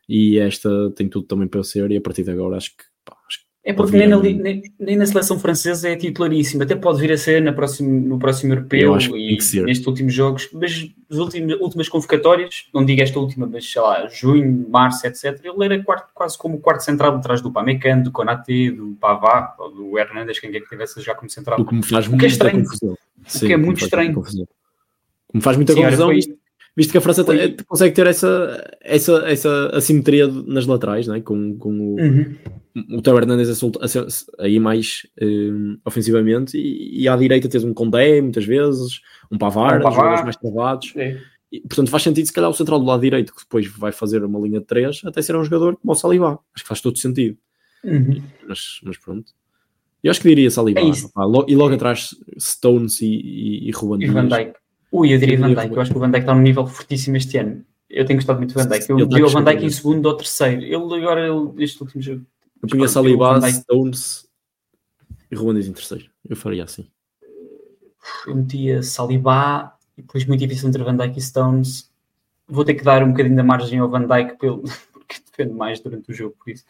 e 0.09 0.39
esta 0.39 0.91
tem 0.95 1.07
tudo 1.07 1.27
também 1.27 1.47
para 1.47 1.63
ser 1.63 1.89
e 1.91 1.97
a 1.97 2.01
partir 2.01 2.23
de 2.23 2.31
agora 2.31 2.57
acho 2.57 2.71
que 2.71 2.83
é 3.65 3.71
porque 3.71 3.95
nem 3.95 4.09
na, 4.09 4.19
nem, 4.19 4.61
nem 4.77 4.97
na, 4.97 5.05
seleção 5.05 5.39
francesa 5.39 5.87
é 5.87 5.95
titularíssimo, 5.95 6.63
até 6.63 6.75
pode 6.75 6.99
vir 6.99 7.13
a 7.13 7.17
ser 7.17 7.41
na 7.41 7.53
próximo, 7.53 7.89
no 8.07 8.19
próximo 8.19 8.51
europeu 8.51 8.97
e 9.15 9.37
nestes 9.37 9.87
últimos 9.87 10.13
jogos, 10.13 10.49
mas 10.51 10.89
as 11.09 11.17
últimas, 11.17 11.61
últimas 11.61 11.87
convocatórias, 11.87 12.65
não 12.73 12.83
digo 12.83 13.01
esta 13.01 13.17
última, 13.17 13.47
mas 13.47 13.71
sei 13.71 13.81
lá, 13.81 14.05
junho, 14.07 14.67
março, 14.69 15.07
etc., 15.07 15.39
ele 15.45 15.63
era 15.63 15.81
quarto, 15.81 16.09
quase 16.13 16.37
como 16.37 16.57
o 16.57 16.59
quarto 16.59 16.81
central 16.81 17.15
atrás 17.15 17.39
do 17.39 17.51
Pamecano, 17.53 18.03
do 18.03 18.11
Konaté, 18.11 18.69
do 18.69 18.97
Pavá, 18.99 19.55
ou 19.57 19.71
do 19.71 19.97
Hernandes, 19.97 20.39
quem 20.39 20.51
quer 20.51 20.59
que 20.59 20.67
tivesse 20.67 20.99
já 21.01 21.15
como 21.15 21.29
central. 21.29 21.61
O 21.61 21.65
que 21.65 21.73
me 21.73 21.85
faz 21.85 22.05
o 22.07 22.17
que 22.17 22.25
é 22.25 22.27
estranho, 22.27 22.63
confusão. 22.65 22.91
O 22.91 23.39
que 23.39 23.53
é 23.53 23.57
muito 23.57 23.81
estranho. 23.81 24.23
Me 25.33 25.41
faz 25.41 25.55
muita 25.55 25.73
Sim, 25.73 25.83
confusão. 25.83 26.09
Olha, 26.09 26.19
visto 26.75 26.91
que 26.91 26.97
a 26.97 27.01
França 27.01 27.23
tem, 27.23 27.55
consegue 27.67 27.93
ter 27.93 28.07
essa, 28.07 28.77
essa, 28.81 29.11
essa 29.27 29.67
assimetria 29.73 30.27
nas 30.27 30.65
laterais, 30.65 31.07
né? 31.07 31.21
com, 31.21 31.57
com 31.57 31.69
o, 31.69 31.99
uhum. 31.99 32.35
o 32.97 33.01
Teo 33.01 33.17
Hernandes 33.17 33.61
aí 34.39 34.59
mais 34.59 35.05
um, 35.21 35.77
ofensivamente 35.85 36.57
e, 36.57 37.03
e, 37.03 37.07
à 37.07 37.15
direita 37.15 37.47
tens 37.47 37.63
um 37.63 37.73
Condé 37.73 38.21
muitas 38.21 38.45
vezes, 38.45 39.01
um 39.31 39.37
Pavar, 39.37 39.79
um 39.79 39.91
jogadores 39.91 40.23
mais 40.23 40.35
travados. 40.35 40.93
É. 40.95 41.19
E, 41.51 41.61
portanto, 41.61 41.91
faz 41.91 42.01
sentido 42.01 42.25
se 42.25 42.33
calhar 42.33 42.49
o 42.49 42.53
central 42.53 42.79
do 42.79 42.85
lado 42.85 43.01
direito, 43.01 43.31
que 43.31 43.43
depois 43.43 43.67
vai 43.67 43.91
fazer 43.91 44.23
uma 44.23 44.39
linha 44.39 44.59
de 44.59 44.65
3, 44.65 45.01
até 45.05 45.21
ser 45.21 45.35
um 45.35 45.43
jogador 45.43 45.77
como 45.77 45.93
o 45.93 45.95
Saliba. 45.95 46.39
Acho 46.55 46.63
que 46.63 46.67
faz 46.67 46.81
todo 46.81 46.97
sentido. 46.97 47.37
Uhum. 47.83 48.23
Mas, 48.47 48.79
mas 48.83 48.97
pronto. 48.97 49.31
Eu 50.03 50.09
acho 50.09 50.19
que 50.19 50.29
diria 50.29 50.49
Saliba. 50.49 50.79
É 50.79 50.83
e 51.47 51.55
logo 51.55 51.75
atrás 51.75 52.09
Stones 52.39 53.01
e, 53.01 53.05
e, 53.05 53.69
e 53.69 53.71
Ruben 53.71 54.07
e 54.07 54.11
Van 54.11 54.27
Dijk. 54.27 54.62
Ui, 54.93 55.11
eu 55.11 55.17
diria 55.17 55.39
Van 55.39 55.51
Dijk. 55.51 55.73
Eu 55.73 55.81
acho 55.81 55.91
que 55.91 55.97
o 55.97 55.99
Van 55.99 56.11
Dijk 56.11 56.21
está 56.21 56.35
num 56.35 56.41
nível 56.41 56.67
fortíssimo 56.67 57.17
este 57.17 57.39
ano. 57.39 57.65
Eu 57.89 58.05
tenho 58.05 58.19
gostado 58.19 58.37
muito 58.37 58.53
do 58.53 58.61
Van 58.61 58.69
Dijk. 58.69 58.89
Eu 58.91 59.09
vi 59.09 59.23
o 59.23 59.29
Van 59.29 59.43
Dijk 59.43 59.65
em 59.65 59.69
segundo 59.71 60.05
ou 60.05 60.15
terceiro. 60.15 60.61
Ele 60.61 60.75
agora, 60.75 61.27
ele, 61.27 61.63
este 61.63 61.81
último 61.81 61.99
jogo. 61.99 62.23
Eu 62.61 62.69
punha 62.69 62.87
Saliba, 62.87 63.41
Stones 63.49 64.29
e 65.31 65.35
Ruandes 65.35 65.67
em 65.67 65.73
terceiro. 65.73 66.05
Eu 66.29 66.35
faria 66.35 66.63
assim. 66.63 66.87
Eu 68.27 68.35
metia 68.35 68.83
Saliba 68.83 69.73
e 69.97 70.03
depois 70.03 70.25
muito 70.25 70.41
difícil 70.41 70.69
entre 70.69 70.83
Van 70.83 70.95
Dijk 70.95 71.17
e 71.17 71.21
Stones. 71.21 71.91
Vou 72.47 72.63
ter 72.63 72.75
que 72.75 72.83
dar 72.83 73.01
um 73.01 73.09
bocadinho 73.09 73.35
da 73.35 73.43
margem 73.43 73.79
ao 73.79 73.89
Van 73.89 74.05
Dijk 74.05 74.37
pelo, 74.37 74.61
porque 74.93 75.15
depende 75.25 75.55
mais 75.55 75.79
durante 75.79 76.11
o 76.11 76.13
jogo, 76.13 76.35
por 76.37 76.51
isso 76.51 76.65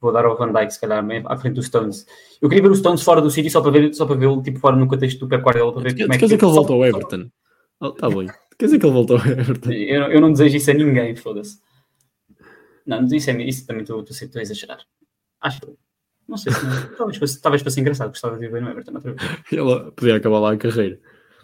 vou 0.00 0.12
dar 0.12 0.26
ao 0.26 0.36
Van 0.36 0.52
Dijk, 0.52 0.70
se 0.70 0.80
calhar, 0.80 1.02
à 1.24 1.36
frente 1.38 1.54
dos 1.54 1.66
Stones. 1.66 2.06
Eu 2.40 2.48
queria 2.48 2.62
ver 2.62 2.70
os 2.70 2.78
Stones 2.78 3.02
fora 3.02 3.22
do 3.22 3.30
City 3.30 3.48
só 3.48 3.62
para 3.62 3.70
ver, 3.70 3.94
só 3.94 4.04
para 4.04 4.16
ver 4.16 4.42
tipo, 4.42 4.58
fora 4.60 4.76
no 4.76 4.86
contexto 4.86 5.18
do 5.20 5.28
Pep 5.28 5.42
Guardiola, 5.42 5.72
para 5.72 5.82
ver 5.82 5.92
como 5.94 6.12
é 6.12 6.16
que... 6.16 6.18
Quer 6.18 6.26
dizer 6.26 6.38
que 6.38 6.44
ele 6.44 6.52
volta 6.52 6.72
ao 6.74 6.84
Everton? 6.84 7.30
Oh, 7.80 7.92
tá 7.92 8.08
bem. 8.08 8.28
Quer 8.58 8.66
dizer 8.66 8.78
que 8.78 8.86
ele 8.86 8.92
voltou 8.92 9.18
a 9.20 9.28
Everton? 9.28 9.72
Eu, 9.72 10.02
eu 10.04 10.20
não 10.20 10.32
desejo 10.32 10.56
isso 10.56 10.70
a 10.70 10.74
ninguém, 10.74 11.16
foda-se. 11.16 11.60
Não, 12.86 13.04
isso, 13.06 13.30
é, 13.30 13.42
isso 13.42 13.66
também 13.66 13.82
estou 13.82 14.00
a 14.00 14.40
exagerar. 14.42 14.80
Acho 15.40 15.60
que. 15.60 15.74
Não 16.28 16.36
sei 16.36 16.52
se. 16.52 16.64
Não, 16.64 16.96
talvez, 16.96 17.18
fosse, 17.18 17.40
talvez 17.40 17.62
fosse 17.62 17.80
engraçado, 17.80 18.08
gostava 18.08 18.38
de 18.38 18.48
ver 18.48 18.62
no 18.62 18.70
Everton 18.70 18.94
outra 18.94 19.12
vez. 19.12 19.30
Ele 19.50 19.90
podia 19.92 20.16
acabar 20.16 20.38
lá 20.38 20.52
a 20.52 20.56
carreira. 20.56 20.98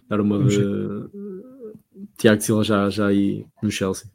Dar 0.09 0.21
uma 0.21 0.43
de. 0.45 0.61
Tiago 2.17 2.41
Silva 2.41 2.65
já, 2.65 2.91
já 2.91 3.07
aí 3.07 3.47
no 3.63 3.71
Chelsea. 3.71 4.11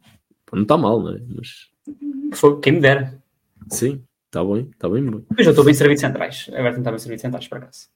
Não 0.51 0.61
está 0.61 0.77
mal, 0.77 1.01
não 1.01 1.15
é? 1.15 1.21
Mas... 1.27 1.69
Foi, 2.33 2.59
quem 2.61 2.73
me 2.73 2.79
dera. 2.79 3.21
Sim, 3.69 4.03
está 4.25 4.43
bem, 4.43 4.69
está 4.71 4.87
bem. 4.87 5.03
Mas 5.03 5.45
eu 5.45 5.51
estou 5.51 5.65
bem 5.65 5.73
servido 5.73 5.95
de 5.95 6.01
centrais. 6.01 6.49
Agora 6.53 6.75
tentar 6.75 6.91
bem 6.91 6.99
servido 6.99 7.17
de 7.17 7.21
centrais, 7.21 7.47
por 7.47 7.57
acaso. 7.57 7.89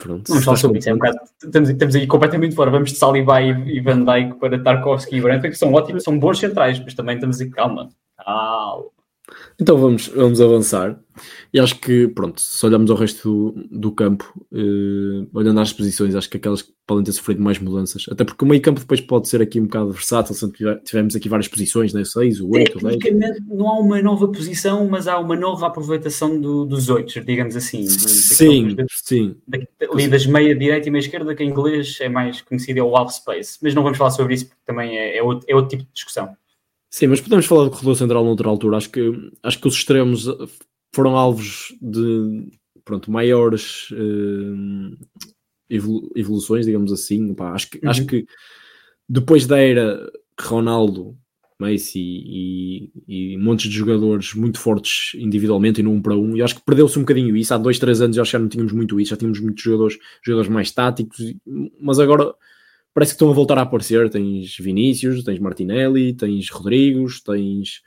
Pronto, 0.00 0.28
Vamos 0.28 0.44
falar 0.44 0.56
sobre 0.56 0.78
isso. 0.78 0.88
É 0.88 0.94
um 0.94 0.96
bocado, 0.96 1.18
estamos, 1.44 1.68
estamos 1.68 1.94
aí 1.94 2.06
completamente 2.06 2.54
fora. 2.54 2.70
Vamos 2.70 2.90
de 2.90 2.96
Saliba 2.98 3.40
e, 3.42 3.80
Van 3.80 4.02
Dijk 4.02 4.34
para 4.40 4.58
Tarkovsky 4.62 5.16
e 5.16 5.20
Brandt, 5.20 5.48
que 5.48 5.54
são 5.54 5.72
ótimos, 5.74 6.02
são 6.02 6.18
bons 6.18 6.38
centrais, 6.38 6.80
mas 6.80 6.94
também 6.94 7.16
estamos 7.16 7.40
aí, 7.40 7.50
calma. 7.50 7.90
Calma. 8.16 8.99
Então 9.60 9.76
vamos, 9.76 10.08
vamos 10.08 10.40
avançar. 10.40 10.98
E 11.52 11.58
acho 11.60 11.78
que, 11.80 12.08
pronto, 12.08 12.40
se 12.40 12.64
olharmos 12.64 12.90
ao 12.90 12.96
resto 12.96 13.52
do, 13.52 13.68
do 13.70 13.92
campo, 13.92 14.32
eh, 14.52 15.26
olhando 15.34 15.60
às 15.60 15.72
posições, 15.72 16.14
acho 16.14 16.30
que 16.30 16.36
aquelas 16.36 16.62
que 16.62 16.72
podem 16.86 17.04
ter 17.04 17.12
sofrido 17.12 17.42
mais 17.42 17.58
mudanças, 17.58 18.06
até 18.10 18.24
porque 18.24 18.44
o 18.44 18.48
meio 18.48 18.62
campo 18.62 18.80
depois 18.80 19.00
pode 19.00 19.28
ser 19.28 19.42
aqui 19.42 19.60
um 19.60 19.64
bocado 19.64 19.92
versátil, 19.92 20.34
se 20.34 20.50
tivermos 20.84 21.14
aqui 21.14 21.28
várias 21.28 21.48
posições, 21.48 21.92
né? 21.92 22.04
6, 22.04 22.40
o 22.40 22.50
8, 22.50 22.78
o 22.78 22.80
10. 22.80 22.96
Tecnicamente 22.98 23.42
não 23.48 23.68
há 23.68 23.78
uma 23.78 24.00
nova 24.00 24.28
posição, 24.28 24.88
mas 24.88 25.06
há 25.06 25.18
uma 25.18 25.36
nova 25.36 25.66
aproveitação 25.66 26.40
do, 26.40 26.64
dos 26.64 26.88
8, 26.88 27.20
digamos 27.24 27.54
assim. 27.54 27.86
Sim, 27.86 28.74
de, 28.74 28.84
sim. 28.90 29.36
Ali 29.92 30.08
das 30.08 30.26
meia 30.26 30.54
direita 30.54 30.88
e 30.88 30.90
meia 30.90 31.00
esquerda, 31.00 31.34
que 31.34 31.44
em 31.44 31.50
inglês 31.50 31.98
é 32.00 32.08
mais 32.08 32.40
conhecido, 32.40 32.78
é 32.78 32.82
o 32.82 32.96
half 32.96 33.12
space. 33.12 33.58
Mas 33.62 33.74
não 33.74 33.82
vamos 33.82 33.98
falar 33.98 34.10
sobre 34.10 34.34
isso 34.34 34.46
porque 34.46 34.62
também 34.64 34.96
é, 34.96 35.18
é, 35.18 35.22
outro, 35.22 35.46
é 35.48 35.54
outro 35.54 35.70
tipo 35.70 35.82
de 35.84 35.92
discussão. 35.92 36.34
Sim, 36.90 37.06
mas 37.06 37.20
podemos 37.20 37.46
falar 37.46 37.64
do 37.64 37.70
corredor 37.70 37.96
central 37.96 38.24
noutra 38.24 38.48
altura. 38.48 38.76
Acho 38.76 38.90
que, 38.90 39.30
acho 39.42 39.60
que 39.60 39.68
os 39.68 39.74
extremos 39.74 40.26
foram 40.92 41.16
alvos 41.16 41.72
de 41.80 42.50
pronto, 42.84 43.10
maiores 43.10 43.90
uh, 43.92 44.98
evoluções, 46.16 46.66
digamos 46.66 46.92
assim. 46.92 47.32
Pá, 47.32 47.52
acho, 47.52 47.70
que, 47.70 47.78
uhum. 47.78 47.90
acho 47.90 48.06
que 48.06 48.26
depois 49.08 49.46
da 49.46 49.58
era 49.58 50.10
Ronaldo, 50.40 51.16
Messi 51.60 52.00
e, 52.00 52.90
e 53.06 53.36
montes 53.38 53.70
de 53.70 53.76
jogadores 53.76 54.34
muito 54.34 54.58
fortes 54.58 55.12
individualmente 55.14 55.80
e 55.80 55.84
no 55.84 55.90
1 55.90 55.94
um 55.94 56.02
para 56.02 56.16
1, 56.16 56.18
um, 56.18 56.36
eu 56.36 56.44
acho 56.44 56.56
que 56.56 56.64
perdeu-se 56.64 56.98
um 56.98 57.02
bocadinho 57.02 57.36
isso. 57.36 57.54
Há 57.54 57.58
dois, 57.58 57.78
três 57.78 58.00
anos 58.00 58.16
eu 58.16 58.22
acho 58.22 58.30
que 58.30 58.36
já 58.36 58.38
não 58.40 58.48
tínhamos 58.48 58.72
muito 58.72 58.98
isso, 58.98 59.10
já 59.10 59.16
tínhamos 59.16 59.38
muitos 59.38 59.62
jogadores, 59.62 59.98
jogadores 60.24 60.50
mais 60.50 60.72
táticos, 60.72 61.18
mas 61.80 62.00
agora 62.00 62.34
parece 62.94 63.12
que 63.12 63.16
estão 63.16 63.30
a 63.30 63.34
voltar 63.34 63.58
a 63.58 63.62
aparecer. 63.62 64.10
Tens 64.10 64.56
Vinícius, 64.58 65.24
tens 65.24 65.38
Martinelli, 65.38 66.12
tens 66.14 66.50
Rodrigos, 66.50 67.20
tens 67.20 67.82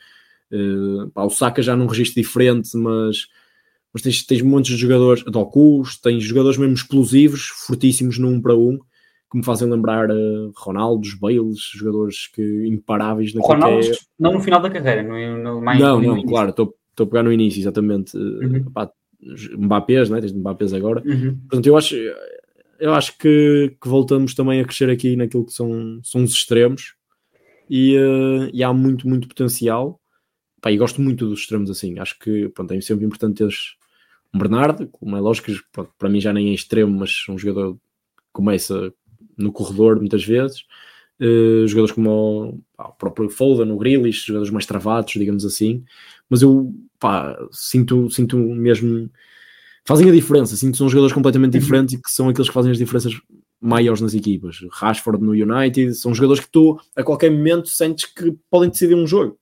uh, 0.52 1.10
pá, 1.12 1.24
o 1.24 1.30
Saka 1.30 1.62
já 1.62 1.76
num 1.76 1.88
registro 1.88 2.22
diferente, 2.22 2.76
mas, 2.78 3.28
mas 3.94 4.02
tens, 4.02 4.26
tens 4.26 4.42
montes 4.42 4.76
de 4.76 4.82
jogadores, 4.82 5.24
Dokus, 5.24 6.00
tens 6.00 6.24
jogadores 6.24 6.58
mesmo 6.58 6.76
explosivos, 6.76 7.48
fortíssimos 7.48 8.18
no 8.18 8.30
1 8.30 8.32
um 8.32 8.42
para 8.42 8.56
1, 8.56 8.60
um, 8.60 8.80
que 9.32 9.38
me 9.38 9.44
fazem 9.44 9.70
lembrar 9.70 10.10
uh, 10.12 10.52
Ronaldos, 10.56 11.16
Bales, 11.16 11.72
jogadores 11.74 12.28
que 12.28 12.68
imparáveis 12.68 13.34
naquilo 13.34 13.54
Ronaldo, 13.54 13.88
é... 13.88 13.98
não 14.20 14.34
no 14.34 14.40
final 14.40 14.62
da 14.62 14.70
carreira, 14.70 15.04
no, 15.04 15.38
no 15.38 15.62
mais 15.62 15.80
Não, 15.80 16.00
no 16.00 16.16
não, 16.16 16.24
claro, 16.24 16.52
estou 16.52 16.76
a 17.00 17.06
pegar 17.06 17.24
no 17.24 17.32
início, 17.34 17.60
exatamente. 17.60 18.16
Uhum. 18.16 18.72
Pá, 18.72 18.92
Mbappés, 19.58 20.10
né? 20.10 20.20
tens 20.20 20.34
Mbappés 20.34 20.74
agora. 20.74 21.02
Uhum. 21.06 21.38
Portanto, 21.50 21.66
eu 21.66 21.78
acho, 21.78 21.96
eu 22.84 22.94
acho 22.94 23.18
que, 23.18 23.78
que, 23.82 23.88
voltamos 23.88 24.34
também 24.34 24.60
a 24.60 24.66
crescer 24.66 24.90
aqui 24.90 25.16
naquilo 25.16 25.46
que 25.46 25.54
são, 25.54 26.02
são 26.04 26.22
os 26.22 26.32
extremos 26.32 26.96
e, 27.70 27.98
uh, 27.98 28.50
e 28.52 28.62
há 28.62 28.74
muito, 28.74 29.08
muito 29.08 29.26
potencial. 29.26 30.02
Pá, 30.62 30.70
e 30.70 30.78
gosto 30.78 31.02
muito 31.02 31.26
dos 31.30 31.40
extremos 31.40 31.70
assim. 31.70 31.98
Acho 31.98 32.20
que 32.20 32.50
pronto, 32.50 32.74
é 32.74 32.82
sempre 32.82 33.06
importante 33.06 33.38
teres 33.38 33.78
um 34.34 34.38
Bernardo, 34.38 34.86
como 34.88 35.16
é 35.16 35.22
lógico, 35.22 35.50
pronto, 35.72 35.94
para 35.98 36.10
mim 36.10 36.20
já 36.20 36.34
nem 36.34 36.50
é 36.50 36.54
extremo, 36.54 37.00
mas 37.00 37.24
um 37.30 37.38
jogador 37.38 37.76
que 37.76 37.80
começa 38.34 38.94
no 39.38 39.54
corredor 39.54 39.98
muitas 39.98 40.26
vezes. 40.26 40.66
Uh, 41.22 41.66
jogadores 41.66 41.96
como 41.96 42.10
o, 42.50 42.62
pá, 42.76 42.90
o 42.90 42.94
próprio 42.96 43.30
Foden, 43.30 43.72
o 43.72 43.78
Grealish, 43.78 44.26
jogadores 44.26 44.52
mais 44.52 44.66
travados, 44.66 45.14
digamos 45.14 45.46
assim. 45.46 45.86
Mas 46.30 46.42
eu 46.42 46.76
pá, 47.00 47.38
sinto, 47.50 48.10
sinto 48.10 48.38
mesmo 48.38 49.10
fazem 49.86 50.10
a 50.10 50.12
diferença. 50.12 50.56
Sinto 50.56 50.74
que 50.74 50.78
são 50.78 50.90
jogadores 50.90 51.14
completamente 51.14 51.56
uhum. 51.56 51.60
diferentes 51.60 51.94
e 51.94 52.02
que 52.02 52.10
são 52.10 52.30
aqueles 52.30 52.48
que 52.48 52.54
fazem 52.54 52.72
as 52.72 52.78
diferenças 52.78 53.14
maiores 53.62 54.02
nas 54.02 54.14
equipas. 54.14 54.58
Rashford 54.72 55.24
no 55.24 55.32
United, 55.32 55.94
são 55.96 56.14
jogadores 56.14 56.44
que 56.44 56.52
tu 56.52 56.80
a 56.96 57.04
qualquer 57.04 57.32
momento 57.32 57.70
sentes 57.70 58.06
que 58.06 58.36
podem 58.50 58.70
decidir 58.70 58.96
um 58.96 59.08
jogo. 59.08 59.38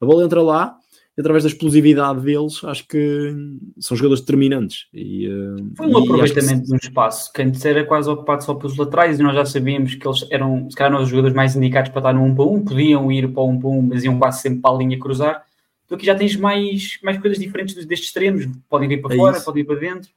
A 0.00 0.06
bola 0.06 0.24
entra 0.24 0.42
lá 0.42 0.76
e 1.16 1.20
através 1.20 1.44
da 1.44 1.48
explosividade 1.48 2.20
deles, 2.20 2.62
acho 2.62 2.86
que 2.86 3.34
são 3.80 3.96
jogadores 3.96 4.20
determinantes. 4.20 4.86
E, 4.92 5.26
uh, 5.26 5.56
Foi 5.74 5.86
um 5.86 5.96
aproveitamento 5.96 6.60
que... 6.60 6.66
de 6.66 6.74
um 6.74 6.76
espaço 6.76 7.32
que 7.32 7.42
antes 7.42 7.64
era 7.64 7.84
quase 7.84 8.08
ocupado 8.08 8.44
só 8.44 8.54
pelos 8.54 8.76
laterais 8.76 9.18
e 9.18 9.22
nós 9.22 9.34
já 9.34 9.46
sabíamos 9.46 9.94
que 9.94 10.06
eles 10.06 10.26
eram, 10.30 10.70
se 10.70 10.76
calhar, 10.76 11.00
os 11.00 11.08
jogadores 11.08 11.34
mais 11.34 11.56
indicados 11.56 11.90
para 11.90 12.00
estar 12.00 12.12
no 12.12 12.22
1 12.22 12.34
para 12.34 12.44
1, 12.44 12.64
podiam 12.64 13.10
ir 13.10 13.32
para 13.32 13.42
o 13.42 13.48
1 13.48 13.58
para 13.58 13.68
1, 13.70 13.82
mas 13.82 14.04
iam 14.04 14.18
quase 14.18 14.42
sempre 14.42 14.60
para 14.60 14.74
a 14.74 14.78
linha 14.78 14.98
cruzar 14.98 15.45
tu 15.86 15.94
aqui 15.94 16.06
já 16.06 16.14
tens 16.14 16.36
mais, 16.36 16.98
mais 17.02 17.18
coisas 17.18 17.38
diferentes 17.38 17.74
destes 17.86 18.08
extremos, 18.08 18.46
podem 18.68 18.92
ir 18.92 18.98
para 18.98 19.14
é 19.14 19.16
fora, 19.16 19.36
isso. 19.36 19.44
podem 19.44 19.62
ir 19.62 19.66
para 19.66 19.76
dentro, 19.76 20.10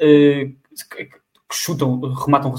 uh, 0.00 0.54
que 0.94 1.08
chutam, 1.52 2.00
rematam 2.00 2.54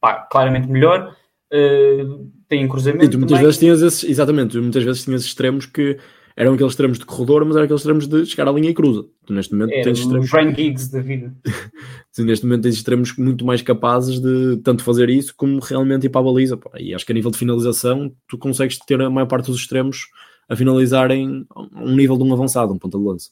pá, 0.00 0.26
claramente 0.30 0.68
melhor, 0.68 1.14
uh, 1.52 2.30
têm 2.48 2.66
cruzamento. 2.68 3.04
E 3.04 3.08
tu 3.08 3.18
muitas 3.18 3.36
também. 3.36 3.44
vezes 3.44 3.58
tinhas 3.58 3.82
esses, 3.82 4.08
exatamente, 4.08 4.52
tu 4.52 4.62
muitas 4.62 4.82
vezes 4.82 5.04
tinhas 5.04 5.24
extremos 5.24 5.66
que 5.66 5.98
eram 6.38 6.54
aqueles 6.54 6.70
extremos 6.70 7.00
de 7.00 7.04
corredor, 7.04 7.44
mas 7.44 7.56
eram 7.56 7.64
aqueles 7.64 7.80
extremos 7.80 8.06
de 8.06 8.24
chegar 8.24 8.46
à 8.46 8.52
linha 8.52 8.70
e 8.70 8.74
cruza. 8.74 9.04
Tu 9.26 9.32
neste 9.32 9.52
momento 9.52 9.74
Era 9.74 9.82
tens 9.82 9.98
extremos. 9.98 10.30
Brian 10.30 10.54
Giggs 10.54 10.88
da 10.88 11.00
vida. 11.00 11.34
tu 12.14 12.24
neste 12.24 12.46
momento 12.46 12.62
tens 12.62 12.76
extremos 12.76 13.16
muito 13.16 13.44
mais 13.44 13.60
capazes 13.60 14.20
de 14.20 14.56
tanto 14.58 14.84
fazer 14.84 15.10
isso 15.10 15.34
como 15.36 15.58
realmente 15.58 16.06
ir 16.06 16.10
para 16.10 16.20
a 16.20 16.24
baliza. 16.24 16.56
Pá. 16.56 16.70
E 16.78 16.94
acho 16.94 17.04
que 17.04 17.10
a 17.10 17.14
nível 17.14 17.32
de 17.32 17.38
finalização 17.38 18.12
tu 18.28 18.38
consegues 18.38 18.78
ter 18.78 19.02
a 19.02 19.10
maior 19.10 19.26
parte 19.26 19.50
dos 19.50 19.60
extremos 19.60 20.06
a 20.48 20.56
finalizarem 20.56 21.46
um 21.74 21.94
nível 21.94 22.16
de 22.16 22.24
um 22.24 22.32
avançado, 22.32 22.72
um 22.72 22.78
ponta 22.78 22.98
de 22.98 23.04
lança. 23.04 23.30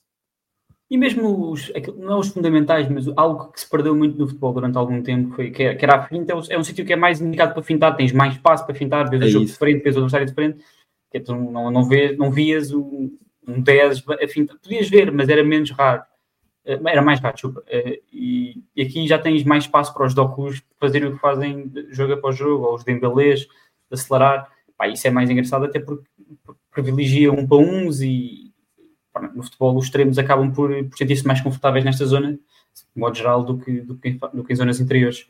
E 0.88 0.96
mesmo 0.96 1.50
os, 1.50 1.72
não 1.96 2.12
é 2.12 2.18
os 2.18 2.28
fundamentais, 2.28 2.88
mas 2.88 3.08
algo 3.16 3.50
que 3.50 3.60
se 3.60 3.68
perdeu 3.68 3.96
muito 3.96 4.16
no 4.16 4.28
futebol 4.28 4.52
durante 4.52 4.78
algum 4.78 5.02
tempo 5.02 5.34
foi 5.34 5.50
que, 5.50 5.74
que 5.74 5.84
era 5.84 5.96
a 5.96 6.06
finta, 6.06 6.32
é, 6.32 6.54
é 6.54 6.58
um 6.58 6.62
sítio 6.62 6.84
que 6.84 6.92
é 6.92 6.96
mais 6.96 7.20
indicado 7.20 7.54
para 7.54 7.62
fintar, 7.62 7.96
tens 7.96 8.12
mais 8.12 8.34
espaço 8.34 8.64
para 8.64 8.74
fintar, 8.74 9.10
vês 9.10 9.22
é 9.22 9.24
o 9.26 9.28
jogo 9.28 9.46
diferente, 9.46 9.82
vês 9.82 9.96
o 9.96 9.98
adversário 9.98 10.26
diferente, 10.26 10.64
que 11.10 11.18
tu 11.18 11.34
não, 11.34 11.70
não, 11.72 11.84
vês, 11.88 12.16
não 12.16 12.30
vias 12.30 12.72
um, 12.72 13.10
um 13.48 13.60
10 13.60 14.04
a 14.08 14.28
fintar, 14.28 14.56
podias 14.58 14.88
ver, 14.88 15.10
mas 15.10 15.28
era 15.28 15.42
menos 15.42 15.72
raro, 15.72 16.02
eh, 16.64 16.78
era 16.86 17.02
mais 17.02 17.18
raro, 17.18 17.34
desculpa, 17.34 17.64
eh, 17.66 18.00
e, 18.12 18.62
e 18.76 18.82
aqui 18.82 19.08
já 19.08 19.18
tens 19.18 19.42
mais 19.42 19.64
espaço 19.64 19.92
para 19.92 20.06
os 20.06 20.14
docus 20.14 20.62
fazerem 20.78 21.08
o 21.08 21.14
que 21.14 21.20
fazem 21.20 21.72
jogo 21.90 22.12
após 22.12 22.36
jogo, 22.36 22.64
ou 22.64 22.74
os 22.76 22.84
dembelês, 22.84 23.48
acelerar, 23.90 24.48
Pá, 24.76 24.88
isso 24.88 25.06
é 25.06 25.10
mais 25.10 25.30
engraçado 25.30 25.64
até 25.64 25.80
porque 25.80 26.04
privilegia 26.82 27.32
um 27.32 27.46
para 27.46 27.56
uns 27.56 28.00
e 28.00 28.52
no 29.34 29.42
futebol 29.42 29.76
os 29.76 29.86
extremos 29.86 30.18
acabam 30.18 30.52
por, 30.52 30.70
por 30.84 30.98
sentir-se 30.98 31.26
mais 31.26 31.40
confortáveis 31.40 31.84
nesta 31.84 32.04
zona, 32.04 32.32
de 32.32 32.38
modo 32.94 33.16
geral, 33.16 33.42
do 33.42 33.58
que, 33.58 33.80
do 33.80 33.96
que, 33.96 34.10
do 34.32 34.44
que 34.44 34.52
em 34.52 34.56
zonas 34.56 34.78
interiores. 34.78 35.26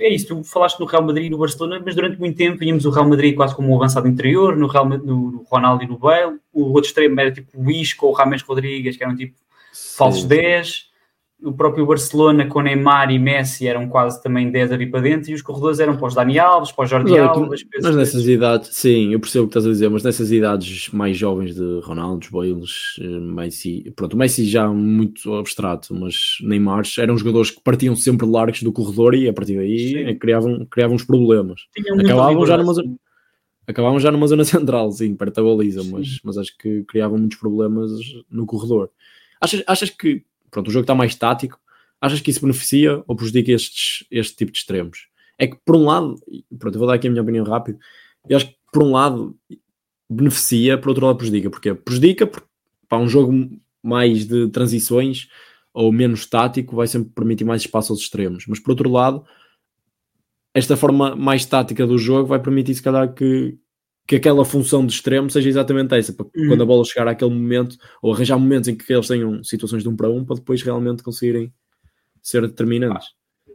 É 0.00 0.08
isso, 0.08 0.28
tu 0.28 0.42
falaste 0.42 0.80
no 0.80 0.86
Real 0.86 1.04
Madrid 1.04 1.26
e 1.26 1.30
no 1.30 1.38
Barcelona, 1.38 1.80
mas 1.84 1.94
durante 1.94 2.18
muito 2.18 2.36
tempo 2.36 2.58
vínhamos 2.58 2.86
o 2.86 2.90
Real 2.90 3.08
Madrid 3.08 3.36
quase 3.36 3.54
como 3.54 3.70
um 3.70 3.76
avançado 3.76 4.08
interior, 4.08 4.56
no, 4.56 4.66
Real, 4.66 4.88
no, 4.88 4.98
no 4.98 5.42
Ronaldo 5.42 5.84
e 5.84 5.86
no 5.86 5.98
Bale, 5.98 6.38
o 6.52 6.72
outro 6.72 6.88
extremo 6.88 7.20
era 7.20 7.30
tipo 7.30 7.50
o 7.54 7.70
Isco 7.70 8.06
ou 8.06 8.12
o 8.12 8.14
Rames 8.14 8.42
Rodrigues, 8.42 8.96
que 8.96 9.04
eram 9.04 9.14
tipo 9.14 9.36
falsos 9.96 10.24
10, 10.24 10.90
o 11.44 11.52
próprio 11.52 11.84
Barcelona 11.84 12.46
com 12.46 12.62
Neymar 12.62 13.10
e 13.10 13.18
Messi 13.18 13.68
eram 13.68 13.86
quase 13.88 14.22
também 14.22 14.50
10 14.50 14.72
ali 14.72 14.86
para 14.86 15.00
dentro 15.00 15.30
e 15.30 15.34
os 15.34 15.42
corredores 15.42 15.78
eram 15.78 15.96
para 15.96 16.06
os 16.06 16.14
Dani 16.14 16.38
Alves, 16.38 16.72
para 16.72 16.84
o 16.84 16.86
Jordi 16.86 17.12
mas, 17.12 17.20
Alves. 17.20 17.66
Mas 17.82 17.96
nessas 17.96 18.26
idades, 18.26 18.70
sim, 18.72 19.12
eu 19.12 19.20
percebo 19.20 19.44
o 19.44 19.48
que 19.48 19.50
estás 19.50 19.66
a 19.66 19.68
dizer, 19.68 19.90
mas 19.90 20.02
nessas 20.02 20.32
idades 20.32 20.88
mais 20.88 21.16
jovens 21.16 21.54
de 21.54 21.80
Ronaldo, 21.82 22.26
Bales, 22.32 22.96
eh, 22.98 23.04
Messi, 23.04 23.92
pronto, 23.94 24.16
Messi 24.16 24.46
já 24.46 24.66
muito 24.68 25.34
abstrato, 25.34 25.94
mas 25.94 26.38
Neymar 26.40 26.82
eram 26.98 27.18
jogadores 27.18 27.50
que 27.50 27.60
partiam 27.62 27.94
sempre 27.94 28.26
largos 28.26 28.62
do 28.62 28.72
corredor 28.72 29.14
e 29.14 29.28
a 29.28 29.32
partir 29.32 29.56
daí 29.56 29.96
eh, 29.96 30.14
criavam, 30.14 30.66
criavam 30.70 30.96
uns 30.96 31.04
problemas. 31.04 31.62
Acabavam 32.00 32.46
já, 32.46 32.56
numa 32.56 32.72
zona, 32.72 32.96
acabavam 33.66 34.00
já 34.00 34.10
numa 34.10 34.26
zona 34.26 34.44
central, 34.44 34.90
sim, 34.92 35.14
perto 35.14 35.36
da 35.36 35.42
baliza, 35.42 35.84
mas, 35.84 36.20
mas 36.24 36.38
acho 36.38 36.56
que 36.56 36.84
criavam 36.84 37.18
muitos 37.18 37.38
problemas 37.38 37.90
no 38.30 38.46
corredor. 38.46 38.88
Achas, 39.40 39.62
achas 39.66 39.90
que 39.90 40.24
pronto, 40.54 40.68
o 40.68 40.70
jogo 40.70 40.84
está 40.84 40.94
mais 40.94 41.14
tático, 41.16 41.58
achas 42.00 42.20
que 42.20 42.30
isso 42.30 42.40
beneficia 42.40 43.02
ou 43.06 43.16
prejudica 43.16 43.50
estes, 43.52 44.06
este 44.10 44.36
tipo 44.36 44.52
de 44.52 44.58
extremos? 44.58 45.08
É 45.36 45.48
que, 45.48 45.58
por 45.64 45.74
um 45.74 45.84
lado, 45.84 46.14
pronto, 46.58 46.76
eu 46.76 46.78
vou 46.78 46.86
dar 46.86 46.94
aqui 46.94 47.08
a 47.08 47.10
minha 47.10 47.22
opinião 47.22 47.44
rápido, 47.44 47.78
eu 48.28 48.36
acho 48.36 48.46
que, 48.46 48.56
por 48.72 48.82
um 48.84 48.92
lado, 48.92 49.36
beneficia, 50.08 50.78
por 50.78 50.90
outro 50.90 51.06
lado, 51.06 51.16
prejudica. 51.18 51.50
Porque 51.50 51.74
prejudica 51.74 52.26
porque, 52.26 52.46
um 52.92 53.08
jogo 53.08 53.50
mais 53.82 54.24
de 54.26 54.48
transições 54.48 55.28
ou 55.72 55.92
menos 55.92 56.24
tático, 56.26 56.76
vai 56.76 56.86
sempre 56.86 57.10
permitir 57.10 57.44
mais 57.44 57.62
espaço 57.62 57.92
aos 57.92 58.00
extremos. 58.00 58.46
Mas, 58.46 58.60
por 58.60 58.70
outro 58.70 58.88
lado, 58.88 59.24
esta 60.54 60.76
forma 60.76 61.16
mais 61.16 61.44
tática 61.44 61.84
do 61.84 61.98
jogo 61.98 62.28
vai 62.28 62.40
permitir, 62.40 62.74
se 62.76 62.82
calhar, 62.82 63.12
que, 63.12 63.58
que 64.06 64.16
aquela 64.16 64.44
função 64.44 64.84
de 64.84 64.92
extremo 64.92 65.30
seja 65.30 65.48
exatamente 65.48 65.94
essa, 65.94 66.12
para 66.12 66.26
uhum. 66.26 66.48
quando 66.48 66.62
a 66.62 66.66
bola 66.66 66.84
chegar 66.84 67.08
àquele 67.08 67.30
momento, 67.30 67.76
ou 68.02 68.12
arranjar 68.12 68.38
momentos 68.38 68.68
em 68.68 68.76
que 68.76 68.92
eles 68.92 69.08
tenham 69.08 69.42
situações 69.42 69.82
de 69.82 69.88
um 69.88 69.96
para 69.96 70.10
um, 70.10 70.24
para 70.24 70.36
depois 70.36 70.62
realmente 70.62 71.02
conseguirem 71.02 71.52
ser 72.22 72.42
determinantes. 72.42 73.08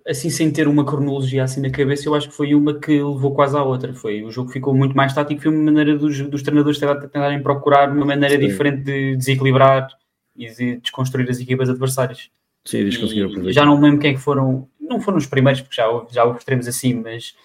assim 0.08 0.30
sem 0.30 0.52
ter 0.52 0.68
uma 0.68 0.86
cronologia 0.86 1.44
assim 1.44 1.62
na 1.62 1.70
cabeça, 1.70 2.08
eu 2.08 2.16
acho 2.16 2.30
que 2.30 2.36
foi 2.36 2.54
uma 2.56 2.80
que 2.80 2.92
levou 2.92 3.34
quase 3.34 3.56
à 3.58 3.64
outra. 3.64 3.94
Foi 3.94 4.24
o 4.24 4.32
jogo 4.32 4.52
ficou 4.52 4.74
muito 4.74 4.96
mais 4.96 5.14
tático, 5.14 5.42
foi 5.42 5.52
uma 5.52 5.64
maneira 5.64 5.98
dos, 5.98 6.20
dos 6.22 6.42
treinadores 6.42 6.80
tentarem 6.80 7.44
procurar 7.44 7.92
uma 7.92 8.06
maneira 8.06 8.36
Sim. 8.36 8.48
diferente 8.48 8.84
de 8.84 9.16
desequilibrar 9.18 9.88
e 10.36 10.50
de 10.50 10.78
desconstruir 10.78 11.30
as 11.30 11.40
equipas 11.40 11.70
adversárias. 11.70 12.30
Sim, 12.66 12.80
eles 12.80 12.98
conseguiram 12.98 13.30
aproveitar. 13.30 13.54
Já 13.54 13.66
não 13.66 13.80
lembro 13.80 14.00
quem 14.00 14.12
é 14.12 14.14
que 14.14 14.20
foram, 14.20 14.68
não 14.80 15.00
foram 15.00 15.18
os 15.18 15.26
primeiros, 15.26 15.62
porque 15.62 15.76
já 15.76 15.86
já 16.12 16.24
houve 16.24 16.40
extremos 16.40 16.68
assim, 16.68 16.94
mas 16.94 17.36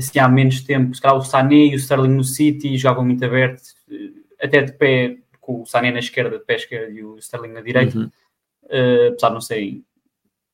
assim 0.00 0.18
há 0.18 0.28
menos 0.28 0.62
tempo, 0.62 0.94
se 0.94 1.00
calhar 1.00 1.16
o 1.16 1.22
Sané 1.22 1.66
e 1.66 1.74
o 1.74 1.78
Sterling 1.78 2.14
no 2.14 2.24
City 2.24 2.76
jogavam 2.76 3.04
muito 3.04 3.24
aberto, 3.24 3.62
até 4.40 4.62
de 4.62 4.72
pé, 4.72 5.18
com 5.40 5.62
o 5.62 5.66
Sané 5.66 5.92
na 5.92 5.98
esquerda, 5.98 6.38
de 6.38 6.44
pé 6.44 6.56
esquerdo 6.56 6.92
e 6.92 7.04
o 7.04 7.18
Sterling 7.18 7.52
na 7.52 7.60
direita. 7.60 7.98
Uhum. 7.98 8.10
Uh, 8.64 9.08
apesar 9.08 9.28
de 9.28 9.34
não 9.34 9.40
sei 9.40 9.84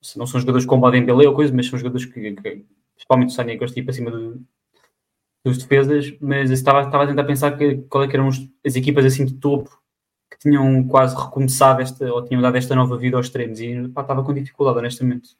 se 0.00 0.18
não 0.18 0.26
são 0.26 0.40
jogadores 0.40 0.66
como 0.66 0.86
o 0.86 0.90
Dembélé 0.90 1.28
ou 1.28 1.34
coisa, 1.34 1.52
mas 1.54 1.66
são 1.66 1.78
jogadores 1.78 2.06
que, 2.06 2.32
que 2.32 2.64
principalmente 2.94 3.30
o 3.30 3.32
Sané 3.32 3.56
gosta 3.56 3.74
de 3.74 3.80
ir 3.80 3.84
para 3.84 3.92
cima 3.92 4.10
do, 4.10 4.40
dos 5.44 5.58
defesas, 5.58 6.12
mas 6.20 6.50
estava, 6.50 6.82
estava 6.82 7.04
a 7.04 7.06
tentar 7.06 7.24
pensar 7.24 7.56
que, 7.56 7.76
qual 7.88 8.04
é 8.04 8.08
que 8.08 8.16
eram 8.16 8.28
as 8.28 8.76
equipas 8.76 9.04
assim 9.04 9.24
de 9.24 9.34
topo 9.34 9.70
que 10.30 10.38
tinham 10.38 10.86
quase 10.88 11.16
recomeçado 11.16 11.82
esta, 11.82 12.12
ou 12.12 12.24
tinham 12.24 12.42
dado 12.42 12.56
esta 12.56 12.74
nova 12.74 12.96
vida 12.96 13.16
aos 13.16 13.26
extremos 13.26 13.60
e 13.60 13.88
pá, 13.88 14.02
estava 14.02 14.24
com 14.24 14.34
dificuldade, 14.34 14.78
honestamente. 14.78 15.36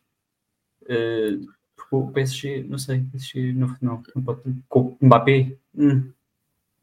Uh, 0.82 1.46
o 1.91 2.12
PSG, 2.12 2.64
não 2.68 2.78
sei, 2.78 3.05
PSG 3.12 3.53
não 3.53 4.03
pode, 4.24 4.41
com 4.68 4.80
o 4.80 4.99
Mbappé. 5.01 5.53
Hum. 5.76 6.11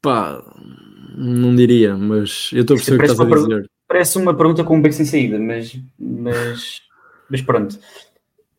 Pá, 0.02 0.44
não 1.16 1.56
diria, 1.56 1.96
mas 1.96 2.50
eu 2.54 2.62
estou 2.62 2.76
a 2.76 2.78
perceber 2.78 2.98
o 2.98 3.00
que 3.00 3.12
estás 3.12 3.20
a 3.20 3.36
dizer. 3.36 3.70
Parece 3.88 4.18
uma 4.18 4.36
pergunta 4.36 4.64
com 4.64 4.78
um 4.78 4.82
beco 4.82 4.96
sem 4.96 5.06
saída, 5.06 5.40
mas, 5.40 5.80
mas 6.00 6.82
mas 7.30 7.42
pronto. 7.42 7.80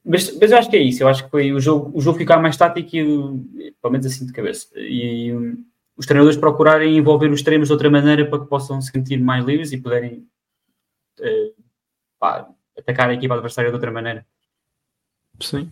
Mas, 0.04 0.36
mas 0.36 0.50
eu 0.50 0.58
acho 0.58 0.68
que 0.68 0.76
é 0.76 0.82
isso. 0.82 1.02
Eu 1.02 1.08
acho 1.08 1.24
que 1.24 1.30
foi 1.30 1.52
o 1.52 1.60
jogo, 1.60 1.96
o 1.96 2.00
jogo 2.00 2.18
ficar 2.18 2.38
mais 2.38 2.56
tático 2.56 2.96
e, 2.96 3.72
pelo 3.80 3.92
menos 3.92 4.06
assim 4.06 4.26
de 4.26 4.32
cabeça. 4.32 4.68
E 4.76 5.32
um, 5.32 5.64
os 5.96 6.06
treinadores 6.06 6.36
procurarem 6.36 6.96
envolver 6.96 7.30
os 7.30 7.38
extremos 7.38 7.68
de 7.68 7.72
outra 7.72 7.88
maneira 7.88 8.28
para 8.28 8.40
que 8.40 8.46
possam 8.46 8.80
se 8.80 8.90
sentir 8.90 9.18
mais 9.18 9.44
livres 9.44 9.72
e 9.72 9.78
puderem 9.78 10.26
uh, 11.20 11.62
pá, 12.18 12.48
atacar 12.76 13.10
a 13.10 13.14
equipa 13.14 13.34
adversária 13.34 13.70
de 13.70 13.74
outra 13.74 13.90
maneira. 13.90 14.26
Sim. 15.40 15.70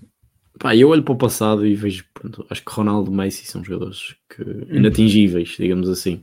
Pá, 0.58 0.76
eu 0.76 0.88
olho 0.90 1.02
para 1.02 1.14
o 1.14 1.18
passado 1.18 1.66
e 1.66 1.74
vejo, 1.74 2.04
pronto, 2.14 2.46
acho 2.50 2.64
que 2.64 2.72
Ronaldo 2.72 3.10
e 3.10 3.14
Messi 3.14 3.46
são 3.46 3.64
jogadores 3.64 4.14
que, 4.28 4.42
hum. 4.42 4.66
inatingíveis, 4.70 5.56
digamos 5.58 5.88
assim. 5.88 6.22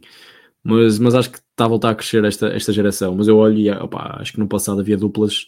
Mas, 0.64 1.00
mas 1.00 1.16
acho 1.16 1.32
que 1.32 1.40
está 1.40 1.66
a 1.66 1.68
voltar 1.68 1.90
a 1.92 1.96
crescer 1.96 2.24
esta, 2.26 2.48
esta 2.50 2.72
geração. 2.72 3.16
Mas 3.16 3.28
eu 3.28 3.38
olho 3.38 3.58
e 3.58 3.70
opa, 3.72 4.18
acho 4.20 4.34
que 4.34 4.40
no 4.40 4.48
passado 4.48 4.82
havia 4.82 4.98
duplas 4.98 5.48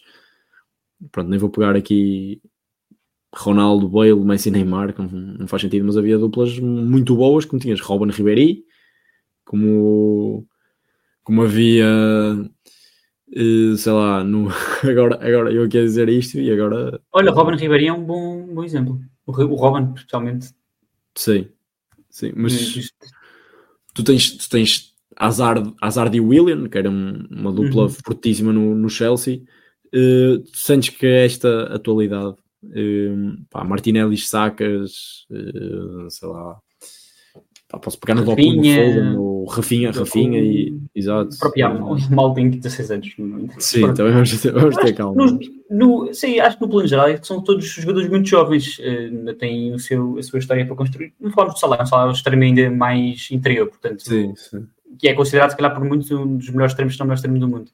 pronto, 1.10 1.28
nem 1.28 1.38
vou 1.38 1.50
pegar 1.50 1.74
aqui 1.74 2.40
Ronaldo, 3.34 3.88
Bale, 3.88 4.14
Messi 4.14 4.50
Neymar, 4.50 4.92
que 4.92 5.00
não, 5.00 5.08
não 5.08 5.46
faz 5.48 5.62
sentido, 5.62 5.86
mas 5.86 5.96
havia 5.96 6.18
duplas 6.18 6.58
muito 6.58 7.16
boas, 7.16 7.44
como 7.44 7.60
tinhas 7.60 7.80
Robin 7.80 8.10
Ribéry, 8.10 8.64
como, 9.44 10.46
como 11.24 11.42
havia, 11.42 11.86
eh, 13.34 13.76
sei 13.76 13.92
lá, 13.92 14.22
no, 14.22 14.48
agora, 14.82 15.16
agora 15.16 15.52
eu 15.52 15.68
quero 15.68 15.84
dizer 15.84 16.08
isto 16.08 16.38
e 16.38 16.50
agora... 16.50 17.00
Olha, 17.12 17.30
Robin 17.30 17.56
Ribéry 17.56 17.86
é 17.86 17.92
um 17.92 18.04
bom, 18.04 18.46
bom 18.46 18.64
exemplo, 18.64 19.00
o, 19.26 19.32
o 19.32 19.54
Robin, 19.54 19.92
especialmente. 19.94 20.50
Sim, 21.14 21.48
sim, 22.10 22.32
mas 22.34 22.90
tu 23.94 24.02
tens, 24.02 24.36
tu 24.36 24.48
tens 24.48 24.92
Hazard, 25.16 25.74
Hazard 25.80 26.16
e 26.16 26.20
William, 26.20 26.68
que 26.68 26.78
era 26.78 26.88
uma 26.88 27.52
dupla 27.52 27.84
uhum. 27.84 27.88
fortíssima 27.88 28.52
no, 28.52 28.74
no 28.74 28.88
Chelsea, 28.88 29.42
Uh, 29.94 30.42
sentes 30.54 30.88
que 30.88 31.06
esta 31.06 31.64
atualidade, 31.64 32.34
uh, 32.64 33.44
pá, 33.50 33.62
Martinelli, 33.62 34.16
Sacas, 34.16 35.26
uh, 35.30 36.08
sei 36.08 36.28
lá, 36.28 36.58
pá, 37.72 37.78
posso 37.78 37.98
pegar 37.98 38.14
no 38.14 38.24
Doku, 38.24 38.40
no 38.40 38.62
Foden, 38.62 39.12
no 39.14 39.44
Rafinha, 39.46 39.90
Rafinha 39.90 40.38
e 40.38 40.78
exato. 40.94 41.34
O 41.34 41.38
próprio 41.38 41.68
um 41.68 42.14
mal 42.14 42.32
tem 42.34 42.50
16 42.50 42.90
anos. 42.90 43.16
Sim, 43.58 43.94
também 43.94 44.12
vamos 44.12 44.40
ter, 44.40 44.52
vamos 44.52 44.76
ter 44.76 44.92
calma. 44.92 45.14
No, 45.14 45.38
no, 45.70 46.14
sim, 46.14 46.38
acho 46.38 46.58
que 46.58 46.62
no 46.62 46.70
plano 46.70 46.86
geral 46.86 47.08
é 47.08 47.16
são 47.22 47.42
todos 47.42 47.66
jogadores 47.66 48.08
muito 48.08 48.28
jovens, 48.28 48.78
ainda 48.80 49.34
têm 49.34 49.72
o 49.72 49.78
seu, 49.78 50.18
a 50.18 50.22
sua 50.22 50.38
história 50.38 50.64
para 50.64 50.76
construir. 50.76 51.12
Não 51.18 51.30
falamos 51.32 51.54
de 51.54 51.60
salário, 51.60 51.82
um 51.82 51.86
salário 51.86 52.12
extremo 52.12 52.42
ainda 52.42 52.70
mais 52.70 53.28
interior, 53.32 53.66
portanto, 53.68 54.02
sim, 54.02 54.32
sim. 54.36 54.66
que 54.98 55.08
é 55.08 55.14
considerado, 55.14 55.50
se 55.50 55.56
calhar, 55.56 55.74
por 55.74 55.84
muitos 55.84 56.10
um 56.10 56.36
dos 56.36 56.50
melhores 56.50 56.72
extremos, 56.72 56.94
se 56.94 57.00
não 57.00 57.06
melhores 57.06 57.20
extremos 57.20 57.40
do 57.40 57.48
mundo 57.48 57.70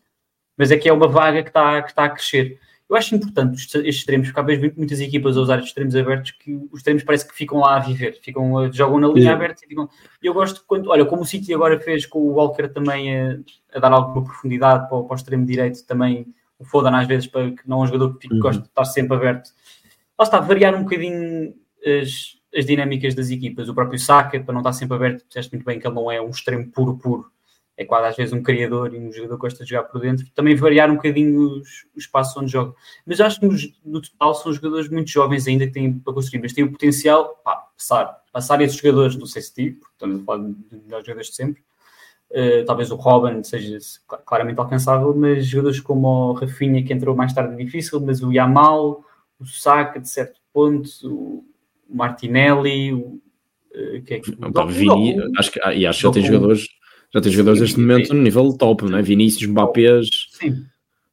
mas 0.59 0.72
é 0.72 0.76
que 0.76 0.88
é 0.88 0.92
uma 0.92 1.07
vaga 1.07 1.40
que 1.42 1.51
está, 1.51 1.80
que 1.80 1.90
está 1.90 2.05
a 2.05 2.11
crescer. 2.11 2.59
Eu 2.89 2.97
acho 2.97 3.14
importante 3.14 3.57
estes 3.57 3.84
extremos, 3.84 4.28
porque 4.28 4.41
há 4.41 4.43
vezes 4.43 4.74
muitas 4.74 4.99
equipas 4.99 5.36
a 5.36 5.41
usar 5.41 5.59
extremos 5.59 5.95
abertos 5.95 6.30
que 6.30 6.55
os 6.72 6.78
extremos 6.78 7.03
parece 7.03 7.28
que 7.28 7.34
ficam 7.34 7.59
lá 7.59 7.76
a 7.76 7.80
viver, 7.80 8.18
ficam, 8.22 8.72
jogam 8.72 8.99
na 8.99 9.09
linha 9.09 9.20
yeah. 9.20 9.36
aberta 9.36 9.62
e 9.64 9.68
ficam. 9.68 9.91
Eu 10.22 10.32
gosto 10.32 10.64
quando, 10.66 10.89
olha, 10.89 11.05
como 11.05 11.22
o 11.22 11.26
City 11.26 11.53
agora 11.53 11.78
fez 11.78 12.07
com 12.07 12.18
o 12.18 12.32
Walker 12.32 12.66
também 12.68 13.14
a, 13.14 13.39
a 13.74 13.78
dar 13.78 13.93
alguma 13.93 14.24
profundidade 14.24 14.89
para, 14.89 15.03
para, 15.03 15.12
o 15.12 15.14
extremo 15.14 15.45
direito, 15.45 15.84
também 15.86 16.26
o 16.59 16.64
Foden 16.64 16.95
às 16.95 17.07
vezes, 17.07 17.26
para 17.26 17.51
que 17.51 17.68
não 17.68 17.80
é 17.80 17.84
um 17.84 17.86
jogador 17.86 18.16
que 18.16 18.32
uhum. 18.32 18.41
gosta 18.41 18.62
de 18.62 18.68
estar 18.68 18.84
sempre 18.86 19.16
aberto. 19.16 19.51
Lá 20.18 20.24
está, 20.24 20.41
variar 20.41 20.74
um 20.74 20.84
bocadinho 20.84 21.55
as, 21.84 22.39
as 22.57 22.64
dinâmicas 22.64 23.14
das 23.14 23.30
equipas. 23.30 23.68
O 23.68 23.74
próprio 23.74 23.99
Saka, 23.99 24.41
para 24.41 24.55
não 24.55 24.61
estar 24.61 24.72
sempre 24.72 24.97
aberto, 24.97 25.26
disseste 25.28 25.53
muito 25.53 25.64
bem 25.64 25.78
que 25.78 25.86
ele 25.86 25.95
não 25.95 26.11
é 26.11 26.22
um 26.22 26.30
extremo 26.30 26.66
puro, 26.70 26.97
puro 26.97 27.30
é 27.79 27.85
quase 27.85 28.09
às 28.09 28.16
vezes 28.16 28.33
um 28.33 28.43
criador 28.43 28.93
e 28.93 28.99
um 28.99 29.12
jogador 29.12 29.37
que 29.37 29.41
gosta 29.43 29.62
de 29.62 29.70
jogar 29.70 29.85
por 29.85 30.01
dentro, 30.01 30.26
também 30.35 30.57
variar 30.57 30.91
um 30.91 30.97
bocadinho 30.97 31.39
os, 31.39 31.87
os 31.95 32.05
espaços 32.05 32.37
onde 32.37 32.51
joga. 32.51 32.74
Mas 33.07 33.20
acho 33.20 33.39
que 33.39 33.47
no, 33.47 33.57
no, 33.85 34.03
total 34.03 34.35
são 34.35 34.53
jogadores 34.53 34.91
muito 34.91 35.09
jovens 35.09 35.47
ainda 35.47 35.64
que 35.64 35.72
têm 35.72 35.97
para 35.97 36.12
construir, 36.12 36.43
mas 36.43 36.53
têm 36.53 36.64
o 36.64 36.72
potencial, 36.72 37.41
pá, 37.45 37.68
passar, 37.76 38.20
passar 38.33 38.61
esses 38.61 38.76
jogadores, 38.76 39.16
não 39.16 39.26
sei 39.26 39.43
se 39.43 39.55
tipo, 39.55 39.87
estamos 39.93 40.20
a 40.20 40.24
falar 40.24 40.39
de 40.43 40.76
melhores 40.85 41.07
jogadores 41.07 41.29
de 41.29 41.37
sempre, 41.37 41.62
uh, 42.33 42.64
talvez 42.66 42.91
o 42.91 42.97
Robin 42.97 43.45
seja 43.45 43.79
claramente 44.26 44.59
alcançável, 44.59 45.14
mas 45.14 45.47
jogadores 45.47 45.79
como 45.79 46.09
o 46.09 46.33
Rafinha, 46.33 46.83
que 46.83 46.93
entrou 46.93 47.14
mais 47.14 47.33
tarde 47.33 47.55
é 47.55 47.64
difícil, 47.64 48.01
mas 48.01 48.20
o 48.24 48.33
Yamal, 48.33 49.05
o 49.39 49.47
Saka, 49.47 50.01
de 50.01 50.09
certo 50.09 50.41
ponto, 50.53 50.91
o 51.05 51.45
Martinelli, 51.89 52.93
o, 52.93 53.20
uh, 53.72 54.03
que 54.05 54.14
é 54.14 54.18
que... 54.18 54.33
Opa, 54.45 54.66
Vini, 54.66 55.16
acho 55.39 55.53
que, 55.53 55.61
ah, 55.62 55.72
e 55.72 55.87
acho 55.87 56.09
que 56.09 56.14
tem 56.14 56.26
jogadores 56.26 56.66
já 57.13 57.21
tem 57.21 57.33
jogadores 57.33 57.61
neste 57.61 57.81
momento 57.81 58.15
no 58.15 58.23
nível 58.23 58.53
top, 58.53 58.85
não 58.85 58.99
é? 58.99 59.03
Vinícius, 59.03 59.49
Mbappé, 59.49 60.01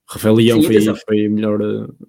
Rafael 0.07 0.35
Leão 0.35 0.61
foi, 0.61 0.79
foi 1.05 1.27
melhor, 1.29 1.59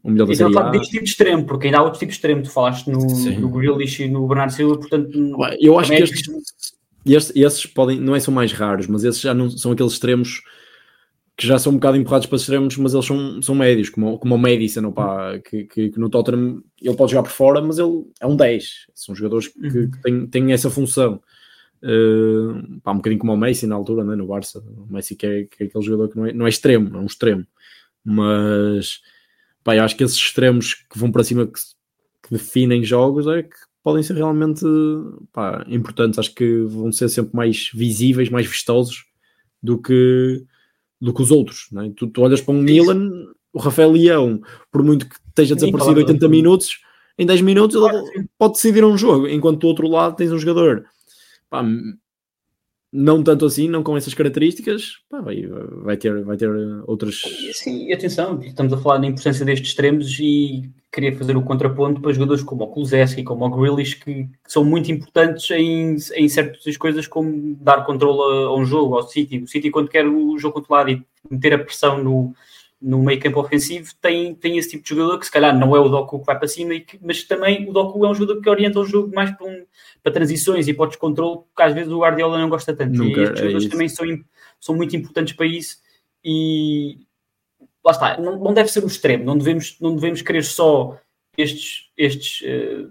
o 0.02 0.10
melhor 0.10 0.26
da 0.26 0.34
então, 0.34 0.52
série 0.52 0.66
A. 0.66 0.70
deste 0.70 0.90
tipo 0.90 1.04
de 1.04 1.10
extremo, 1.10 1.44
porque 1.46 1.66
ainda 1.66 1.78
há 1.78 1.82
outro 1.82 1.98
tipo 1.98 2.10
de 2.10 2.16
extremo. 2.16 2.42
Tu 2.42 2.50
falaste 2.50 2.88
no, 2.88 2.98
no 3.40 3.48
Grealish 3.48 4.02
e 4.02 4.08
no 4.08 4.26
Bernardo 4.26 4.52
Silva, 4.52 4.76
portanto... 4.78 5.10
Eu 5.60 5.78
acho 5.78 5.90
que 5.90 5.96
é 5.96 6.00
estes, 6.00 6.28
estes, 7.06 7.36
esses 7.36 7.66
podem, 7.66 7.98
não 7.98 8.14
é 8.14 8.20
são 8.20 8.34
mais 8.34 8.52
raros, 8.52 8.86
mas 8.86 9.02
esses 9.04 9.20
já 9.20 9.32
não 9.32 9.48
são 9.48 9.72
aqueles 9.72 9.92
extremos 9.92 10.42
que 11.36 11.46
já 11.46 11.58
são 11.58 11.72
um 11.72 11.76
bocado 11.76 11.98
empurrados 11.98 12.26
para 12.26 12.36
extremos, 12.36 12.76
mas 12.78 12.94
eles 12.94 13.04
são, 13.04 13.42
são 13.42 13.54
médios, 13.54 13.90
como, 13.90 14.18
como 14.18 14.34
o 14.34 14.38
Madison, 14.38 14.86
opa, 14.86 15.38
que, 15.38 15.64
que, 15.64 15.90
que, 15.90 16.00
no 16.00 16.08
Tottenham 16.08 16.62
ele 16.80 16.96
pode 16.96 17.12
jogar 17.12 17.24
por 17.24 17.32
fora, 17.32 17.60
mas 17.60 17.78
ele 17.78 18.04
é 18.20 18.26
um 18.26 18.34
10. 18.34 18.86
São 18.94 19.14
jogadores 19.14 19.48
que, 19.48 19.60
uhum. 19.60 19.90
que 19.90 20.02
têm, 20.02 20.26
têm 20.26 20.52
essa 20.52 20.70
função. 20.70 21.20
Uh, 21.82 22.80
pá, 22.82 22.92
um 22.92 22.96
bocadinho 22.96 23.20
como 23.20 23.32
o 23.32 23.36
Messi 23.36 23.66
na 23.66 23.74
altura, 23.74 24.04
né, 24.04 24.16
no 24.16 24.26
Barça. 24.26 24.60
O 24.60 24.92
Messi 24.92 25.14
que 25.14 25.26
é, 25.26 25.44
que 25.44 25.64
é 25.64 25.66
aquele 25.66 25.84
jogador 25.84 26.08
que 26.08 26.16
não 26.16 26.26
é, 26.26 26.32
não 26.32 26.46
é 26.46 26.48
extremo, 26.48 26.96
é 26.96 27.00
um 27.00 27.06
extremo, 27.06 27.46
mas 28.04 29.00
pá, 29.62 29.76
eu 29.76 29.82
acho 29.82 29.96
que 29.96 30.04
esses 30.04 30.16
extremos 30.16 30.74
que 30.74 30.98
vão 30.98 31.10
para 31.10 31.24
cima 31.24 31.46
que, 31.46 31.60
que 32.22 32.30
definem 32.30 32.84
jogos 32.84 33.26
é 33.26 33.42
que 33.42 33.56
podem 33.82 34.02
ser 34.02 34.14
realmente 34.14 34.64
pá, 35.32 35.64
importantes. 35.68 36.18
Acho 36.18 36.34
que 36.34 36.62
vão 36.62 36.90
ser 36.90 37.08
sempre 37.08 37.36
mais 37.36 37.70
visíveis, 37.72 38.30
mais 38.30 38.46
vistosos 38.46 39.04
do 39.62 39.78
que, 39.80 40.44
do 41.00 41.14
que 41.14 41.22
os 41.22 41.30
outros. 41.30 41.68
Né? 41.70 41.92
Tu, 41.96 42.06
tu 42.08 42.22
olhas 42.22 42.40
para 42.40 42.54
um 42.54 42.62
Milan, 42.62 43.10
o 43.52 43.58
Rafael 43.58 43.92
Leão, 43.92 44.40
por 44.72 44.82
muito 44.82 45.08
que 45.08 45.16
esteja 45.28 45.54
desaparecido 45.54 46.00
80 46.00 46.28
minutos, 46.28 46.80
em 47.18 47.24
10 47.24 47.40
minutos 47.40 47.76
ele 48.14 48.28
pode 48.38 48.54
decidir 48.54 48.84
um 48.84 48.98
jogo, 48.98 49.26
enquanto 49.28 49.60
do 49.60 49.66
outro 49.68 49.88
lado 49.88 50.16
tens 50.16 50.32
um 50.32 50.38
jogador 50.38 50.84
pá, 51.50 51.64
não 52.92 53.22
tanto 53.22 53.44
assim, 53.44 53.68
não 53.68 53.82
com 53.82 53.96
essas 53.96 54.14
características, 54.14 54.98
pá, 55.10 55.20
vai, 55.20 55.46
vai, 55.82 55.96
ter, 55.96 56.24
vai 56.24 56.36
ter 56.36 56.50
outras. 56.86 57.20
Sim, 57.52 57.92
atenção, 57.92 58.40
estamos 58.42 58.72
a 58.72 58.78
falar 58.78 58.98
da 58.98 59.06
importância 59.06 59.44
destes 59.44 59.68
extremos 59.68 60.18
e 60.18 60.70
queria 60.92 61.14
fazer 61.16 61.36
o 61.36 61.42
contraponto 61.42 62.00
para 62.00 62.12
jogadores 62.12 62.42
como 62.42 62.64
o 62.64 62.68
Kulusevski, 62.68 63.22
como 63.22 63.44
o 63.44 63.50
Grealish, 63.50 63.96
que, 63.96 64.28
são 64.46 64.64
muito 64.64 64.90
importantes 64.90 65.50
em, 65.50 65.96
em 66.14 66.28
certas 66.28 66.76
coisas, 66.78 67.06
como 67.06 67.54
dar 67.60 67.84
controle 67.84 68.18
a, 68.18 68.46
a 68.46 68.56
um 68.56 68.64
jogo, 68.64 68.96
ao 68.96 69.06
City. 69.06 69.40
O 69.40 69.46
City, 69.46 69.70
quando 69.70 69.90
quer 69.90 70.06
o 70.06 70.38
jogo 70.38 70.54
controlado 70.54 70.90
e 70.90 71.04
meter 71.30 71.52
a 71.52 71.58
pressão 71.58 72.02
no, 72.02 72.34
no 72.80 73.02
meio 73.02 73.20
campo 73.20 73.40
ofensivo 73.40 73.90
tem, 74.00 74.34
tem 74.34 74.58
esse 74.58 74.70
tipo 74.70 74.84
de 74.84 74.90
jogador 74.90 75.18
que 75.18 75.26
se 75.26 75.32
calhar 75.32 75.58
não 75.58 75.74
é 75.74 75.80
o 75.80 75.88
Doku 75.88 76.20
que 76.20 76.26
vai 76.26 76.38
para 76.38 76.48
cima, 76.48 76.78
que, 76.80 76.98
mas 77.02 77.24
também 77.24 77.68
o 77.68 77.72
Doku 77.72 78.04
é 78.04 78.08
um 78.08 78.14
jogador 78.14 78.40
que 78.40 78.48
orienta 78.48 78.80
o 78.80 78.86
jogo 78.86 79.14
mais 79.14 79.30
para, 79.32 79.46
um, 79.46 79.64
para 80.06 80.12
transições 80.12 80.68
e 80.68 80.72
para 80.72 80.84
o 80.84 80.86
descontrole, 80.86 81.40
que 81.56 81.62
às 81.64 81.74
vezes 81.74 81.90
o 81.90 81.98
Guardiola 81.98 82.38
não 82.38 82.48
gosta 82.48 82.72
tanto. 82.72 82.96
Nunca, 82.96 83.18
e 83.18 83.24
estes 83.24 83.40
é 83.40 83.42
jogadores 83.42 83.64
isso. 83.64 83.72
também 83.72 83.88
são, 83.88 84.06
são 84.60 84.76
muito 84.76 84.94
importantes 84.94 85.34
para 85.34 85.46
isso 85.46 85.78
e 86.24 87.00
lá 87.84 87.90
está, 87.90 88.16
não, 88.16 88.38
não 88.38 88.54
deve 88.54 88.70
ser 88.70 88.84
o 88.84 88.86
extremo, 88.86 89.24
não 89.24 89.36
devemos, 89.36 89.76
não 89.80 89.96
devemos 89.96 90.22
querer 90.22 90.44
só 90.44 90.96
estes, 91.36 91.90
estes 91.98 92.40
uh, 92.42 92.88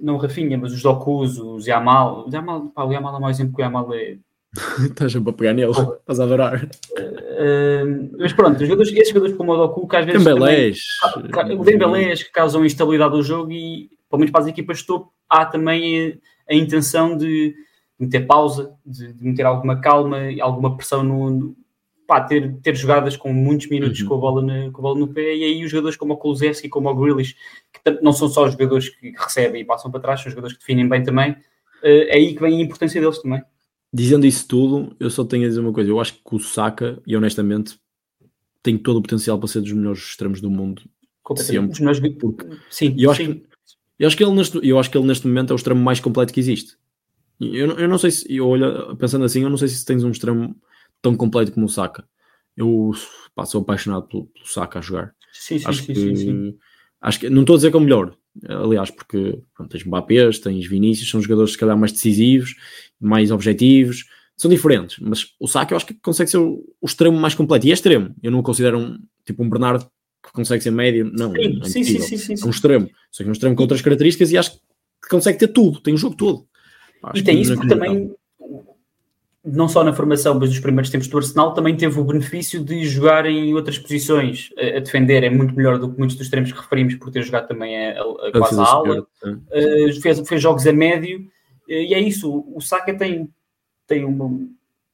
não 0.00 0.16
Rafinha, 0.16 0.58
mas 0.58 0.72
os 0.72 0.82
Dokus, 0.82 1.38
os 1.38 1.64
Yamal, 1.64 2.26
o 2.26 2.34
Yamal, 2.34 2.66
pá, 2.70 2.82
o 2.82 2.92
Yamal 2.92 3.16
é 3.16 3.20
mais 3.20 3.36
exemplo 3.36 3.54
que 3.54 3.62
o 3.62 3.64
Yamal 3.64 3.94
é. 3.94 4.16
Estás 4.82 5.12
sempre 5.12 5.30
a 5.30 5.32
pegar 5.32 5.54
nele, 5.54 5.70
estás 5.70 6.18
a 6.18 6.24
adorar. 6.24 6.64
Uh, 6.64 8.16
mas 8.18 8.32
pronto, 8.32 8.60
os 8.60 8.66
jogadores, 8.66 8.92
esses 8.92 9.10
jogadores 9.10 9.36
como 9.36 9.52
o 9.52 9.56
Doku, 9.56 9.86
que 9.86 9.96
às 9.96 10.06
vezes. 10.06 10.20
O 11.56 11.64
Dembélés 11.64 12.24
que 12.24 12.32
causam 12.32 12.64
instabilidade 12.64 13.14
ao 13.14 13.22
jogo 13.22 13.52
e, 13.52 13.90
pelo 14.12 14.20
menos 14.20 14.30
para 14.30 14.42
as 14.42 14.46
equipas 14.46 14.78
de 14.78 14.86
topo, 14.86 15.10
há 15.26 15.46
também 15.46 16.20
a, 16.46 16.52
a 16.52 16.54
intenção 16.54 17.16
de 17.16 17.54
meter 17.98 18.26
pausa, 18.26 18.76
de, 18.84 19.10
de, 19.10 19.24
meter 19.24 19.46
alguma 19.46 19.80
calma 19.80 20.30
e 20.30 20.38
alguma 20.38 20.76
pressão 20.76 21.02
no, 21.02 21.30
no 21.30 21.56
pá, 22.06 22.20
ter, 22.20 22.54
ter 22.56 22.76
jogadas 22.76 23.16
com 23.16 23.32
muitos 23.32 23.68
minutos 23.68 24.02
uhum. 24.02 24.08
com, 24.08 24.14
a 24.14 24.18
bola 24.18 24.42
no, 24.42 24.70
com 24.70 24.80
a 24.80 24.82
bola 24.82 24.98
no 24.98 25.08
pé, 25.08 25.34
e 25.34 25.44
aí 25.44 25.64
os 25.64 25.70
jogadores 25.70 25.96
como 25.96 26.12
o 26.12 26.16
Kulusevski, 26.18 26.68
como 26.68 26.90
o 26.90 26.94
Grealish, 26.94 27.34
que 27.72 27.90
não 28.02 28.12
são 28.12 28.28
só 28.28 28.44
os 28.44 28.52
jogadores 28.52 28.90
que 28.90 29.12
recebem 29.16 29.62
e 29.62 29.64
passam 29.64 29.90
para 29.90 30.00
trás, 30.00 30.20
são 30.20 30.28
os 30.28 30.34
jogadores 30.34 30.58
que 30.58 30.60
definem 30.60 30.86
bem 30.86 31.02
também, 31.02 31.34
é 31.82 32.14
aí 32.14 32.34
que 32.34 32.40
vem 32.42 32.58
a 32.58 32.62
importância 32.62 33.00
deles 33.00 33.18
também. 33.18 33.42
Dizendo 33.90 34.26
isso 34.26 34.46
tudo, 34.46 34.94
eu 35.00 35.08
só 35.08 35.24
tenho 35.24 35.46
a 35.46 35.48
dizer 35.48 35.60
uma 35.60 35.72
coisa, 35.72 35.88
eu 35.88 35.98
acho 35.98 36.14
que 36.14 36.34
o 36.34 36.38
Saka, 36.38 37.00
e 37.06 37.16
honestamente, 37.16 37.78
tem 38.62 38.76
todo 38.76 38.98
o 38.98 39.02
potencial 39.02 39.38
para 39.38 39.48
ser 39.48 39.62
dos 39.62 39.72
melhores 39.72 40.00
extremos 40.00 40.40
do 40.40 40.50
mundo 40.50 40.82
sempre. 41.36 41.78
Melhores... 41.80 42.00
Porque... 42.18 42.46
Sim, 42.70 42.94
eu 42.98 43.10
acho, 43.10 43.24
sim. 43.24 43.34
Que, 43.34 43.46
eu, 43.98 44.06
acho 44.06 44.16
que 44.16 44.24
ele 44.24 44.32
neste, 44.32 44.58
eu 44.62 44.78
acho 44.78 44.90
que 44.90 44.96
ele 44.96 45.06
neste 45.06 45.26
momento 45.26 45.50
é 45.50 45.54
o 45.54 45.56
extremo 45.56 45.80
mais 45.80 46.00
completo 46.00 46.32
que 46.32 46.40
existe. 46.40 46.76
Eu, 47.40 47.72
eu 47.78 47.88
não 47.88 47.98
sei 47.98 48.10
se, 48.10 48.34
eu 48.34 48.46
olho, 48.46 48.96
pensando 48.96 49.24
assim, 49.24 49.42
eu 49.42 49.50
não 49.50 49.56
sei 49.56 49.68
se 49.68 49.84
tens 49.84 50.04
um 50.04 50.10
extremo 50.10 50.54
tão 51.00 51.16
completo 51.16 51.52
como 51.52 51.66
o 51.66 51.68
Saka. 51.68 52.04
Eu 52.56 52.92
pá, 53.34 53.44
sou 53.44 53.62
apaixonado 53.62 54.06
pelo, 54.06 54.26
pelo 54.26 54.46
Saka 54.46 54.78
a 54.78 54.82
jogar. 54.82 55.14
Sim, 55.32 55.58
sim, 55.58 55.66
acho 55.66 55.82
sim, 55.82 55.86
que, 55.86 55.94
sim, 55.94 56.16
sim. 56.16 56.58
Acho 57.00 57.20
que, 57.20 57.30
não 57.30 57.40
estou 57.42 57.54
a 57.54 57.56
dizer 57.56 57.70
que 57.70 57.76
é 57.76 57.80
o 57.80 57.82
melhor, 57.82 58.16
aliás, 58.48 58.90
porque 58.90 59.42
pronto, 59.54 59.70
tens 59.70 59.84
Mbappé, 59.84 60.30
tens 60.40 60.66
Vinícius, 60.66 61.10
são 61.10 61.20
jogadores 61.20 61.52
se 61.52 61.58
calhar 61.58 61.76
mais 61.76 61.90
decisivos, 61.90 62.54
mais 63.00 63.32
objetivos, 63.32 64.04
são 64.36 64.48
diferentes, 64.48 64.98
mas 65.00 65.34
o 65.40 65.48
Saka 65.48 65.72
eu 65.72 65.76
acho 65.76 65.86
que 65.86 65.94
consegue 65.94 66.30
ser 66.30 66.38
o, 66.38 66.64
o 66.80 66.86
extremo 66.86 67.18
mais 67.18 67.34
completo, 67.34 67.66
e 67.66 67.70
é 67.70 67.74
extremo, 67.74 68.14
eu 68.22 68.30
não 68.30 68.40
considero 68.40 68.78
um, 68.78 68.98
tipo 69.26 69.42
um 69.42 69.50
Bernardo 69.50 69.90
que 70.22 70.32
consegue 70.32 70.62
ser 70.62 70.70
médio, 70.70 71.10
não, 71.12 71.32
sim, 71.32 71.60
é 71.60 71.64
sim, 71.64 71.84
sim, 71.84 72.00
sim, 72.00 72.16
sim, 72.16 72.34
é 72.42 72.46
um 72.46 72.50
extremo, 72.50 72.88
só 73.10 73.22
que 73.22 73.28
é 73.28 73.28
um 73.28 73.32
extremo 73.32 73.56
com 73.56 73.62
outras 73.62 73.82
características 73.82 74.30
e 74.30 74.38
acho 74.38 74.52
que 74.52 75.08
consegue 75.10 75.38
ter 75.38 75.48
tudo, 75.48 75.80
tem 75.80 75.94
o 75.94 75.98
jogo 75.98 76.16
todo. 76.16 76.46
Acho 77.02 77.18
e 77.18 77.24
tem 77.24 77.40
isso 77.40 77.54
porque 77.54 77.68
também 77.68 78.14
não 79.44 79.68
só 79.68 79.82
na 79.82 79.92
formação, 79.92 80.38
mas 80.38 80.50
nos 80.50 80.60
primeiros 80.60 80.90
tempos 80.90 81.08
do 81.08 81.16
Arsenal, 81.18 81.52
também 81.52 81.76
teve 81.76 81.98
o 81.98 82.04
benefício 82.04 82.62
de 82.62 82.84
jogar 82.84 83.26
em 83.26 83.52
outras 83.54 83.76
posições. 83.76 84.50
A, 84.56 84.76
a 84.76 84.80
defender 84.80 85.24
é 85.24 85.30
muito 85.30 85.54
melhor 85.54 85.78
do 85.78 85.92
que 85.92 85.98
muitos 85.98 86.16
dos 86.16 86.26
extremos 86.26 86.52
que 86.52 86.60
referimos, 86.60 86.94
por 86.94 87.10
ter 87.10 87.22
jogado 87.22 87.48
também 87.48 87.76
a, 87.76 88.00
a, 88.00 88.28
a 88.28 88.32
quase 88.32 88.60
a 88.60 88.64
ala. 88.64 89.00
Uh, 89.00 90.00
fez, 90.00 90.20
fez 90.28 90.40
jogos 90.40 90.66
a 90.66 90.72
médio, 90.72 91.20
uh, 91.20 91.72
e 91.72 91.92
é 91.92 91.98
isso. 91.98 92.44
O 92.54 92.60
Saka 92.60 92.94
tem, 92.94 93.28
tem 93.86 94.04
uma. 94.04 94.30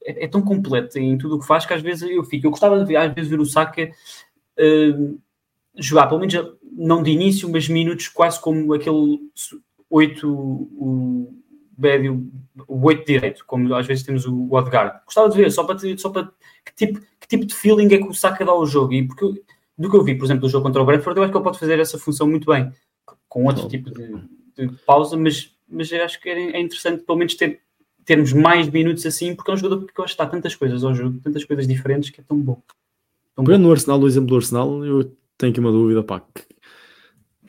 É, 0.03 0.25
é, 0.25 0.27
tão 0.27 0.41
completo 0.41 0.97
em 0.97 1.17
tudo 1.17 1.35
o 1.35 1.39
que 1.39 1.45
faz 1.45 1.65
que 1.65 1.73
às 1.73 1.81
vezes 1.81 2.09
eu 2.09 2.23
fico. 2.23 2.47
Eu 2.47 2.51
gostava 2.51 2.79
de 2.79 2.85
ver, 2.85 2.95
às 2.95 3.13
vezes 3.13 3.29
ver 3.29 3.39
o 3.39 3.45
Saka 3.45 3.91
uh, 4.59 5.19
jogar, 5.75 6.07
pelo 6.07 6.19
menos 6.19 6.35
não 6.71 7.01
de 7.01 7.11
início, 7.11 7.49
mas 7.49 7.67
minutos 7.67 8.07
quase 8.07 8.39
como 8.39 8.73
aquele 8.73 9.19
8 9.89 11.29
médio, 11.77 12.29
o 12.67 12.85
8 12.85 13.05
direito, 13.05 13.45
como 13.45 13.73
às 13.73 13.87
vezes 13.87 14.03
temos 14.03 14.25
o 14.25 14.53
Odegaard. 14.53 14.99
Gostava 15.05 15.29
de 15.29 15.37
ver, 15.37 15.51
só 15.51 15.63
para, 15.63 15.77
só 15.97 16.09
para 16.09 16.29
que, 16.65 16.75
tipo, 16.75 16.99
que 17.19 17.27
tipo 17.27 17.45
de 17.45 17.55
feeling 17.55 17.93
é 17.93 17.97
que 17.97 18.07
o 18.07 18.13
Saka 18.13 18.45
dá 18.45 18.51
ao 18.51 18.65
jogo. 18.65 18.93
E 18.93 19.07
porque 19.07 19.41
do 19.77 19.89
que 19.89 19.95
eu 19.95 20.03
vi, 20.03 20.15
por 20.15 20.25
exemplo, 20.25 20.41
do 20.41 20.49
jogo 20.49 20.65
contra 20.65 20.81
o 20.81 20.85
Brentford, 20.85 21.17
eu 21.17 21.23
acho 21.23 21.31
que 21.31 21.37
ele 21.37 21.43
pode 21.43 21.59
fazer 21.59 21.79
essa 21.79 21.97
função 21.97 22.27
muito 22.27 22.51
bem, 22.51 22.71
com 23.29 23.45
outro 23.45 23.67
tipo 23.69 23.89
de, 23.89 24.11
de 24.57 24.75
pausa, 24.85 25.15
mas, 25.15 25.55
mas 25.67 25.89
eu 25.89 26.03
acho 26.03 26.19
que 26.19 26.27
é 26.27 26.59
interessante 26.59 27.03
pelo 27.03 27.17
menos 27.17 27.33
ter, 27.35 27.61
termos 28.03 28.33
mais 28.33 28.67
minutos 28.69 29.05
assim, 29.05 29.33
porque 29.33 29.49
é 29.49 29.53
um 29.53 29.57
jogador 29.57 29.85
que 29.85 29.93
gosta 29.93 30.25
de 30.25 30.31
tantas 30.31 30.53
coisas 30.53 30.83
ao 30.83 30.93
jogo, 30.93 31.21
tantas 31.23 31.45
coisas 31.45 31.65
diferentes, 31.65 32.09
que 32.09 32.19
é 32.19 32.23
tão 32.27 32.37
bom. 32.37 32.61
Tão 33.39 33.45
Pegando 33.45 33.63
no 33.63 33.71
Arsenal, 33.71 33.97
no 33.97 34.07
exemplo 34.07 34.27
do 34.27 34.35
Arsenal, 34.35 34.85
eu 34.85 35.15
tenho 35.37 35.53
aqui 35.53 35.61
uma 35.61 35.71
dúvida, 35.71 36.03
pá, 36.03 36.21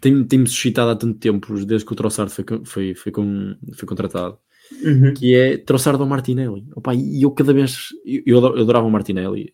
tem-me 0.00 0.24
tem 0.24 0.46
suscitado 0.46 0.92
há 0.92 0.94
tanto 0.94 1.18
tempo, 1.18 1.52
desde 1.64 1.84
que 1.84 1.92
o 1.92 1.96
Trossard 1.96 2.32
foi, 2.32 2.44
foi, 2.64 2.94
foi, 2.94 3.10
com, 3.10 3.56
foi 3.74 3.88
contratado, 3.88 4.38
uhum. 4.84 5.12
que 5.14 5.34
é 5.34 5.56
Trossard 5.56 6.00
ao 6.00 6.06
Martinelli. 6.06 6.64
Opa, 6.76 6.94
e 6.94 7.22
eu 7.22 7.32
cada 7.32 7.52
vez, 7.52 7.88
eu, 8.04 8.22
eu 8.24 8.46
adorava 8.62 8.86
o 8.86 8.90
Martinelli, 8.90 9.52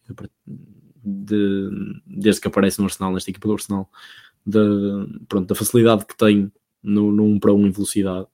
de, 1.02 1.70
desde 2.06 2.42
que 2.42 2.48
aparece 2.48 2.80
no 2.80 2.84
Arsenal, 2.84 3.14
nesta 3.14 3.30
equipa 3.30 3.48
do 3.48 3.54
Arsenal, 3.54 3.90
de, 4.44 4.58
pronto, 5.26 5.46
da 5.46 5.54
facilidade 5.54 6.04
que 6.04 6.18
tem 6.18 6.52
no, 6.82 7.10
no 7.12 7.24
1 7.24 7.40
para 7.40 7.54
1 7.54 7.66
em 7.66 7.70
velocidade. 7.70 8.26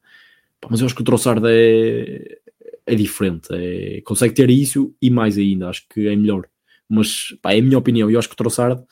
mas 0.68 0.80
eu 0.80 0.86
acho 0.86 0.94
que 0.96 1.02
o 1.02 1.04
Trossard 1.04 1.44
é, 1.46 2.40
é 2.84 2.94
diferente, 2.96 3.46
é, 3.52 4.00
consegue 4.00 4.34
ter 4.34 4.50
isso 4.50 4.92
e 5.00 5.08
mais 5.08 5.38
ainda, 5.38 5.68
acho 5.68 5.86
que 5.88 6.08
é 6.08 6.16
melhor. 6.16 6.48
Mas 6.92 7.34
pá, 7.40 7.54
é 7.54 7.58
a 7.58 7.62
minha 7.62 7.78
opinião, 7.78 8.10
eu 8.10 8.18
acho 8.18 8.28
que 8.28 8.34
o 8.34 8.36
Trossard 8.36 8.82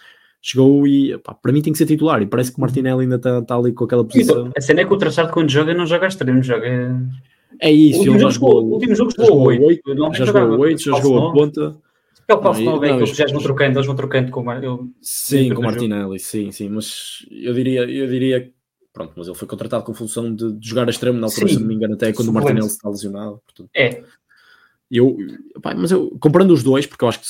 chegou 0.40 0.86
e 0.86 1.18
pá, 1.18 1.34
para 1.34 1.52
mim 1.52 1.60
tem 1.60 1.70
que 1.70 1.78
ser 1.78 1.84
titular. 1.84 2.22
E 2.22 2.26
parece 2.26 2.50
que 2.50 2.56
o 2.56 2.60
Martinelli 2.62 3.02
ainda 3.02 3.16
está 3.16 3.42
tá 3.42 3.56
ali 3.56 3.72
com 3.72 3.84
aquela 3.84 4.04
posição. 4.04 4.50
A 4.56 4.60
cena 4.60 4.80
é 4.80 4.84
que 4.86 4.94
o 4.94 4.96
traçado 4.96 5.30
quando 5.32 5.50
joga 5.50 5.74
não 5.74 5.84
joga 5.84 6.06
extremo, 6.06 6.42
joga. 6.42 6.66
É 7.60 7.70
isso, 7.70 7.98
o 7.98 8.12
último 8.12 8.30
jogo, 8.30 8.46
o 8.46 8.72
último 8.72 8.94
jogo 8.94 9.10
jogou 9.10 9.48
8. 9.48 9.82
Já 10.14 10.24
jogou 10.24 10.58
8, 10.60 10.82
já 10.82 11.00
jogou 11.00 11.28
a 11.28 11.32
ponta. 11.32 11.76
É 12.26 12.34
o 12.34 12.40
falso 12.40 12.62
9, 12.62 12.86
é 12.86 12.90
que 12.90 13.02
eles 13.02 13.16
já 13.16 13.26
vão 13.26 13.42
trocando, 13.42 13.76
eles 13.76 13.86
vão 13.86 13.96
trocando 13.96 14.30
com 14.30 14.40
o 14.40 14.90
Sim, 15.02 15.52
com 15.52 15.60
o 15.60 15.64
Martinelli, 15.64 16.18
sim, 16.20 16.52
sim, 16.52 16.68
mas 16.68 17.26
eu 17.28 17.52
diria, 17.52 17.80
eu 17.90 18.06
diria 18.06 18.52
pronto, 18.92 19.12
mas 19.16 19.26
ele 19.26 19.36
foi 19.36 19.48
contratado 19.48 19.84
com 19.84 19.92
função 19.92 20.32
de, 20.34 20.52
de 20.52 20.68
jogar 20.68 20.86
a 20.86 20.90
extremo, 20.90 21.18
na 21.18 21.26
altura, 21.26 21.48
sim, 21.48 21.54
se 21.54 21.60
não 21.60 21.66
me 21.66 21.74
engano, 21.74 21.94
até 21.94 22.12
quando 22.12 22.28
o 22.28 22.32
Martinelli 22.32 22.66
está 22.66 22.88
lesionado. 22.88 23.40
Portanto, 23.44 23.70
é. 23.74 24.02
Eu, 24.90 25.16
pá, 25.62 25.74
mas 25.74 25.90
eu, 25.90 26.16
comparando 26.20 26.52
os 26.52 26.62
dois, 26.62 26.86
porque 26.86 27.04
eu 27.04 27.08
acho 27.08 27.20
que 27.20 27.26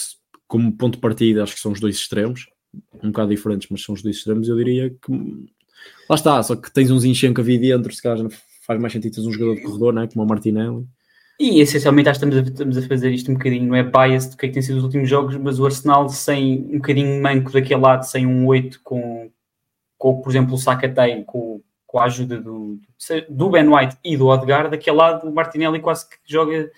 como 0.50 0.72
ponto 0.72 0.94
de 0.96 1.00
partida, 1.00 1.44
acho 1.44 1.54
que 1.54 1.60
são 1.60 1.70
os 1.70 1.78
dois 1.78 1.94
extremos, 1.94 2.48
um 3.00 3.12
bocado 3.12 3.30
diferentes, 3.30 3.68
mas 3.70 3.84
são 3.84 3.94
os 3.94 4.02
dois 4.02 4.16
extremos, 4.16 4.48
eu 4.48 4.56
diria 4.56 4.90
que 4.90 5.12
lá 6.08 6.16
está, 6.16 6.42
só 6.42 6.56
que 6.56 6.72
tens 6.72 6.90
um 6.90 6.98
Zinchenko 6.98 7.40
ali 7.40 7.56
dentro, 7.56 7.94
se 7.94 8.02
calhar 8.02 8.26
faz 8.66 8.80
mais 8.80 8.92
sentido 8.92 9.14
teres 9.14 9.28
um 9.28 9.32
jogador 9.32 9.54
de 9.54 9.62
corredor, 9.62 9.92
não 9.92 10.02
é? 10.02 10.08
como 10.08 10.24
o 10.24 10.28
Martinelli. 10.28 10.84
E 11.38 11.60
essencialmente 11.60 12.08
acho 12.08 12.18
que 12.18 12.26
estamos 12.26 12.48
a, 12.48 12.50
estamos 12.50 12.78
a 12.78 12.82
fazer 12.82 13.12
isto 13.12 13.30
um 13.30 13.34
bocadinho, 13.34 13.68
não 13.68 13.76
é 13.76 13.84
bias 13.84 14.26
do 14.26 14.36
que, 14.36 14.46
é 14.46 14.48
que 14.48 14.54
tem 14.54 14.62
sido 14.62 14.78
os 14.78 14.84
últimos 14.84 15.08
jogos, 15.08 15.36
mas 15.36 15.60
o 15.60 15.64
Arsenal 15.64 16.08
sem 16.08 16.64
um 16.64 16.78
bocadinho 16.78 17.22
manco 17.22 17.52
daquele 17.52 17.80
lado, 17.80 18.02
sem 18.02 18.26
um 18.26 18.44
8 18.44 18.80
com, 18.82 19.30
com 19.96 20.20
por 20.20 20.30
exemplo, 20.30 20.54
o 20.54 20.58
Saka 20.58 20.88
tem, 20.88 21.22
com, 21.22 21.62
com 21.86 21.98
a 22.00 22.06
ajuda 22.06 22.40
do, 22.40 22.76
do 23.28 23.50
Ben 23.50 23.68
White 23.68 23.96
e 24.04 24.16
do 24.16 24.26
Odegaard, 24.26 24.70
daquele 24.70 24.96
lado 24.96 25.28
o 25.28 25.32
Martinelli 25.32 25.78
quase 25.78 26.08
que 26.08 26.16
joga 26.26 26.68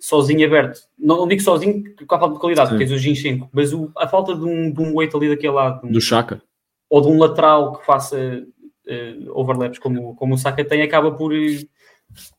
sozinho 0.00 0.46
aberto. 0.46 0.80
Não, 0.98 1.18
não 1.18 1.28
digo 1.28 1.42
sozinho 1.42 1.84
com 2.06 2.14
a 2.14 2.18
falta 2.18 2.34
de 2.34 2.40
qualidade, 2.40 2.70
porque 2.70 2.84
tens 2.84 2.94
o 2.94 2.98
Ginchenko, 2.98 3.48
mas 3.52 3.72
o, 3.72 3.92
a 3.96 4.08
falta 4.08 4.34
de 4.34 4.44
um, 4.44 4.72
de 4.72 4.80
um 4.80 4.96
weight 4.96 5.14
ali 5.14 5.28
daquele 5.28 5.52
lado. 5.52 5.86
Do 5.86 6.00
Chaka. 6.00 6.42
Ou 6.88 7.00
de 7.00 7.08
um 7.08 7.18
lateral 7.18 7.78
que 7.78 7.86
faça 7.86 8.16
uh, 8.16 9.38
overlaps 9.38 9.78
como, 9.78 10.14
como 10.16 10.34
o 10.34 10.38
Saka 10.38 10.64
tem, 10.64 10.82
acaba 10.82 11.12
por. 11.12 11.32
Uh, 11.32 11.68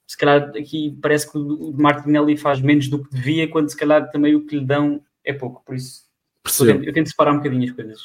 se 0.06 0.18
calhar 0.18 0.50
aqui 0.50 0.98
parece 1.02 1.32
que 1.32 1.38
o 1.38 1.72
Martinelli 1.78 2.36
faz 2.36 2.60
menos 2.60 2.90
do 2.90 3.02
que 3.02 3.16
devia, 3.16 3.48
quando 3.48 3.70
se 3.70 3.78
calhar 3.78 4.12
também 4.12 4.36
o 4.36 4.46
que 4.46 4.58
lhe 4.58 4.66
dão 4.66 5.02
é 5.24 5.32
pouco. 5.32 5.64
Por 5.64 5.76
isso 5.76 6.04
eu 6.60 6.66
tento, 6.66 6.84
eu 6.84 6.94
tento, 6.94 7.10
separar 7.10 7.32
um 7.32 7.38
bocadinho 7.38 7.64
as 7.64 7.72
coisas. 7.72 8.02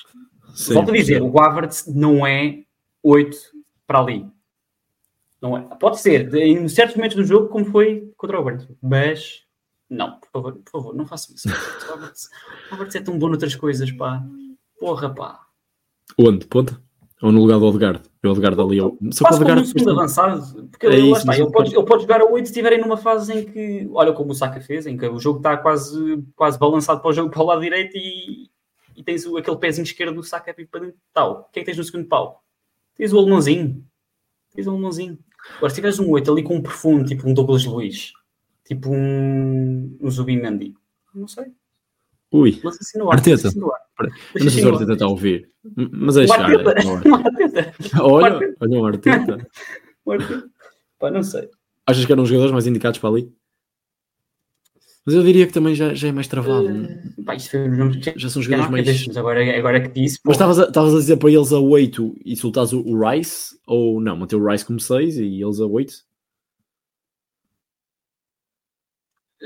Sim, 0.55 0.75
Volto 0.75 0.91
a 0.91 0.95
dizer, 0.95 1.15
percebo. 1.15 1.37
o 1.37 1.43
Havertz 1.43 1.93
não 1.93 2.25
é 2.25 2.63
8 3.03 3.37
para 3.87 3.99
ali. 3.99 4.27
Não 5.41 5.57
é. 5.57 5.63
Pode 5.81 6.01
ser, 6.01 6.33
em 6.35 6.69
certos 6.69 6.97
momentos 6.97 7.17
do 7.17 7.25
jogo, 7.25 7.49
como 7.49 7.65
foi 7.67 8.13
contra 8.17 8.41
o 8.41 8.45
Brentford, 8.45 8.77
mas 8.81 9.46
não, 9.89 10.19
por 10.19 10.29
favor, 10.31 10.53
por 10.57 10.71
favor, 10.71 10.95
não 10.95 11.07
façam 11.07 11.35
isso. 11.35 11.49
Roberts, 11.89 12.29
Roberts 12.71 12.97
é 12.97 13.01
tão 13.01 13.19
bom 13.19 13.29
noutras 13.29 13.55
coisas, 13.55 13.91
pá. 13.93 14.23
Porra, 14.79 15.15
pá. 15.15 15.41
Onde? 16.19 16.47
Ponta? 16.47 16.81
Ou 17.23 17.33
no 17.33 17.41
lugar 17.41 17.59
do 17.59 17.67
Odegaard? 17.67 18.03
O 18.23 18.29
Odegaard 18.29 18.61
ali. 18.61 18.79
Eu... 18.79 18.99
Só 19.13 19.27
que 19.27 19.33
o 19.33 19.37
Odegaard 19.37 19.67
segundo 19.67 19.91
avançado. 19.93 20.69
Porque 20.69 20.87
é 20.87 20.99
isso, 20.99 21.21
está, 21.21 21.35
ele, 21.35 21.51
pode, 21.51 21.75
ele 21.75 21.87
pode 21.87 22.03
jogar 22.03 22.21
a 22.21 22.25
8 22.25 22.47
se 22.47 22.53
estiverem 22.53 22.81
numa 22.81 22.97
fase 22.97 23.33
em 23.33 23.45
que, 23.45 23.89
olha 23.93 24.13
como 24.13 24.33
o 24.33 24.35
Saka 24.35 24.61
fez, 24.61 24.87
em 24.87 24.97
que 24.97 25.07
o 25.09 25.19
jogo 25.19 25.39
está 25.39 25.57
quase, 25.57 26.23
quase 26.35 26.59
balançado 26.59 27.01
para 27.01 27.11
o 27.11 27.13
jogo 27.13 27.31
para 27.31 27.43
o 27.43 27.47
lado 27.47 27.63
direito 27.63 27.97
e, 27.97 28.51
e 28.97 29.03
tens 29.03 29.25
o, 29.25 29.37
aquele 29.37 29.57
pezinho 29.57 29.85
esquerdo 29.85 30.17
do 30.17 30.23
Saka 30.23 30.53
para 30.53 30.81
dentro. 30.81 30.99
Tal. 31.15 31.49
O 31.49 31.53
que 31.53 31.61
é 31.61 31.63
que 31.63 31.67
tens 31.67 31.79
no 31.79 31.85
segundo 31.85 32.07
pau? 32.07 32.43
Tens 32.97 33.13
o 33.13 33.19
alemãozinho. 33.19 33.83
Tens 34.55 34.67
o 34.67 34.71
alemãozinho. 34.71 35.19
Agora, 35.57 35.71
se 35.71 35.77
tiveres 35.77 35.99
um 35.99 36.11
8 36.11 36.33
ali 36.33 36.43
com 36.43 36.57
um 36.57 36.63
profundo, 36.63 37.07
tipo 37.07 37.27
um 37.29 37.33
Douglas 37.33 37.65
Luiz 37.65 38.13
Tipo 38.67 38.91
um, 38.91 39.97
um 40.01 40.11
Zubimendi. 40.11 40.75
Não 41.15 41.29
sei. 41.29 41.47
Ui, 42.33 42.61
assim 42.67 42.99
no 42.99 43.11
ar, 43.11 43.19
Arteta. 43.19 43.49
Assim 43.49 43.61
no 43.61 43.73
ar. 43.73 43.81
Eu 44.35 44.45
não 44.45 44.51
sei 44.51 44.61
se 44.61 44.67
o 44.67 44.73
Arteta 44.73 44.93
está 44.93 45.05
a 45.05 45.09
ouvir, 45.09 45.49
mas 45.93 46.17
é 46.17 46.27
chegar. 46.27 46.51
Olha, 48.01 48.55
olha 48.61 48.81
o 48.81 48.87
Arteta. 48.87 49.49
o 50.05 50.13
Arteta. 50.13 50.51
Pá, 50.99 51.11
não 51.11 51.23
sei. 51.23 51.49
Achas 51.87 52.05
que 52.05 52.13
eram 52.13 52.25
os 52.25 52.29
jogadores 52.29 52.53
mais 52.53 52.67
indicados 52.67 52.99
para 52.99 53.11
ali? 53.11 53.33
Mas 55.07 55.15
eu 55.15 55.23
diria 55.23 55.47
que 55.47 55.53
também 55.53 55.73
já, 55.73 55.95
já 55.95 56.09
é 56.09 56.13
mais 56.13 56.27
travado. 56.27 56.67
Uh, 56.67 57.25
pá, 57.25 57.37
isto 57.37 57.53
foi, 57.53 57.69
não, 57.69 57.93
já, 57.93 58.13
já 58.17 58.29
são 58.29 58.43
jogadores 58.43 58.71
mais. 58.73 59.17
Agora, 59.17 59.57
agora 59.57 59.81
que 59.81 60.01
disse. 60.01 60.19
Mas 60.25 60.35
estavas 60.35 60.59
a, 60.59 60.97
a 60.97 60.99
dizer 60.99 61.17
para 61.17 61.31
eles 61.31 61.53
a 61.53 61.61
8 61.61 62.17
e 62.25 62.37
soltares 62.37 62.73
o, 62.73 62.81
o 62.81 63.09
Rice? 63.09 63.57
Ou 63.69 64.01
não, 64.01 64.17
manter 64.17 64.35
o 64.35 64.45
Rice 64.45 64.67
como 64.67 64.81
6 64.81 65.19
e 65.19 65.41
eles 65.41 65.61
a 65.61 65.67
8? 65.67 65.95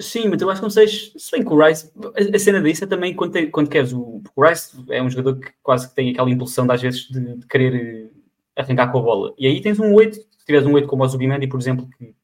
Sim, 0.01 0.29
mas 0.29 0.41
eu 0.41 0.51
acho 0.51 0.61
que 0.61 0.65
não 0.65 0.71
sei 0.71 0.89
se 0.89 1.31
bem 1.33 1.45
que 1.45 1.53
o 1.53 1.65
Rice, 1.65 1.91
a, 2.35 2.39
cena 2.39 2.61
disso 2.61 2.85
é 2.85 2.87
também 2.87 3.15
quando, 3.15 3.33
te, 3.33 3.47
quando 3.47 3.69
queres 3.69 3.93
o, 3.93 4.23
o 4.35 4.45
Rice 4.45 4.77
é 4.91 5.03
um 5.03 5.11
jogador 5.11 5.39
que 5.39 5.53
quase 5.63 5.89
que 5.89 5.95
tem 5.95 6.11
aquela 6.11 6.31
impulsão 6.31 6.67
de, 6.67 6.73
às 6.73 6.83
vezes 6.83 7.09
de, 7.09 7.37
de 7.37 7.47
querer 7.47 7.75
eh, 7.75 8.61
arrancar 8.61 8.91
com 8.91 8.99
a 8.99 9.03
bola. 9.03 9.35
E 9.39 9.47
aí 9.47 9.61
tens 9.61 9.79
um 9.79 9.95
8, 9.95 10.17
se 10.17 10.47
tiveres 10.47 10.67
um 10.67 10.73
8 10.73 10.89
como 10.89 11.05
o 11.05 11.09
Zubimendi, 11.09 11.47
por 11.47 11.61
exemplo, 11.61 11.89
que, 11.97 12.15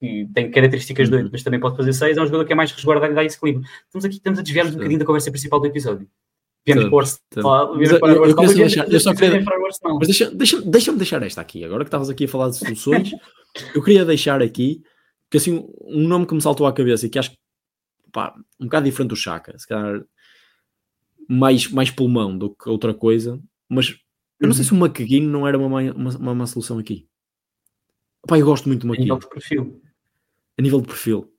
que 0.00 0.28
tem 0.34 0.50
características 0.50 1.08
de 1.08 1.16
8, 1.16 1.28
mas 1.30 1.42
também 1.42 1.60
pode 1.60 1.76
fazer 1.76 1.92
6, 1.92 2.16
é 2.16 2.20
um 2.20 2.26
jogador 2.26 2.44
que 2.44 2.52
é 2.52 2.56
mais 2.56 2.72
resguardado 2.72 3.12
e 3.12 3.14
dá 3.14 3.24
esse 3.24 3.36
equilíbrio. 3.36 3.66
Estamos 3.86 4.04
aqui, 4.04 4.16
estamos 4.16 4.38
a 4.38 4.42
desviar 4.42 4.66
um 4.66 4.72
bocadinho 4.72 4.98
da 4.98 5.06
conversa 5.06 5.30
principal 5.30 5.60
do 5.60 5.66
episódio. 5.66 6.08
Viemos 6.66 6.86
para 6.86 6.94
o 9.60 9.66
Arsenal. 9.66 9.98
Mas 9.98 10.08
deixa-me 10.08 10.36
deixa, 10.36 10.62
deixa 10.62 10.92
deixar 10.92 11.22
esta 11.22 11.40
aqui. 11.40 11.64
Agora 11.64 11.84
que 11.84 11.88
estavas 11.88 12.08
aqui 12.08 12.24
a 12.24 12.28
falar 12.28 12.48
de 12.48 12.56
soluções, 12.56 13.10
eu 13.74 13.82
queria 13.82 14.04
deixar 14.04 14.42
aqui 14.42 14.82
que 15.30 15.36
assim, 15.36 15.66
um 15.82 16.06
nome 16.06 16.26
que 16.26 16.34
me 16.34 16.40
saltou 16.40 16.66
à 16.66 16.72
cabeça 16.72 17.06
e 17.06 17.10
que 17.10 17.18
acho 17.18 17.32
pá, 18.12 18.34
um 18.60 18.64
bocado 18.64 18.86
diferente 18.86 19.10
do 19.10 19.16
Chaka, 19.16 19.58
se 19.58 19.66
calhar 19.66 20.04
mais, 21.28 21.68
mais 21.68 21.90
pulmão 21.90 22.36
do 22.36 22.54
que 22.54 22.68
outra 22.68 22.94
coisa, 22.94 23.40
mas 23.68 23.90
eu 24.40 24.46
não 24.46 24.48
uhum. 24.48 24.54
sei 24.54 24.64
se 24.64 24.72
o 24.72 24.76
McGinn 24.76 25.26
não 25.26 25.46
era 25.46 25.58
uma, 25.58 25.66
uma, 25.66 26.16
uma, 26.16 26.32
uma 26.32 26.46
solução 26.46 26.78
aqui. 26.78 27.08
Pá, 28.26 28.38
eu 28.38 28.46
gosto 28.46 28.68
muito 28.68 28.86
do 28.86 28.92
McGinn. 28.92 29.12
A 29.12 29.14
nível 29.14 29.18
de 29.18 29.28
perfil. 29.28 29.82
A 30.58 30.62
nível 30.62 30.80
de 30.80 30.86
perfil. 30.86 31.32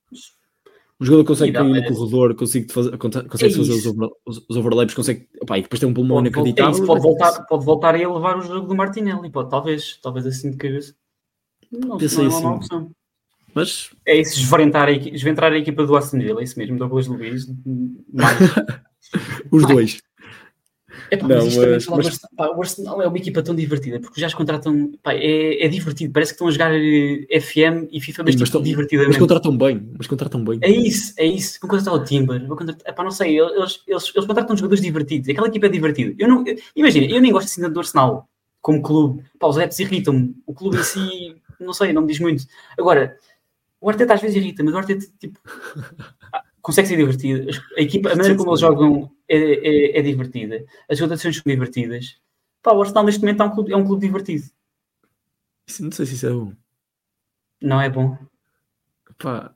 Um 0.99 1.05
jogador 1.05 1.25
consegue 1.25 1.51
cair 1.51 1.89
no 1.89 1.93
corredor, 1.93 2.35
consegue 2.35 2.71
fazer, 2.71 2.97
consegue 2.97 3.27
é 3.27 3.37
fazer 3.37 3.59
os, 3.59 3.85
over, 3.85 4.09
os, 4.25 4.45
os, 4.49 4.55
overlaps, 4.55 4.93
consegue. 4.93 5.27
E 5.33 5.61
depois 5.61 5.79
tem 5.79 5.89
um 5.89 5.93
pulmão 5.93 6.17
pode, 6.17 6.29
inacreditável. 6.29 6.83
É 6.83 6.87
pode, 6.87 7.01
voltar, 7.01 7.45
pode 7.47 7.65
voltar 7.65 7.95
a 7.95 7.97
levar 7.97 8.37
o 8.37 8.41
jogo 8.41 8.67
do 8.67 8.75
Martinelli, 8.75 9.29
pode, 9.29 9.49
talvez, 9.49 9.99
talvez 10.01 10.25
assim 10.25 10.51
de 10.51 10.57
cabeça. 10.57 10.95
Não, 11.69 11.97
Pensei 11.97 12.25
não 12.25 12.31
é 12.31 12.37
uma 12.37 12.37
assim. 12.37 12.57
opção. 12.57 12.91
Mas... 13.55 13.89
É 14.05 14.19
isso, 14.19 14.37
esvarentar 14.37 14.89
a, 14.89 14.91
a 14.91 15.57
equipa 15.57 15.85
do 15.85 15.95
Aston 15.95 16.19
Villa, 16.19 16.41
é 16.41 16.43
isso 16.43 16.59
mesmo, 16.59 16.77
Douglas 16.77 17.07
Luiz. 17.07 17.47
Os 19.49 19.65
dois. 19.65 20.01
É, 21.11 21.17
pá, 21.17 21.27
não, 21.27 21.45
mas, 21.45 21.87
mas... 21.87 22.19
Pá, 22.35 22.49
o 22.49 22.59
Arsenal 22.59 23.01
é 23.01 23.07
uma 23.07 23.17
equipa 23.17 23.41
tão 23.41 23.55
divertida, 23.55 23.99
porque 23.99 24.19
já 24.19 24.27
os 24.27 24.33
contratam. 24.33 24.91
Pá, 25.03 25.13
é, 25.13 25.63
é 25.63 25.67
divertido, 25.67 26.11
parece 26.11 26.31
que 26.31 26.35
estão 26.35 26.47
a 26.47 26.51
jogar 26.51 26.71
eh, 26.73 27.39
FM 27.39 27.89
e 27.91 28.01
FIFA, 28.01 28.23
mas, 28.23 28.33
Sim, 28.33 28.39
mas 28.39 28.49
tipo, 28.49 28.63
divertidamente. 28.63 29.11
Mas 29.11 29.19
contratam 29.19 29.57
bem, 29.57 29.89
mas 29.97 30.07
contratam 30.07 30.43
bem. 30.43 30.59
É 30.61 30.69
isso, 30.69 31.13
é 31.17 31.25
isso. 31.25 31.59
Vou 31.61 31.69
contratar 31.69 31.93
o 31.93 32.03
Timber, 32.03 32.45
vou 32.47 32.57
contratar, 32.57 32.89
epá, 32.89 33.03
não 33.03 33.11
sei, 33.11 33.39
eles, 33.39 33.81
eles, 33.87 34.11
eles 34.15 34.27
contratam 34.27 34.57
jogadores 34.57 34.83
divertidos, 34.83 35.29
aquela 35.29 35.47
equipa 35.47 35.67
é 35.67 35.69
divertida. 35.69 36.15
Eu 36.17 36.27
não, 36.27 36.45
eu, 36.45 36.55
imagina, 36.75 37.05
eu 37.05 37.21
nem 37.21 37.31
gosto 37.31 37.47
assim 37.47 37.69
do 37.69 37.79
Arsenal 37.79 38.27
como 38.61 38.81
clube, 38.81 39.23
pá, 39.39 39.47
os 39.47 39.57
adeptos 39.57 39.79
irritam-me, 39.79 40.35
o 40.45 40.53
clube 40.53 40.77
em 40.77 40.83
si, 40.83 41.35
não 41.59 41.73
sei, 41.73 41.93
não 41.93 42.01
me 42.01 42.07
diz 42.07 42.19
muito. 42.19 42.45
Agora, 42.77 43.15
o 43.85 43.89
Arteta 43.89 44.15
às 44.15 44.21
vezes 44.21 44.35
irrita, 44.35 44.63
mas 44.63 44.73
o 44.73 44.77
Arteta 44.79 45.05
tipo, 45.19 45.39
consegue 46.59 46.87
ser 46.87 46.97
divertido. 46.97 47.51
A, 47.77 47.81
equipa, 47.81 48.11
a 48.11 48.15
maneira 48.15 48.35
como 48.35 48.49
eles 48.49 48.59
jogam 48.59 49.11
é, 49.29 49.37
é, 49.37 49.99
é, 49.99 50.01
divertida. 50.01 50.65
As 50.89 50.99
rotações 50.99 51.35
são 51.35 51.43
divertidas. 51.45 52.17
Pá, 52.63 52.73
o 52.73 52.81
Arsenal 52.81 53.03
neste 53.03 53.21
momento 53.21 53.43
é 53.43 53.45
um 53.45 53.51
clube, 53.51 53.73
é 53.73 53.77
um 53.77 53.85
clube 53.85 54.07
divertido. 54.07 54.43
Não 55.79 55.91
sei 55.91 56.07
se 56.07 56.15
isso 56.15 56.25
é 56.25 56.31
bom. 56.31 56.51
Não 57.61 57.79
é 57.79 57.87
bom. 57.87 58.17
Pá, 59.19 59.53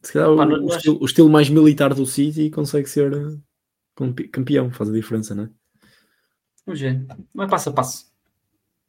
se 0.00 0.12
calhar 0.12 0.28
Pá, 0.36 0.46
o, 0.46 0.66
o, 0.66 0.68
estilo, 0.68 0.98
o, 1.00 1.04
estilo, 1.04 1.28
mais 1.28 1.50
militar 1.50 1.92
do 1.92 2.06
City 2.06 2.50
consegue 2.50 2.88
ser 2.88 3.12
uh, 3.12 3.42
campeão, 4.30 4.70
faz 4.70 4.90
a 4.90 4.92
diferença, 4.92 5.34
não 5.34 5.42
é? 5.42 5.50
Vamos 6.64 6.80
ver. 6.80 7.04
É 7.36 7.46
passo 7.48 7.70
a 7.70 7.72
passo. 7.72 8.12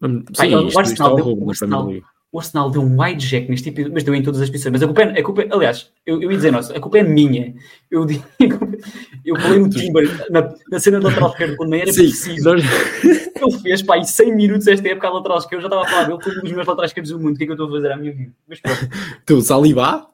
Sim, 0.03 0.21
Pá, 0.37 0.45
isto, 0.45 0.75
o 0.75 0.79
Arsenal, 0.79 1.15
deu, 1.15 1.35
o 1.35 1.49
Arsenal, 1.49 1.89
o 2.31 2.39
Arsenal 2.39 2.71
deu 2.71 2.81
um 2.81 3.01
wide 3.01 3.27
jack 3.27 3.49
neste 3.49 3.71
tipo, 3.71 3.91
mas 3.91 4.03
deu 4.03 4.15
em 4.15 4.23
todas 4.23 4.39
as 4.39 4.49
posições. 4.49 4.71
Mas 4.71 4.83
a 4.83 4.85
culpa 4.85 5.01
é, 5.01 5.19
a 5.19 5.23
culpa 5.23 5.41
é, 5.41 5.49
aliás, 5.51 5.91
eu, 6.05 6.21
eu 6.21 6.31
ia 6.31 6.37
dizer, 6.37 6.51
nossa, 6.51 6.75
a 6.75 6.79
culpa 6.79 6.99
é 6.99 7.03
minha. 7.03 7.53
Eu 7.89 8.05
digo, 8.05 8.23
eu 9.25 9.35
falei 9.35 9.59
no 9.59 9.69
Timber 9.69 10.07
na, 10.29 10.53
na 10.71 10.79
cena 10.79 10.99
do 10.99 11.07
lateral 11.07 11.31
esquerdo 11.31 11.57
quando 11.57 11.71
nem 11.71 11.81
era 11.81 11.91
Sim, 11.91 12.03
preciso. 12.03 12.49
Nós... 12.49 12.63
Ele 13.03 13.59
fez, 13.59 13.81
pá, 13.81 13.97
e 13.97 14.05
100 14.05 14.35
minutos 14.35 14.67
esta 14.67 14.87
época 14.87 15.07
a 15.07 15.13
lateral 15.13 15.39
esquerdo, 15.39 15.63
eu 15.65 15.69
já 15.69 15.75
estava 15.75 15.85
a 15.85 15.89
falar 15.89 16.03
dele 16.05 16.23
como 16.23 16.37
um 16.37 16.41
dos 16.41 16.51
meus 16.53 16.67
laterais 16.67 16.91
esquerdos 16.91 17.11
do 17.11 17.19
mundo. 17.19 17.35
O 17.35 17.37
que 17.37 17.43
é 17.43 17.45
que 17.47 17.51
eu 17.51 17.55
estou 17.55 17.67
a 17.67 17.71
fazer 17.71 17.91
à 17.91 17.97
minha 17.97 18.13
vida? 18.13 18.31
Mas 18.47 18.61
pronto. 18.61 18.89
Tu, 19.25 19.41
Salibá, 19.41 20.07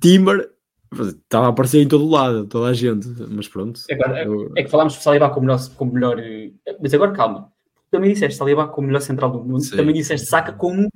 Timber, 0.00 0.50
estava 0.92 1.46
a 1.46 1.48
aparecer 1.50 1.82
em 1.82 1.86
todo 1.86 2.04
o 2.04 2.10
lado, 2.10 2.46
toda 2.46 2.68
a 2.68 2.72
gente, 2.72 3.06
mas 3.28 3.46
pronto. 3.46 3.80
Agora, 3.90 4.24
eu... 4.24 4.50
É 4.56 4.64
que 4.64 4.70
falámos 4.70 4.94
de 4.94 5.02
Salibá 5.02 5.30
como 5.30 5.46
melhor, 5.46 5.60
como 5.76 5.92
melhor. 5.92 6.18
Eh, 6.18 6.50
mas 6.80 6.92
agora 6.94 7.12
calma. 7.12 7.52
Também 7.90 8.12
disseste 8.12 8.36
Salibá 8.36 8.66
como 8.66 8.88
melhor 8.88 9.00
central 9.00 9.30
do 9.30 9.44
mundo, 9.44 9.60
Sim. 9.60 9.76
também 9.76 9.94
disseste 9.94 10.26
Saca 10.26 10.52
como 10.52 10.88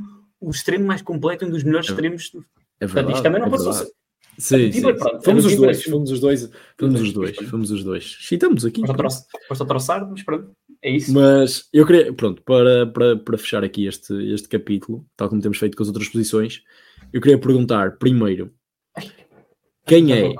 o 0.42 0.50
extremo 0.50 0.84
mais 0.84 1.02
completo, 1.02 1.44
um 1.44 1.50
dos 1.50 1.62
melhores 1.62 1.88
é, 1.88 1.92
extremos. 1.92 2.30
É 2.80 2.86
verdade, 2.86 3.06
Portanto, 3.06 3.10
isto 3.12 3.22
também 3.22 3.40
não 3.40 3.48
é 3.48 3.50
passou. 3.50 3.72
Sim, 4.38 4.72
sim. 4.72 4.80
Pronto, 4.80 5.24
fomos, 5.24 5.44
os 5.44 5.56
dois, 5.56 5.84
fomos 5.84 6.10
os 6.10 6.20
dois, 6.20 6.50
fomos 6.78 7.00
os 7.00 7.12
dois, 7.12 7.36
fomos 7.36 7.70
os 7.70 7.84
dois. 7.84 8.04
Chitamos 8.04 8.64
aqui. 8.64 8.80
Posso 9.48 9.66
troçar, 9.66 10.08
mas 10.10 10.22
pronto, 10.22 10.50
é 10.82 10.90
isso. 10.90 11.12
Mas 11.12 11.68
eu 11.72 11.86
queria, 11.86 12.12
pronto, 12.12 12.42
para, 12.42 12.86
para, 12.86 13.16
para 13.16 13.38
fechar 13.38 13.62
aqui 13.62 13.86
este, 13.86 14.14
este 14.32 14.48
capítulo, 14.48 15.06
tal 15.16 15.28
como 15.28 15.42
temos 15.42 15.58
feito 15.58 15.76
com 15.76 15.82
as 15.82 15.88
outras 15.88 16.08
posições, 16.08 16.62
eu 17.12 17.20
queria 17.20 17.38
perguntar 17.38 17.98
primeiro 17.98 18.52
quem 19.86 20.12
é. 20.12 20.34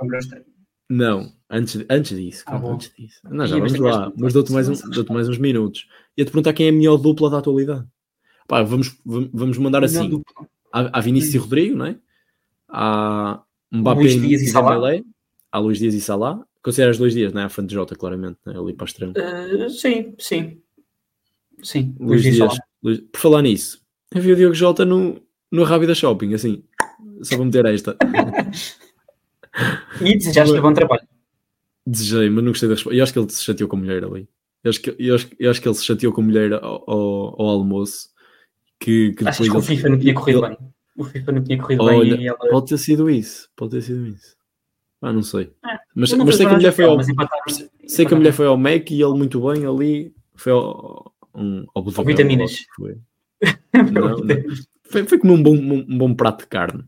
Não, 0.88 1.32
antes, 1.50 1.84
antes 1.88 2.16
disso. 2.16 2.44
Ah, 2.46 2.57
antes 2.57 2.92
disso. 2.96 3.20
Não, 3.30 3.46
já 3.46 3.57
vamos 3.57 3.78
lá, 3.78 4.12
mas 4.16 4.32
dou-te 4.32 4.53
mais, 4.53 4.68
um, 4.68 4.90
dou 4.90 5.05
mais 5.11 5.28
uns 5.28 5.38
minutos. 5.38 5.86
Ia-te 6.16 6.30
perguntar 6.30 6.53
quem 6.53 6.66
é 6.66 6.68
a 6.68 6.72
melhor 6.72 6.96
dupla 6.96 7.30
da 7.30 7.38
atualidade. 7.38 7.86
Pá, 8.53 8.62
vamos, 8.62 8.94
vamos 9.03 9.57
mandar 9.57 9.82
assim. 9.82 10.22
Há 10.70 11.00
Vinícius 11.00 11.36
e 11.36 11.38
Rodrigo, 11.38 11.74
não 11.74 11.86
é? 11.86 11.96
Há 12.68 13.40
Mbappé 13.72 14.03
Luís 14.03 14.20
Dias 14.20 14.42
e 14.42 14.53
Dembélé. 14.53 15.03
Há 15.50 15.59
Luís 15.59 15.78
Dias 15.78 15.94
e 15.94 16.03
Salah. 16.03 16.44
Consideras 16.62 16.98
dois 16.98 17.14
dias, 17.14 17.32
não 17.32 17.40
é? 17.40 17.44
A 17.44 17.48
frente 17.48 17.70
de 17.70 17.76
Jota, 17.76 17.96
claramente, 17.96 18.36
né? 18.44 18.53
ali 18.55 18.74
para 18.74 18.84
a 18.84 18.88
extrema. 18.88 19.14
Uh, 19.16 19.70
sim, 19.70 20.14
sim. 20.18 20.61
Sim, 21.62 21.96
Luís, 21.98 22.24
Luís 22.24 22.34
Dias. 22.34 22.59
Luís... 22.82 23.00
Por 23.11 23.18
falar 23.18 23.40
nisso, 23.40 23.80
eu 24.14 24.20
vi 24.20 24.34
o 24.34 24.36
Diogo 24.36 24.55
Jota 24.55 24.84
no, 24.84 25.18
no 25.50 25.64
Rábida 25.64 25.94
Shopping, 25.94 26.34
assim, 26.34 26.62
só 27.22 27.36
para 27.36 27.46
meter 27.46 27.64
esta. 27.64 27.96
e 29.98 30.18
desejaste 30.18 30.61
bom 30.61 30.74
trabalho. 30.74 31.09
Desejei, 31.86 32.28
mas 32.28 32.44
não 32.44 32.53
gostei 32.53 32.68
da 32.68 32.74
resposta. 32.74 32.98
Eu 32.98 33.03
acho 33.03 33.14
que 33.14 33.18
ele 33.18 33.30
se 33.30 33.42
chateou 33.42 33.66
com 33.66 33.76
a 33.76 33.80
mulher 33.80 34.05
ali. 34.05 34.28
Eu 34.62 34.68
acho 34.68 34.82
que, 34.82 34.94
eu 34.98 35.14
acho, 35.14 35.30
eu 35.38 35.50
acho 35.50 35.62
que 35.62 35.68
ele 35.68 35.74
se 35.74 35.86
chateou 35.86 36.12
com 36.12 36.20
a 36.20 36.24
mulher 36.24 36.53
ao, 36.53 36.84
ao, 36.86 37.40
ao 37.40 37.48
almoço 37.48 38.11
que, 38.83 39.12
que 39.12 39.28
Achas 39.28 39.49
que 39.49 39.57
o 39.57 39.62
FIFA 39.62 39.89
não 39.91 39.99
tinha 39.99 40.14
corrido 40.14 40.45
ele... 40.45 40.49
bem? 40.49 40.59
O 40.97 41.05
FIFA 41.05 41.33
não 41.33 41.45
tinha 41.45 41.59
corrido 41.59 41.85
Olha, 41.85 42.16
bem 42.16 42.24
e 42.24 42.28
ela... 42.28 42.39
Pode 42.39 42.66
ter 42.66 42.78
sido 42.78 43.09
isso, 43.09 43.49
pode 43.57 43.70
ter 43.72 43.83
sido 43.83 44.07
isso. 44.09 44.37
Ah, 45.01 45.12
não 45.12 45.22
sei. 45.22 45.53
É, 45.64 45.78
mas, 45.95 46.12
não 46.12 46.24
mas 46.24 46.37
sei 46.37 46.47
que 46.47 46.53
a 46.53 46.57
mulher 46.57 46.72
foi 46.72 46.85
ao. 46.85 47.01
Empataram, 47.01 47.43
sei 47.87 48.07
que 48.07 48.14
a 48.14 48.16
mulher 48.16 48.33
foi 48.33 48.47
ao 48.47 48.57
Mac 48.57 48.91
e 48.91 49.03
ele 49.03 49.14
muito 49.14 49.41
bem 49.41 49.66
ali 49.66 50.14
foi 50.35 50.53
ao, 50.53 51.12
um, 51.35 51.64
ao, 51.74 51.85
ao 51.97 52.05
vitaminas. 52.05 52.64
Foi. 52.76 52.99
não, 53.93 54.18
não. 54.18 54.37
Foi, 54.85 55.05
foi 55.05 55.18
como 55.18 55.33
um 55.33 55.43
bom, 55.43 55.57
um, 55.57 55.87
um 55.89 55.99
bom 55.99 56.14
prato 56.14 56.41
de 56.41 56.47
carne. 56.49 56.85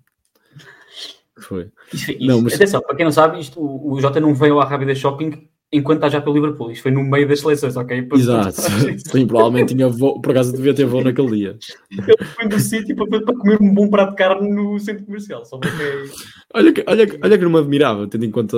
Foi. 1.39 1.71
Isso, 1.93 2.13
isso. 2.13 2.25
Não, 2.25 2.41
mas... 2.41 2.55
Atenção, 2.55 2.81
para 2.81 2.95
quem 2.95 3.05
não 3.05 3.13
sabe, 3.13 3.41
isto, 3.41 3.61
o, 3.61 3.93
o 3.95 4.01
Jota 4.01 4.21
não 4.21 4.35
veio 4.35 4.61
à 4.61 4.65
Rábida 4.65 4.95
Shopping 4.95 5.49
enquanto 5.77 5.99
está 5.99 6.09
já 6.09 6.21
pelo 6.21 6.37
Liverpool. 6.37 6.71
Isto 6.71 6.83
foi 6.83 6.93
no 6.93 7.03
meio 7.03 7.27
das 7.27 7.41
seleções, 7.41 7.77
ok? 7.77 8.03
Para 8.03 8.19
Exato. 8.19 8.61
Sim, 9.11 9.27
provavelmente 9.27 9.75
tinha 9.75 9.89
voo, 9.89 10.21
por 10.21 10.31
acaso 10.31 10.53
devia 10.53 10.73
ter 10.73 10.87
voo 10.87 11.03
naquele 11.03 11.37
dia. 11.37 11.59
Ele 11.91 12.25
foi 12.25 12.49
do 12.49 12.61
sítio 12.61 12.95
para, 12.95 13.21
para 13.21 13.37
comer 13.37 13.61
um 13.61 13.75
bom 13.75 13.91
prato 13.91 14.11
de 14.11 14.17
carne 14.17 14.49
no 14.49 14.79
centro 14.79 15.05
comercial. 15.05 15.45
Só 15.45 15.59
porque... 15.59 16.11
olha, 16.55 16.73
que, 16.73 16.85
olha, 16.87 17.19
olha 17.23 17.39
que 17.39 17.45
não 17.45 17.51
me 17.51 17.59
admirava, 17.59 18.07
tendo 18.07 18.25
em 18.25 18.31
conta 18.31 18.57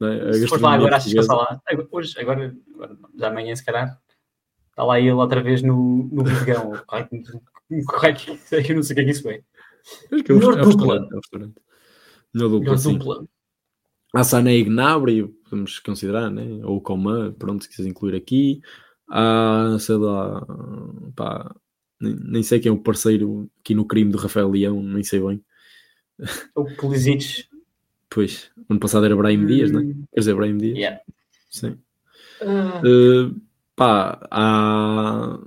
né, 0.00 0.28
a 0.28 0.32
Se 0.34 0.48
for 0.48 0.60
lá 0.60 0.74
agora, 0.74 0.96
achas 0.96 1.10
que 1.10 1.16
passar 1.16 1.36
lá. 1.36 1.60
Hoje, 1.90 2.14
agora, 2.20 2.54
agora, 2.74 2.96
já 3.18 3.28
amanhã, 3.28 3.56
se 3.56 3.64
calhar, 3.64 3.98
está 4.70 4.84
lá 4.84 5.00
ele 5.00 5.12
outra 5.12 5.42
vez 5.42 5.62
no, 5.62 6.08
no 6.12 6.24
Vigão. 6.24 6.72
Correto, 7.86 8.38
eu 8.52 8.76
não 8.76 8.82
sei 8.82 8.92
o 8.92 8.96
que 8.96 9.00
é 9.00 9.04
que 9.04 9.10
isso 9.10 9.28
é. 9.30 9.40
Acho 10.12 10.22
que 10.22 10.32
é 10.32 10.34
o, 10.34 10.52
é 10.52 10.64
restaurante. 10.64 11.10
É 11.10 11.14
o 11.14 11.18
restaurante. 11.18 11.54
Dupla, 12.34 12.76
dupla. 12.76 13.26
A 14.14 14.24
Sané 14.24 14.56
e 14.56 14.64
Gnabry, 14.64 15.26
podemos 15.44 15.78
considerar, 15.78 16.30
né? 16.30 16.60
ou 16.64 16.80
Coman, 16.80 17.32
pronto, 17.32 17.64
se 17.64 17.70
quiseres 17.70 17.90
incluir 17.90 18.14
aqui. 18.14 18.60
Há, 19.08 19.76
sei 19.80 19.96
lá, 19.96 20.46
pá, 21.16 21.54
nem, 22.00 22.16
nem, 22.16 22.42
sei 22.42 22.60
quem 22.60 22.70
é 22.70 22.72
o 22.72 22.78
parceiro 22.78 23.50
aqui 23.60 23.74
no 23.74 23.86
crime 23.86 24.10
do 24.10 24.18
Rafael 24.18 24.50
Leão, 24.50 24.82
nem 24.82 25.02
sei 25.02 25.20
bem. 25.20 25.42
O 26.54 26.64
Pulisic. 26.76 27.46
Pois, 28.10 28.50
ano 28.68 28.78
passado 28.78 29.06
era 29.06 29.16
Brahim 29.16 29.44
hum. 29.44 29.46
Dias, 29.46 29.70
não 29.70 29.80
é? 29.80 29.84
Quer 29.84 30.20
dizer, 30.20 30.34
Brahim 30.34 30.58
Dias? 30.58 30.78
Yeah. 30.78 31.00
Sim. 31.48 31.78
Uh... 32.42 33.26
Uh, 33.28 33.40
pá, 33.74 34.18
há... 34.30 35.38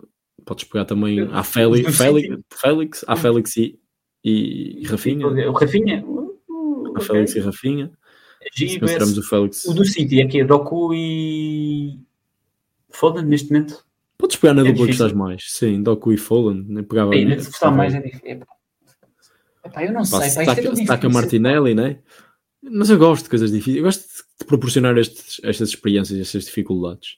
Podes 0.44 0.64
pegar 0.66 0.86
também. 0.86 1.28
Há 1.32 1.44
Félix, 1.44 1.98
Félix, 1.98 2.38
Félix, 2.52 3.06
há 3.08 3.16
Félix 3.16 3.58
e, 3.58 3.80
e, 4.24 4.82
e 4.82 4.84
Rafinha. 4.86 5.28
O 5.28 5.54
Rafinha? 5.54 6.04
Uh, 6.06 6.88
há 6.88 6.90
okay. 6.92 7.06
Félix 7.06 7.36
e 7.36 7.40
Rafinha. 7.40 7.92
Consideramos 8.50 9.18
o 9.18 9.24
Félix. 9.24 9.66
O 9.66 9.74
do 9.74 9.86
City 9.86 10.22
é 10.22 10.28
que 10.28 10.42
é 10.42 10.46
Doku 10.46 10.94
e. 10.94 12.00
Foda 12.90 13.22
neste 13.22 13.52
momento. 13.52 13.84
Podes 14.18 14.38
pegar 14.38 14.54
na 14.54 14.62
É 14.62 14.72
dupla 14.72 14.86
que 14.86 14.92
estás 14.92 15.14
mais. 15.14 15.44
Sim, 15.48 15.84
Doku 15.84 16.14
e 16.14 16.18
Folland. 16.18 16.66
Nem 16.68 16.84
pegava. 16.84 17.14
Aí, 17.14 17.20
ainda 17.20 17.36
gostar 17.36 17.72
mais 17.72 17.94
é 17.94 18.02
difícil. 18.02 18.42
Epá. 19.66 19.84
Eu 19.84 19.92
não 19.92 20.02
Pá, 20.02 20.22
sei. 20.22 20.46
Pá, 20.46 20.56
se 20.56 20.82
é 20.82 20.86
taca. 20.86 21.10
Martinelli, 21.10 21.74
né? 21.74 22.00
Mas 22.62 22.90
eu 22.90 22.98
gosto 22.98 23.24
de 23.24 23.30
coisas 23.30 23.52
difíceis. 23.52 23.78
Eu 23.78 23.84
gosto 23.84 24.04
de 24.40 24.46
proporcionar 24.46 24.98
estes, 24.98 25.42
estas 25.44 25.70
experiências, 25.70 26.20
estas 26.20 26.46
dificuldades. 26.46 27.18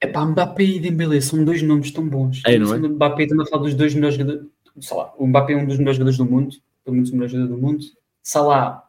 Epá, 0.00 0.24
Mbappé 0.24 0.62
e 0.62 0.80
Dembélé 0.80 1.20
são 1.20 1.44
dois 1.44 1.60
nomes 1.60 1.90
tão 1.90 2.08
bons. 2.08 2.40
É, 2.46 2.58
não 2.58 2.72
é? 2.72 2.78
O 2.78 2.88
Mbappé 2.88 3.24
estamos 3.24 3.46
a 3.46 3.50
falar 3.50 3.62
dos 3.64 3.74
dois 3.74 3.94
melhores 3.94 4.16
jogadores. 4.16 4.46
Sei 4.80 4.96
lá, 4.96 5.12
o 5.18 5.26
Mbappé 5.26 5.52
é 5.52 5.56
um 5.56 5.66
dos 5.66 5.78
melhores 5.78 5.96
jogadores 5.96 6.18
do 6.18 6.24
mundo. 6.24 6.56
Pelo 6.84 6.94
menos 6.96 7.10
o 7.10 7.14
melhor 7.14 7.28
jogador 7.28 7.54
do 7.54 7.60
mundo. 7.60 7.84
Salah. 8.22 8.87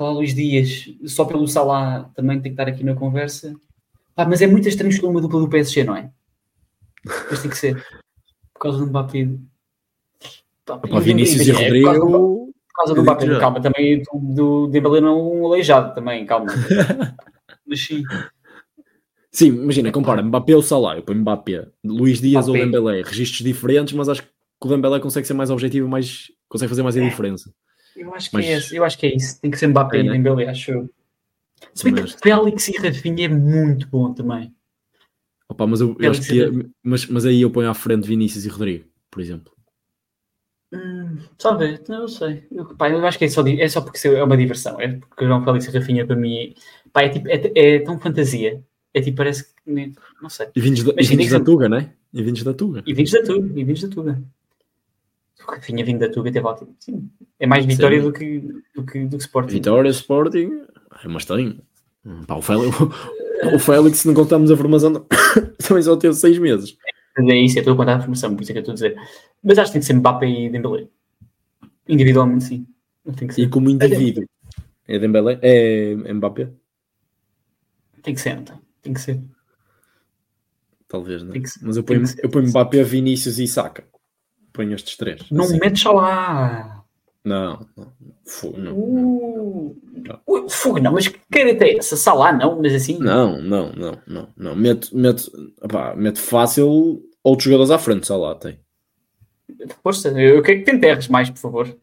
Salah 0.00 0.12
Luís 0.12 0.34
Dias. 0.34 0.88
Só 1.04 1.26
pelo 1.26 1.46
Salah 1.46 2.10
também 2.16 2.40
tem 2.40 2.52
que 2.54 2.60
estar 2.60 2.66
aqui 2.68 2.82
na 2.82 2.94
conversa. 2.94 3.54
Pá, 4.14 4.24
mas 4.24 4.40
é 4.40 4.46
muito 4.46 4.66
estranho 4.66 4.88
escolher 4.90 5.10
uma 5.12 5.20
dupla 5.20 5.38
do 5.40 5.48
PSG, 5.48 5.84
não 5.84 5.94
é? 5.94 6.10
Mas 7.30 7.42
tem 7.42 7.50
que 7.50 7.58
ser. 7.58 7.76
Por 8.54 8.60
causa 8.60 8.78
do 8.78 8.86
Mbappé. 8.86 9.28
Pá, 10.64 10.78
Para 10.78 11.00
Vinícius 11.00 11.46
e 11.46 11.50
imagina, 11.50 11.76
é 11.76 11.80
por 11.80 11.84
causa 11.84 12.00
do- 12.00 12.06
Rodrigo. 12.06 12.46
Por 12.46 12.74
causa 12.76 12.94
do 12.94 12.98
Eu 12.98 13.02
Mbappé, 13.02 13.38
calma, 13.40 13.60
também 13.60 14.02
do, 14.02 14.18
do 14.34 14.66
Dembélé 14.68 15.00
não 15.02 15.08
é 15.08 15.22
um 15.22 15.46
aleijado 15.46 15.94
também, 15.94 16.24
calma. 16.24 16.46
Mas 17.66 17.80
sim. 17.84 18.02
Sim, 19.30 19.48
imagina, 19.48 19.92
compara 19.92 20.22
Mbappé 20.22 20.56
ou 20.56 20.62
Salah. 20.62 20.96
Eu 20.96 21.02
ponho 21.02 21.20
Mbappé. 21.20 21.68
Luís 21.84 22.22
Dias 22.22 22.48
ou 22.48 22.54
Mbappé. 22.54 22.70
Dembélé. 22.70 23.02
Registros 23.02 23.44
diferentes, 23.44 23.92
mas 23.92 24.08
acho 24.08 24.22
que 24.22 24.28
o 24.64 24.68
Dembélé 24.68 24.98
consegue 24.98 25.26
ser 25.26 25.34
mais 25.34 25.50
objetivo, 25.50 25.86
mais, 25.88 26.32
consegue 26.48 26.70
fazer 26.70 26.82
mais 26.82 26.96
a 26.96 27.00
É. 27.00 27.02
Eu 28.00 28.14
acho 28.14 28.30
que 28.30 28.36
Mas- 28.36 28.46
é 28.46 28.52
esse, 28.52 28.76
eu 28.76 28.84
acho 28.84 28.98
que 28.98 29.06
é 29.06 29.14
isso. 29.14 29.40
Tem 29.40 29.50
que 29.50 29.58
ser 29.58 29.66
Mbappé 29.66 29.98
É, 29.98 30.00
e 30.00 30.02
né? 30.04 30.12
Dembélé, 30.12 30.48
acho 30.48 30.70
eu. 30.70 30.90
Se 31.74 31.84
bem 31.84 31.92
Mas- 32.02 32.14
que 32.14 32.20
Félix 32.22 32.68
e 32.68 32.76
Rafinha 32.78 33.26
é 33.26 33.28
muito 33.28 33.86
bom 33.88 34.14
também. 34.14 34.54
Opa, 35.48 35.66
mas 35.66 35.80
eu, 35.80 35.96
eu 36.00 36.12
que 36.12 36.34
ia- 36.34 36.50
mas, 36.82 37.06
mas 37.06 37.26
aí 37.26 37.42
eu 37.42 37.50
ponho 37.50 37.68
à 37.68 37.74
frente 37.74 38.06
Vinícius 38.08 38.46
e 38.46 38.48
Rodrigo, 38.48 38.84
por 39.10 39.20
exemplo. 39.20 39.52
Hum, 40.72 41.18
sabe, 41.36 41.80
não 41.88 42.06
sei. 42.08 42.46
Eu, 42.50 42.64
pá, 42.76 42.88
eu 42.88 43.04
acho 43.04 43.18
que 43.18 43.24
é 43.24 43.28
só, 43.28 43.44
é 43.46 43.68
só 43.68 43.80
porque 43.80 44.06
é 44.06 44.22
uma 44.22 44.36
diversão. 44.36 44.80
É 44.80 44.88
porque 44.88 45.24
o 45.24 45.26
João 45.28 45.44
Félix 45.44 45.66
e 45.66 45.70
Rafinha 45.76 46.06
para 46.06 46.14
mim 46.16 46.54
pá, 46.92 47.02
é, 47.02 47.08
tipo, 47.08 47.28
é, 47.28 47.52
é 47.56 47.78
tão 47.80 47.98
fantasia. 47.98 48.62
É 48.94 49.00
tipo, 49.00 49.16
parece 49.18 49.44
que. 49.52 49.92
Não 50.22 50.30
sei. 50.30 50.46
E 50.54 50.60
vindos 50.60 50.82
da, 50.84 50.92
e 50.92 50.94
Mas 50.96 51.08
vindos 51.08 51.28
da 51.30 51.38
que 51.40 51.44
Tuga, 51.44 51.68
né? 51.68 51.92
E 52.14 52.22
vindos 52.22 52.42
da 52.44 52.54
Tuga. 52.54 52.82
E 52.86 52.94
vindos 52.94 53.12
da 53.12 53.22
Tuga, 53.22 53.60
e 53.60 53.64
vindos 53.64 53.82
da 53.82 53.88
Tuga. 53.88 54.22
O 55.46 55.50
Rafinha 55.52 55.84
vindo 55.84 56.00
da 56.00 56.10
Tuga 56.10 56.30
teve 56.32 56.46
ótimo. 56.46 56.74
Sim. 56.78 57.10
É 57.38 57.46
mais 57.46 57.64
vitória 57.64 57.98
Sim. 57.98 58.06
do 58.06 58.12
que, 58.12 58.40
do 58.74 58.84
que, 58.84 59.04
do 59.06 59.16
que 59.16 59.22
Sporting. 59.22 59.54
Vitória, 59.54 59.88
Sporting, 59.90 60.62
é, 61.02 61.08
mas 61.08 61.24
tem. 61.24 61.60
Pá, 62.26 62.34
o, 62.36 62.42
Félix, 62.42 62.76
o 63.54 63.58
Félix, 63.58 63.98
se 63.98 64.06
não 64.06 64.14
contamos 64.14 64.50
a 64.50 64.56
formação, 64.56 65.06
também 65.66 65.82
só 65.82 65.96
teve 65.96 66.14
seis 66.14 66.38
meses. 66.38 66.76
É 67.18 67.34
isso, 67.36 67.58
eu 67.58 67.60
estou 67.60 67.74
a 67.74 67.76
contar 67.76 67.96
a 67.96 68.00
formação, 68.00 68.34
por 68.34 68.42
isso 68.42 68.52
é 68.52 68.54
que 68.54 68.58
eu 68.58 68.62
estou 68.62 68.72
a 68.72 68.74
dizer. 68.74 68.96
Mas 69.42 69.58
acho 69.58 69.70
que 69.70 69.72
tem 69.74 69.80
que 69.80 69.86
ser 69.86 69.94
Mbappé 69.94 70.26
e 70.28 70.48
Dembélé. 70.50 70.86
Individualmente, 71.88 72.44
sim. 72.44 72.66
Tem 73.16 73.26
que 73.28 73.32
E 73.40 73.44
ser. 73.44 73.48
como 73.48 73.68
indivíduo, 73.70 74.24
é 74.86 74.98
Dembélé, 74.98 75.38
é 75.42 75.94
Mbappé, 76.12 76.50
Tem 78.02 78.14
que 78.14 78.20
ser, 78.20 78.36
não 78.36 78.44
tem? 78.44 78.56
Tem 78.82 78.92
que 78.94 79.00
ser. 79.00 79.20
talvez, 80.88 81.22
né? 81.22 81.32
Que 81.38 81.46
ser, 81.48 81.60
Mas 81.62 81.76
eu 81.76 81.84
ponho, 81.84 82.02
eu 82.22 82.30
ponho 82.30 82.48
Mbappé, 82.48 82.82
Vinícius 82.84 83.38
e 83.38 83.46
Saka. 83.46 83.84
Ponho 84.52 84.74
estes 84.74 84.96
três. 84.96 85.22
Não 85.30 85.44
assim. 85.44 85.58
metes 85.60 85.82
só 85.82 85.92
lá. 85.92 86.84
Não, 87.24 87.66
não, 87.76 87.92
Fu- 88.24 88.56
não, 88.56 88.72
Uh, 88.72 89.76
Ui, 90.26 90.48
fogo, 90.48 90.80
não, 90.80 90.92
mas 90.92 91.06
que 91.06 91.20
careta 91.30 91.64
é 91.66 91.76
essa? 91.76 91.94
Salah, 91.94 92.32
não, 92.32 92.60
mas 92.60 92.74
assim. 92.74 92.98
não, 92.98 93.40
não, 93.42 93.72
não, 93.72 93.98
não, 94.06 94.28
não. 94.36 94.56
Meto, 94.56 94.96
meto, 94.96 95.30
opá, 95.62 95.94
meto 95.94 96.18
fácil 96.18 97.02
outros 97.22 97.44
jogadores 97.44 97.70
à 97.70 97.78
frente, 97.78 98.06
só 98.06 98.16
lá 98.16 98.34
tem. 98.34 98.58
Força, 99.82 100.08
eu 100.18 100.42
quero 100.42 100.60
que 100.60 100.64
te 100.64 100.76
enterres 100.76 101.08
mais, 101.08 101.28
por 101.28 101.38
favor. 101.38 101.76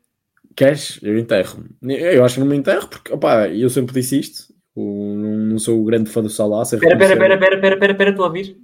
Queres? 0.55 0.99
Eu 1.03 1.19
enterro. 1.19 1.63
Eu 1.83 2.25
acho 2.25 2.35
que 2.35 2.39
não 2.39 2.47
me 2.47 2.55
enterro 2.57 2.87
porque, 2.87 3.13
opá, 3.13 3.47
eu 3.47 3.69
sempre 3.69 3.93
disse 3.93 4.19
isto. 4.19 4.51
Eu 4.75 4.83
não, 4.83 5.37
não 5.37 5.59
sou 5.59 5.79
o 5.79 5.85
grande 5.85 6.09
fã 6.09 6.21
do 6.21 6.29
sei 6.29 6.45
Espera, 6.45 6.93
espera, 6.93 7.13
espera, 7.13 7.33
espera, 7.35 7.55
espera, 7.55 7.73
espera, 7.75 7.91
espera, 7.91 8.09
estou 8.09 8.25
a 8.25 8.27
ouvir. 8.27 8.57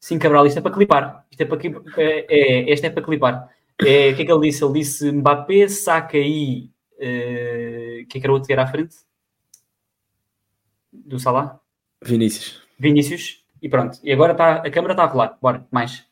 Sim, 0.00 0.18
Cabral, 0.18 0.46
isto 0.46 0.58
é 0.58 0.62
para 0.62 0.72
clipar. 0.72 1.26
Isto 1.30 1.42
é 1.42 1.44
para 1.44 1.58
clipar. 1.58 1.82
É, 1.98 2.26
é, 2.28 2.70
este 2.72 2.86
é 2.86 2.90
para 2.90 3.02
clipar. 3.02 3.50
É, 3.80 4.10
o 4.10 4.16
que 4.16 4.22
é 4.22 4.24
que 4.24 4.32
ele 4.32 4.40
disse? 4.48 4.64
Ele 4.64 4.72
disse 4.74 5.12
Mbappé, 5.12 5.68
saca 5.68 6.16
aí. 6.16 6.70
eh, 6.98 8.00
O 8.02 8.06
que 8.08 8.18
é 8.18 8.20
que 8.20 8.26
era 8.26 8.32
o 8.32 8.34
outro 8.34 8.46
que 8.46 8.52
era 8.52 8.62
à 8.64 8.66
frente? 8.66 8.96
Do 10.92 11.18
Salah? 11.18 11.60
Vinícius. 12.02 12.62
Vinícius. 12.78 13.44
E 13.62 13.68
pronto. 13.68 13.98
E 14.02 14.12
agora 14.12 14.32
está, 14.32 14.56
a 14.56 14.70
câmera 14.70 14.94
está 14.94 15.04
a 15.04 15.06
rolar. 15.06 15.38
Bora, 15.40 15.66
mais. 15.70 16.04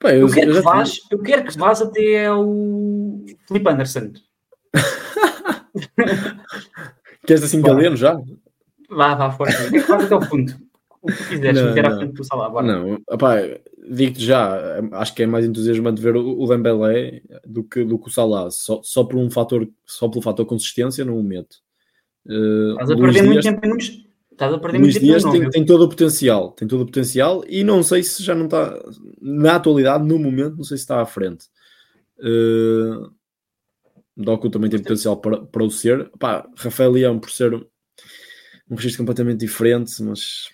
Pá, 0.00 0.10
eu, 0.12 0.28
Eu 0.28 0.32
quero, 0.32 0.52
que 0.54 0.60
vás, 0.60 0.98
eu 1.10 1.22
quero 1.22 1.44
que 1.44 1.58
vás 1.58 1.82
até 1.82 2.26
ao 2.26 2.44
Felipe 3.46 3.68
Anderson. 3.70 4.12
Queres 7.26 7.42
assim 7.42 7.60
galeno 7.62 7.96
já? 7.96 8.14
Vá, 8.90 9.14
vá, 9.14 9.30
força. 9.32 9.64
Eu 9.64 9.70
quero 9.70 9.84
que 9.84 9.90
vás 9.90 10.04
até 10.04 10.14
ao 10.14 10.22
fundo. 10.22 10.67
O 11.02 11.06
que 11.08 11.28
quiseres, 11.28 11.60
Não, 11.60 11.68
meter 11.68 11.86
à 11.86 11.96
frente 11.96 12.12
do 12.12 12.24
Salah. 12.24 12.48
Bora. 12.48 12.66
Não, 12.66 13.00
opá, 13.08 13.36
digo-te 13.88 14.24
já, 14.24 14.80
acho 14.92 15.14
que 15.14 15.22
é 15.22 15.26
mais 15.26 15.44
entusiasmante 15.44 16.02
ver 16.02 16.16
o, 16.16 16.40
o 16.40 16.46
Dembélé 16.46 17.22
do 17.46 17.62
que, 17.62 17.84
do 17.84 17.98
que 17.98 18.08
o 18.08 18.10
Salah, 18.12 18.50
só, 18.50 18.80
só 18.82 19.04
por 19.04 19.16
um 19.16 19.30
fator, 19.30 19.68
só 19.86 20.08
pelo 20.08 20.22
fator 20.22 20.44
consistência 20.46 21.04
não 21.04 21.18
o 21.18 21.22
meto. 21.22 21.56
Uh, 22.26 22.72
Estás 22.72 22.90
a 22.90 22.94
Luís 22.94 23.00
perder 23.14 23.22
muito 23.26 23.40
Dias- 23.40 23.54
tempo 23.54 23.66
em. 23.66 24.08
Estás 24.32 24.54
a 24.54 24.58
perder 24.58 24.78
Luís 24.78 24.94
muito 24.94 25.06
tempo 25.06 25.06
Dias 25.06 25.24
no 25.24 25.32
tem, 25.32 25.50
tem 25.50 25.64
todo 25.66 25.84
o 25.84 25.88
potencial, 25.88 26.52
tem 26.52 26.68
todo 26.68 26.82
o 26.82 26.86
potencial 26.86 27.44
e 27.48 27.64
não 27.64 27.82
sei 27.82 28.02
se 28.02 28.22
já 28.22 28.34
não 28.34 28.44
está 28.44 28.78
na 29.20 29.54
atualidade, 29.56 30.04
no 30.06 30.18
momento, 30.18 30.56
não 30.56 30.64
sei 30.64 30.76
se 30.76 30.82
está 30.84 31.00
à 31.00 31.06
frente. 31.06 31.46
Uh, 32.18 33.10
Doku 34.16 34.50
também 34.50 34.68
tem 34.68 34.80
potencial 34.80 35.16
para, 35.16 35.40
para 35.46 35.64
o 35.64 35.70
ser. 35.70 36.10
Pá, 36.18 36.48
Rafael 36.56 36.90
Leão 36.90 37.18
por 37.18 37.30
ser 37.30 37.54
um 37.54 38.74
registro 38.74 38.98
completamente 39.02 39.38
diferente, 39.40 40.02
mas 40.02 40.48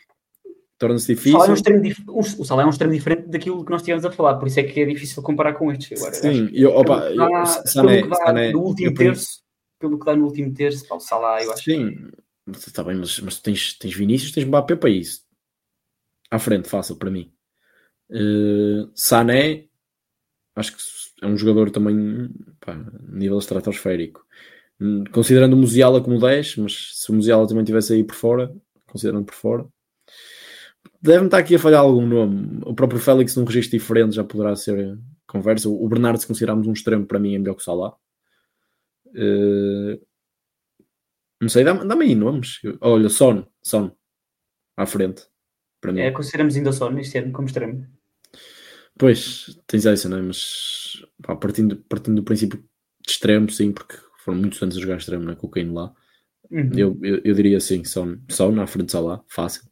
torna-se 0.86 1.12
O 1.12 1.14
difícil. 1.14 1.38
Salah, 1.38 1.46
é 1.48 1.50
um 1.50 1.54
extremo 1.54 1.82
dif- 1.82 2.04
o 2.08 2.18
o 2.20 2.44
Salah 2.44 2.62
é 2.62 2.66
um 2.66 2.70
extremo 2.70 2.92
diferente 2.92 3.28
daquilo 3.28 3.64
que 3.64 3.70
nós 3.70 3.80
estivemos 3.80 4.04
a 4.04 4.10
falar, 4.12 4.36
por 4.36 4.46
isso 4.48 4.60
é 4.60 4.64
que 4.64 4.80
é 4.80 4.84
difícil 4.84 5.22
comparar 5.22 5.54
com 5.54 5.72
estes. 5.72 5.98
Agora, 6.00 6.14
Sim, 6.14 6.50
eu, 6.52 6.70
opa, 6.70 7.00
pelo 7.00 7.22
eu, 7.22 7.30
dá- 7.30 7.46
Sané, 7.66 7.96
pelo 7.96 8.02
que 8.04 8.10
dá 8.10 8.16
Sané, 8.26 8.52
no 8.52 8.60
último 8.60 8.90
eu 8.90 8.94
terço, 8.94 9.42
pelo 9.78 9.98
que 9.98 10.04
dá 10.06 10.16
no 10.16 10.24
último 10.24 10.52
terço, 10.54 10.86
pá, 10.86 10.94
o 10.96 11.00
Salah, 11.00 11.42
eu 11.42 11.52
acho. 11.52 11.62
Sim, 11.64 12.08
está 12.48 12.82
bem, 12.84 12.96
mas, 12.96 13.18
mas 13.20 13.40
tens, 13.40 13.72
tens 13.78 13.94
Vinícius, 13.94 14.32
tens 14.32 14.44
Mbappé 14.44 14.76
para 14.76 14.90
isso. 14.90 15.22
À 16.30 16.38
frente, 16.38 16.68
fácil 16.68 16.96
para 16.96 17.10
mim. 17.10 17.32
Uh, 18.10 18.90
Sané, 18.94 19.66
acho 20.54 20.72
que 20.76 20.82
é 21.22 21.26
um 21.26 21.36
jogador 21.36 21.70
também 21.70 22.28
pá, 22.60 22.76
nível 23.08 23.38
estratosférico. 23.38 24.24
Hum, 24.80 25.04
Considerando 25.12 25.54
o 25.54 25.56
Musiala 25.56 26.00
como 26.02 26.18
10, 26.20 26.56
mas 26.56 26.90
se 26.94 27.10
o 27.10 27.14
Musiala 27.14 27.46
também 27.46 27.62
estivesse 27.62 27.94
aí 27.94 28.04
por 28.04 28.14
fora, 28.16 28.54
considerando 28.86 29.24
por 29.24 29.34
fora, 29.34 29.66
deve-me 31.00 31.26
estar 31.26 31.38
aqui 31.38 31.54
a 31.54 31.58
falhar 31.58 31.80
algum 31.80 32.06
nome. 32.06 32.60
O 32.64 32.74
próprio 32.74 33.00
Félix, 33.00 33.36
num 33.36 33.44
registro 33.44 33.78
diferente, 33.78 34.16
já 34.16 34.24
poderá 34.24 34.56
ser 34.56 34.98
conversa. 35.26 35.68
O 35.68 35.88
Bernardo, 35.88 36.18
se 36.18 36.26
considerarmos 36.26 36.66
um 36.66 36.72
extremo, 36.72 37.06
para 37.06 37.18
mim 37.18 37.34
é 37.34 37.38
melhor 37.38 37.54
que 37.54 37.62
o 37.62 37.64
Salah. 37.64 37.94
Uh, 39.06 40.00
não 41.40 41.48
sei, 41.48 41.62
dá-me 41.62 41.86
dá 41.86 41.94
aí 41.94 42.14
nomes. 42.14 42.60
Olha, 42.80 43.08
Son, 43.08 43.46
Son, 43.62 43.94
à 44.76 44.86
frente, 44.86 45.22
para 45.80 45.92
mim. 45.92 46.00
É, 46.00 46.10
consideramos 46.10 46.56
ainda 46.56 46.72
só 46.72 46.90
neste 46.90 47.18
ano 47.18 47.32
como 47.32 47.46
extremo. 47.46 47.86
Pois, 48.98 49.60
tens 49.66 49.86
essa, 49.86 50.08
não 50.08 50.18
é? 50.18 50.22
Mas 50.22 51.04
pá, 51.22 51.36
partindo, 51.36 51.76
partindo 51.88 52.16
do 52.16 52.22
princípio 52.22 52.58
de 52.58 53.10
extremo, 53.10 53.50
sim, 53.50 53.72
porque 53.72 53.96
foram 54.24 54.38
muitos 54.38 54.62
anos 54.62 54.76
a 54.76 54.80
jogar 54.80 54.96
extremo, 54.96 55.24
né, 55.24 55.34
com 55.34 55.46
o 55.46 55.50
Kane 55.50 55.70
lá. 55.70 55.92
Uhum. 56.50 56.70
Eu, 56.74 56.98
eu, 57.02 57.20
eu 57.24 57.34
diria 57.34 57.60
sim, 57.60 57.84
Son, 57.84 58.18
Son 58.30 58.60
à 58.60 58.66
frente 58.66 58.86
de 58.86 58.92
Salah, 58.92 59.22
fácil. 59.28 59.62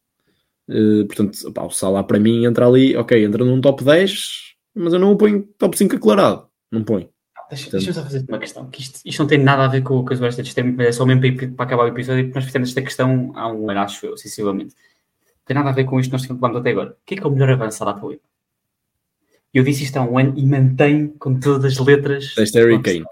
Uh, 0.68 1.04
portanto, 1.06 1.36
o 1.56 1.70
Salah 1.70 2.04
para 2.04 2.18
mim 2.20 2.44
entra 2.44 2.66
ali, 2.66 2.96
ok, 2.96 3.24
entra 3.24 3.44
num 3.44 3.60
top 3.60 3.82
10, 3.84 4.54
mas 4.74 4.92
eu 4.92 4.98
não 4.98 5.12
o 5.12 5.16
ponho 5.16 5.42
top 5.58 5.76
5 5.76 5.96
aclarado. 5.96 6.46
Não 6.70 6.82
ponho. 6.84 7.08
Ah, 7.36 7.46
Deixa- 7.50 7.70
Deixa-me 7.70 7.94
só 7.94 8.02
fazer 8.02 8.24
uma 8.28 8.38
questão, 8.38 8.70
que 8.70 8.80
isto, 8.80 9.00
isto 9.04 9.18
não 9.20 9.26
tem 9.26 9.38
nada 9.38 9.64
a 9.64 9.68
ver 9.68 9.82
com 9.82 9.96
o 9.98 10.04
que 10.04 10.14
eu 10.14 10.18
gosto 10.18 10.42
de 10.42 10.62
mas 10.62 10.86
é 10.86 10.92
só 10.92 11.04
mesmo 11.04 11.20
para, 11.20 11.48
para 11.48 11.64
acabar 11.66 11.84
o 11.84 11.88
episódio, 11.88 12.24
porque 12.24 12.38
nós 12.38 12.44
fizemos 12.46 12.68
esta 12.70 12.80
questão 12.82 13.32
há 13.34 13.48
um 13.52 13.68
ano, 13.68 13.80
acho 13.80 14.06
eu, 14.06 14.16
sensivelmente. 14.16 14.74
Não 14.74 15.44
tem 15.44 15.54
nada 15.56 15.70
a 15.70 15.72
ver 15.72 15.84
com 15.84 15.98
isto 15.98 16.10
que 16.10 16.16
nós 16.16 16.24
falamos 16.24 16.60
até 16.60 16.70
agora. 16.70 16.90
O 16.90 16.96
que 17.04 17.14
é 17.14 17.16
que 17.18 17.22
é 17.24 17.26
o 17.26 17.30
melhor 17.30 17.50
avançado 17.50 17.90
à 17.90 17.94
atualidade? 17.94 18.26
Eu 19.52 19.62
disse 19.64 19.82
isto 19.84 19.96
há 19.98 20.02
um 20.02 20.16
ano 20.18 20.32
e 20.36 20.46
mantenho 20.46 21.10
com 21.18 21.38
todas 21.38 21.78
as 21.78 21.86
letras. 21.86 22.34
Este 22.38 22.58
é 22.58 22.62
Harry 22.62 22.80
Kane. 22.80 23.04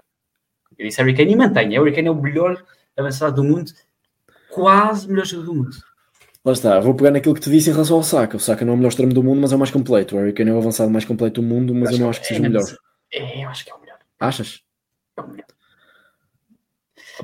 Eu 0.77 0.87
disse 0.87 0.97
Harry 0.99 1.13
Kane 1.13 1.33
e 1.33 1.35
mantenho. 1.35 1.71
Harry 1.83 1.93
Kane 1.93 2.07
é 2.07 2.11
o 2.11 2.19
melhor 2.19 2.63
avançado 2.97 3.35
do 3.35 3.43
mundo, 3.43 3.71
quase 4.49 5.05
o 5.05 5.09
melhor 5.11 5.25
jogador 5.25 5.51
do 5.51 5.55
mundo. 5.55 5.77
Lá 6.43 6.53
está, 6.53 6.79
vou 6.79 6.95
pegar 6.95 7.11
naquilo 7.11 7.35
que 7.35 7.41
te 7.41 7.51
disse 7.51 7.69
em 7.69 7.73
relação 7.73 7.97
ao 7.97 8.03
Saka. 8.03 8.37
O 8.37 8.39
Saka 8.39 8.65
não 8.65 8.73
é 8.73 8.75
o 8.75 8.77
melhor 8.77 8.89
extremo 8.89 9.13
do 9.13 9.23
mundo, 9.23 9.41
mas 9.41 9.51
é 9.51 9.55
o 9.55 9.59
mais 9.59 9.69
completo. 9.69 10.15
O 10.15 10.19
Harry 10.19 10.33
Kane 10.33 10.49
é 10.49 10.53
o 10.53 10.57
avançado 10.57 10.89
mais 10.89 11.05
completo 11.05 11.39
do 11.39 11.47
mundo, 11.47 11.75
mas 11.75 11.91
eu 11.91 11.99
não 11.99 12.09
acho 12.09 12.19
que 12.19 12.27
seja 12.27 12.41
o 12.41 12.45
é, 12.45 12.49
melhor. 12.49 12.63
É, 13.13 13.45
eu 13.45 13.49
acho 13.49 13.63
que 13.63 13.71
é 13.71 13.75
o 13.75 13.79
melhor. 13.79 13.99
Achas? 14.19 14.61
É 15.17 15.21
o 15.21 15.27
melhor. 15.27 15.45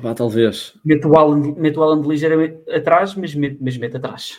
Pá, 0.00 0.14
talvez. 0.14 0.74
Mete 0.84 1.06
o 1.06 1.16
Alan, 1.16 1.54
mete 1.56 1.76
o 1.76 1.82
Alan 1.82 2.06
ligeiramente 2.06 2.70
atrás, 2.70 3.16
mas 3.16 3.34
mete, 3.34 3.58
mas 3.60 3.76
mete 3.76 3.96
atrás. 3.96 4.38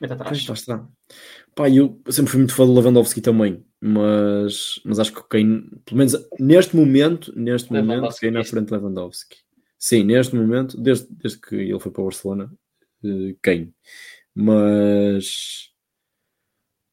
Mete 0.00 0.12
atrás. 0.12 0.46
Pois, 0.46 0.60
está. 0.60 0.86
Pá, 1.54 1.68
eu 1.68 2.00
sempre 2.08 2.30
fui 2.30 2.38
muito 2.38 2.54
fã 2.54 2.64
do 2.64 2.74
Lewandowski 2.74 3.20
também, 3.20 3.64
mas, 3.80 4.80
mas 4.84 5.00
acho 5.00 5.12
que 5.12 5.20
o 5.20 5.24
Kane, 5.24 5.68
pelo 5.84 5.98
menos 5.98 6.14
neste 6.38 6.76
momento, 6.76 7.32
neste 7.36 7.72
momento, 7.72 7.88
Lewandowski 7.88 8.26
Kane 8.26 8.36
à 8.36 8.40
este. 8.40 8.50
frente 8.50 8.66
de 8.66 8.74
Lewandowski. 8.74 9.36
Sim, 9.76 10.04
neste 10.04 10.36
momento, 10.36 10.80
desde, 10.80 11.08
desde 11.10 11.40
que 11.40 11.56
ele 11.56 11.80
foi 11.80 11.90
para 11.90 12.02
o 12.02 12.04
Barcelona, 12.04 12.52
Kane. 13.42 13.72
Mas. 14.34 15.68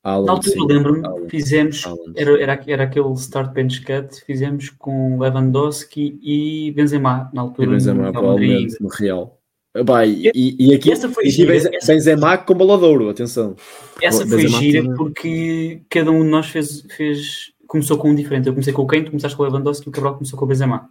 Haaland, 0.04 0.28
Na 0.28 0.34
altura, 0.34 0.74
lembro-me, 0.74 1.30
fizemos, 1.32 1.84
Haaland. 1.84 2.14
era, 2.16 2.40
era, 2.42 2.64
era 2.68 2.84
aquele 2.84 3.12
start 3.14 3.52
bench 3.54 3.82
cut, 3.84 4.24
fizemos 4.24 4.70
com 4.70 5.18
Lewandowski 5.20 6.20
e 6.22 6.72
Benzema, 6.74 7.28
na 7.34 7.42
E 7.42 7.46
altura. 7.46 7.72
Benzema, 7.72 8.04
no 8.04 8.12
Real 8.12 8.14
Madrid. 8.14 8.50
provavelmente, 8.50 8.82
no 8.84 8.88
Real. 8.90 9.42
Pá, 9.86 10.06
e, 10.06 10.32
e, 10.36 10.68
e 10.70 10.76
aqui, 10.76 10.90
E 10.90 10.92
essa 10.92 11.10
foi 11.10 11.24
e 11.26 11.28
aqui 11.28 11.36
gira, 11.38 11.54
Benze- 11.54 11.76
essa- 11.76 11.92
Benzema 11.92 12.38
com 12.38 12.54
baladouro, 12.54 13.10
atenção. 13.10 13.56
Essa 14.00 14.28
foi 14.28 14.38
Benzema 14.44 14.60
gira 14.62 14.82
tinha- 14.84 14.96
porque 14.96 15.82
cada 15.90 16.12
um 16.12 16.22
de 16.24 16.30
nós 16.30 16.46
fez, 16.50 16.82
fez, 16.96 17.52
começou 17.68 17.98
com 17.98 18.12
um 18.12 18.16
diferente. 18.16 18.46
Eu 18.48 18.54
comecei 18.54 18.72
com 18.74 18.84
o 18.84 18.88
Kane, 18.88 19.06
tu 19.06 19.10
começaste 19.10 19.36
com 19.36 19.42
o 19.42 19.46
Lewandowski 19.48 19.88
e 19.88 19.90
o 19.90 19.92
Cabral 19.92 20.14
começou 20.14 20.38
com 20.38 20.46
o 20.46 20.48
Benzema. 20.48 20.88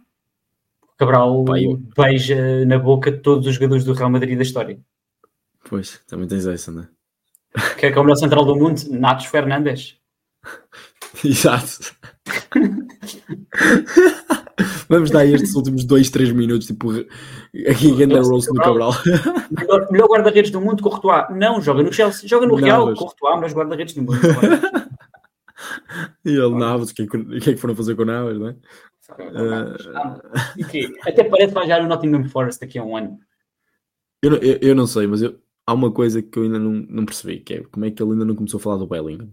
O 0.83 0.97
Cabral 0.97 1.45
eu- 1.57 1.81
beija 1.97 2.65
na 2.65 2.77
boca 2.77 3.13
todos 3.13 3.47
os 3.47 3.53
jogadores 3.55 3.85
do 3.85 3.93
Real 3.93 4.09
Madrid 4.09 4.35
da 4.35 4.43
história. 4.43 4.77
Pois, 5.67 5.99
também 6.07 6.27
tens 6.27 6.45
essa, 6.45 6.71
né? 6.71 6.87
Quer 7.77 7.91
que 7.91 7.97
é 7.97 8.01
o 8.01 8.03
melhor 8.03 8.15
central 8.17 8.45
do 8.45 8.55
mundo? 8.55 8.79
Natos 8.91 9.25
Fernandes. 9.25 9.97
Exato. 11.23 11.95
Vamos 14.87 15.09
dar 15.09 15.25
estes 15.25 15.55
últimos 15.55 15.83
2, 15.85 16.09
3 16.09 16.31
minutos, 16.31 16.67
tipo, 16.67 16.91
aqui 16.91 18.05
Nossa, 18.05 18.29
Rose 18.29 18.47
no 18.49 18.55
Cabral. 18.61 18.91
Melhor, 19.51 19.87
melhor 19.91 20.07
guarda-redes 20.07 20.51
do 20.51 20.61
mundo, 20.61 20.83
Courtois. 20.83 21.25
Não, 21.31 21.61
joga 21.61 21.81
no 21.83 21.91
Chelsea. 21.91 22.27
Joga 22.29 22.45
no 22.45 22.55
Não, 22.55 22.61
Real, 22.63 22.85
mas- 22.87 22.99
Courtois, 22.99 23.35
melhor 23.41 23.53
guarda-redes 23.53 23.93
do 23.95 24.01
mundo. 24.03 24.19
E 26.25 26.29
ele, 26.29 26.55
Navas, 26.55 26.89
o 26.89 26.93
que, 26.95 27.03
é 27.03 27.07
que, 27.07 27.17
o 27.17 27.39
que 27.39 27.49
é 27.51 27.53
que 27.53 27.57
foram 27.57 27.75
fazer 27.75 27.95
com 27.95 28.01
o 28.01 28.05
Navas, 28.05 28.37
não 28.37 28.49
é? 28.49 28.55
Ah? 29.95 30.19
Até 31.07 31.23
parece 31.23 31.47
que 31.47 31.53
vai 31.53 31.67
já 31.67 31.81
no 31.81 31.87
Nottingham 31.87 32.27
Forest 32.27 32.59
daqui 32.59 32.77
a 32.77 32.83
um 32.83 32.95
ano. 32.97 33.17
Eu, 34.21 34.31
não- 34.31 34.37
eu, 34.39 34.57
eu 34.61 34.75
não 34.75 34.85
sei, 34.85 35.07
mas 35.07 35.21
eu- 35.21 35.39
há 35.67 35.73
uma 35.73 35.91
coisa 35.91 36.21
que 36.21 36.37
eu 36.37 36.43
ainda 36.43 36.59
não, 36.59 36.71
não 36.89 37.05
percebi, 37.05 37.39
que 37.39 37.53
é 37.55 37.63
como 37.63 37.85
é 37.85 37.91
que 37.91 38.01
ele 38.01 38.11
ainda 38.13 38.25
não 38.25 38.35
começou 38.35 38.57
a 38.59 38.61
falar 38.61 38.77
do 38.77 38.87
Bellingham. 38.87 39.29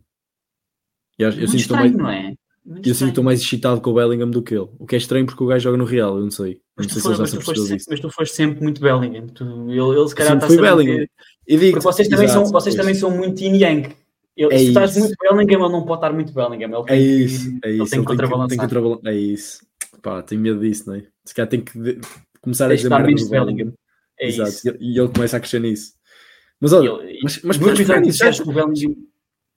Eu, 1.19 1.29
eu 1.29 1.33
sinto 1.35 1.51
que 1.51 1.57
estranho, 1.57 1.83
mais, 1.83 1.93
não 1.97 2.11
é? 2.11 2.35
Muito 2.65 2.89
eu 2.89 2.95
sinto 2.95 3.07
que 3.07 3.11
estou 3.11 3.25
mais 3.25 3.41
excitado 3.41 3.81
com 3.81 3.91
o 3.91 3.95
Bellingham 3.95 4.31
do 4.31 4.43
que 4.43 4.55
ele. 4.55 4.69
O 4.79 4.87
que 4.87 4.95
é 4.95 4.99
estranho 4.99 5.27
porque 5.27 5.43
o 5.43 5.47
gajo 5.47 5.65
joga 5.65 5.77
no 5.77 5.85
Real, 5.85 6.17
eu 6.17 6.23
não 6.25 6.31
sei. 6.31 6.61
Mas 6.77 6.87
não 6.87 6.93
sei 6.95 7.03
se 7.03 7.09
mas, 7.21 7.31
tu 7.33 7.41
foste 7.43 7.67
sempre, 7.67 7.85
mas 7.91 8.01
tu 8.01 8.11
foste 8.11 8.35
sempre 8.35 8.63
muito 8.63 8.81
Bellingham. 8.81 9.27
Tu, 9.29 9.45
ele, 9.71 9.81
ele 9.81 10.09
se 10.09 10.15
calhar 10.15 10.35
está 10.37 10.49
sempre 10.49 10.67
a 10.69 10.71
Bellingham. 10.75 10.95
meter- 11.01 11.11
E 11.47 11.57
digo 11.57 11.73
Porque 11.73 11.85
vocês 11.85 12.09
também, 12.09 12.25
exato, 12.25 12.45
são, 12.45 12.53
vocês 12.53 12.75
também 12.75 12.95
são 12.95 13.11
muito 13.11 13.41
yin 13.43 13.57
yang. 13.59 13.97
Ele, 14.37 14.55
É 14.55 14.59
se 14.59 14.69
estás 14.69 14.97
muito 14.97 15.15
Bellingham, 15.21 15.61
ele 15.65 15.73
não 15.73 15.85
pode 15.85 15.99
estar 15.99 16.13
muito 16.13 16.33
Bellingham. 16.33 16.69
Ele 16.71 16.77
É 16.77 16.85
tem 16.85 16.99
que- 16.99 17.25
isso, 17.25 17.49
é 17.49 17.51
ele 17.51 17.53
isso. 17.53 17.59
tem 17.61 17.67
que 17.67 17.69
Ele 17.73 17.79
tem 17.79 17.87
que, 17.87 17.89
tem 17.91 18.05
contrabalançar. 18.05 18.49
que 18.49 18.57
contrabalançar. 18.57 19.13
É 19.13 19.17
isso. 19.17 19.67
Pá, 20.01 20.23
tenho 20.23 20.41
medo 20.41 20.61
disso, 20.61 20.85
não 20.89 20.95
é? 20.95 21.07
Se 21.25 21.35
calhar 21.35 21.49
tem 21.49 21.61
que 21.61 21.79
de- 21.79 22.01
começar 22.41 22.67
a 22.67 22.69
Tens 22.69 22.81
de 22.81 22.89
dizer 22.89 23.03
menos 23.05 23.25
de 23.25 23.31
Bellingham. 23.31 23.73
É 24.19 24.29
Exato. 24.29 24.49
isso. 24.51 24.69
E, 24.81 24.95
e 24.95 24.99
ele 24.99 25.09
começa 25.09 25.37
a 25.37 25.41
crescer 25.41 25.61
nisso. 25.61 25.93
Mas 26.63 26.73
olha, 26.73 26.93
mas, 27.25 27.43
mas, 27.43 27.57
episódio 27.57 28.45
que 28.45 28.53
Bellingham 28.53 28.97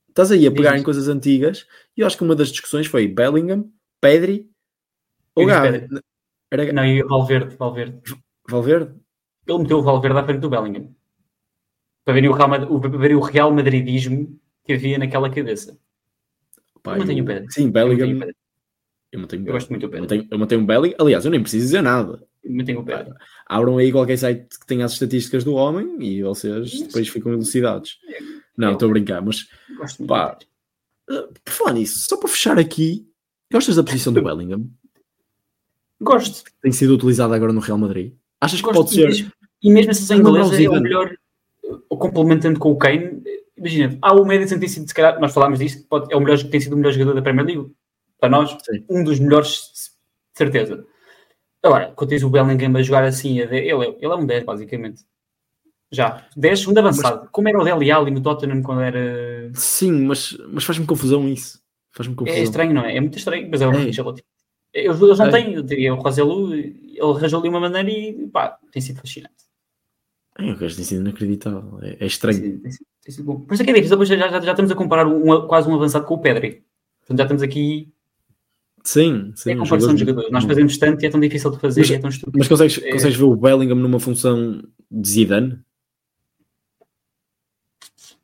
estás 0.10 0.32
aí 0.32 0.48
a 0.48 0.52
pegar 0.52 0.72
Diz. 0.72 0.82
em 0.82 0.84
coisas 0.84 1.08
antigas 1.08 1.68
e 1.96 2.02
eu 2.02 2.08
acho 2.08 2.18
que 2.18 2.24
uma 2.24 2.36
das 2.36 2.50
discussões 2.50 2.88
foi 2.88 3.08
Bellingham, 3.08 3.70
Pedri 4.02 4.50
ou 5.36 5.44
Eu 5.44 5.50
Gavi. 5.50 5.88
Era 6.52 6.74
Não, 6.74 6.84
e 6.86 7.04
o 7.04 7.08
Valverde, 7.08 7.56
Valverde. 7.58 8.00
Valverde? 8.50 8.96
Ele 9.48 9.58
meteu 9.60 9.78
o 9.78 9.84
Valverde 9.84 10.18
à 10.18 10.24
frente 10.26 10.40
do 10.40 10.50
Bellingham. 10.50 10.90
Para 12.04 12.14
verem 12.16 12.30
o 12.30 12.34
Real, 12.34 12.72
o- 12.72 12.80
verem 12.80 13.16
o 13.18 13.20
real 13.20 13.52
madridismo 13.54 14.40
que 14.64 14.74
havia 14.74 14.98
naquela 14.98 15.30
cabeça. 15.30 15.78
Pá, 16.82 16.94
Eu 16.96 17.00
mantenho 17.00 17.24
o 17.24 17.28
Pedri. 17.28 17.52
Sim, 17.52 17.66
Eu 17.66 17.72
Bellingham. 17.72 18.20
Pedri. 18.20 18.36
Eu 19.12 19.20
mantenho 19.20 19.48
Eu 19.48 19.54
gosto 19.54 19.70
muito 19.70 19.82
do 19.82 19.86
Eu 19.86 19.90
Pedri. 19.92 20.02
mantenho, 20.02 20.28
eu 20.32 20.40
mantenho 20.40 20.62
o 20.62 20.66
Bellingham. 20.66 20.98
Aliás, 21.00 21.26
eu 21.26 21.32
nem 21.32 21.42
preciso 21.42 21.66
dizer 21.66 21.82
nada. 21.82 22.24
Eu 22.46 22.54
mantenho 22.54 22.80
o 22.80 22.84
Pedri. 22.86 23.12
Abram 23.48 23.78
aí 23.78 23.92
qualquer 23.92 24.18
site 24.18 24.48
que 24.60 24.66
tenha 24.68 24.86
as 24.86 24.94
estatísticas 24.94 25.44
do 25.44 25.54
homem 25.56 25.98
e 26.00 26.22
vocês 26.22 26.68
Isso. 26.74 26.86
depois 26.86 27.08
ficam 27.10 27.34
elucidados. 27.34 28.00
Não, 28.56 28.70
Eu- 28.70 28.74
estou 28.74 28.88
a 28.88 28.92
brincar, 28.92 29.22
mas 29.22 29.48
Gosto 29.78 30.00
muito 30.00 30.10
Pá. 30.10 30.38
uh, 31.10 31.34
por 31.44 31.52
falar 31.52 31.74
nisso, 31.74 32.00
só 32.08 32.16
para 32.18 32.30
fechar 32.30 32.58
aqui, 32.60 33.06
gostas 33.52 33.76
da 33.76 33.84
posição 33.84 34.14
do 34.14 34.22
Bellingham? 34.24 34.70
Gosto. 36.00 36.44
Tem 36.62 36.72
sido 36.72 36.94
utilizada 36.96 37.36
agora 37.36 37.52
no 37.54 37.60
Real 37.60 37.78
Madrid? 37.78 38.14
Achas 38.40 38.60
que 38.60 38.66
Gosto 38.68 38.78
pode 38.80 38.92
ser? 38.94 39.08
mesmo. 39.08 39.32
E 39.64 39.72
mesmo 39.72 39.92
a 39.92 39.94
seleção 39.94 40.18
inglesa 40.18 40.64
é 40.64 40.70
o 40.70 40.82
melhor, 40.82 41.16
complementando 41.90 42.60
com 42.60 42.72
o 42.72 42.78
Kane. 42.78 43.24
Imagina, 43.58 43.98
há 44.02 44.14
o 44.14 44.26
Madison 44.26 44.60
tem 44.60 44.68
sido, 44.68 44.88
se 44.88 44.94
calhar, 44.94 45.20
nós 45.20 45.34
falámos 45.34 45.60
disso, 45.60 45.86
pode- 45.90 46.14
é 46.14 46.18
o 46.18 46.20
melhor, 46.20 46.38
tem 46.44 46.60
sido 46.60 46.74
o 46.74 46.78
melhor 46.78 46.92
jogador 46.92 47.14
da 47.16 47.22
Premier 47.22 47.48
League. 47.48 47.72
Para 48.20 48.30
nós, 48.30 48.52
Sim. 48.64 48.84
um 48.90 49.04
dos 49.04 49.20
melhores, 49.20 49.50
de 49.74 50.38
certeza. 50.38 50.86
Agora, 51.66 51.92
quando 51.96 52.10
tens 52.10 52.24
o 52.24 52.30
Bellingham 52.30 52.76
a 52.78 52.82
jogar 52.82 53.04
assim, 53.04 53.40
a 53.42 53.44
ele, 53.46 53.58
é- 53.70 53.70
ele 54.00 54.06
é 54.06 54.16
um 54.16 54.26
10, 54.26 54.44
basicamente. 54.44 55.04
Já. 55.92 56.26
10, 56.36 56.60
segundo 56.60 56.78
avançado. 56.80 57.30
Como 57.32 57.48
era 57.48 57.60
o 57.60 57.64
Dele 57.64 57.92
Alli 57.92 58.12
no 58.12 58.22
Tottenham 58.22 58.62
quando 58.62 58.82
era. 58.82 59.50
Sim, 59.54 59.92
mas, 60.06 60.38
mas 60.50 60.64
faz-me 60.64 60.86
confusão 60.86 61.28
isso. 61.28 61.62
Faz-me 61.92 62.16
confusão. 62.16 62.40
É 62.40 62.44
estranho, 62.44 62.74
não 62.74 62.84
é? 62.84 62.98
É 62.98 63.00
muito 63.02 63.18
estranho, 63.18 63.48
mas 63.50 63.62
é 63.62 63.68
um 63.68 63.74
É. 63.74 63.84
Eles, 64.74 65.02
eles 65.02 65.18
não 65.20 65.26
É. 65.28 65.32
têm, 65.32 65.54
eu 65.54 65.64
diria, 65.64 65.94
o 65.94 65.98
Roselu, 65.98 66.54
ele 66.54 67.00
arranjou 67.00 67.40
ali 67.40 67.48
uma 67.48 67.62
maneira 67.62 67.90
e 67.90 68.28
pá, 68.28 68.60
tem 68.72 68.82
sido 68.82 69.00
fascinante. 69.00 69.34
É, 70.38 70.52
o 70.52 70.58
gajo 70.58 70.76
tem 70.76 70.84
sido 70.84 71.00
inacreditável. 71.02 71.80
É, 71.82 71.96
é 72.02 72.06
estranho. 72.06 72.42
Tem 72.42 72.50
sido- 72.52 72.62
tem 72.62 72.72
sido- 72.74 72.86
tem 73.02 73.14
sido 73.14 73.24
bom. 73.26 73.40
Por 73.40 73.54
isso 73.54 73.64
é 73.64 73.66
que 73.66 73.72
é 73.72 73.74
difícil, 73.74 73.96
depois 73.96 74.10
já, 74.10 74.18
já, 74.18 74.42
já 74.42 74.52
estamos 74.52 74.70
a 74.72 74.76
comparar 74.76 75.08
um- 75.08 75.48
quase 75.48 75.70
um 75.70 75.76
avançado 75.76 76.06
com 76.06 76.16
o 76.16 76.20
Pedri. 76.20 76.66
Portanto, 77.00 77.18
já 77.20 77.24
estamos 77.24 77.42
aqui 77.42 77.94
Sim, 78.86 79.34
sim. 79.36 79.54
os 79.56 79.60
comparação 79.62 79.94
de 79.96 80.00
jogadores- 80.00 80.00
jogadores. 80.00 80.32
Nós 80.32 80.44
fazemos 80.46 80.78
tanto 80.78 81.04
e 81.04 81.08
é 81.08 81.10
tão 81.10 81.20
difícil 81.20 81.50
de 81.52 81.60
fazer 81.60 81.82
Mas- 81.82 81.92
é 81.92 82.00
tão 82.00 82.10
estúpido. 82.10 82.38
Mas 82.38 82.48
consegues, 82.48 82.78
É. 82.84 82.92
consegues 82.92 83.18
ver 83.18 83.24
o 83.24 83.36
Bellingham 83.36 83.76
numa 83.76 84.00
função 84.00 84.62
de 84.92 85.10
Zidane? 85.10 85.60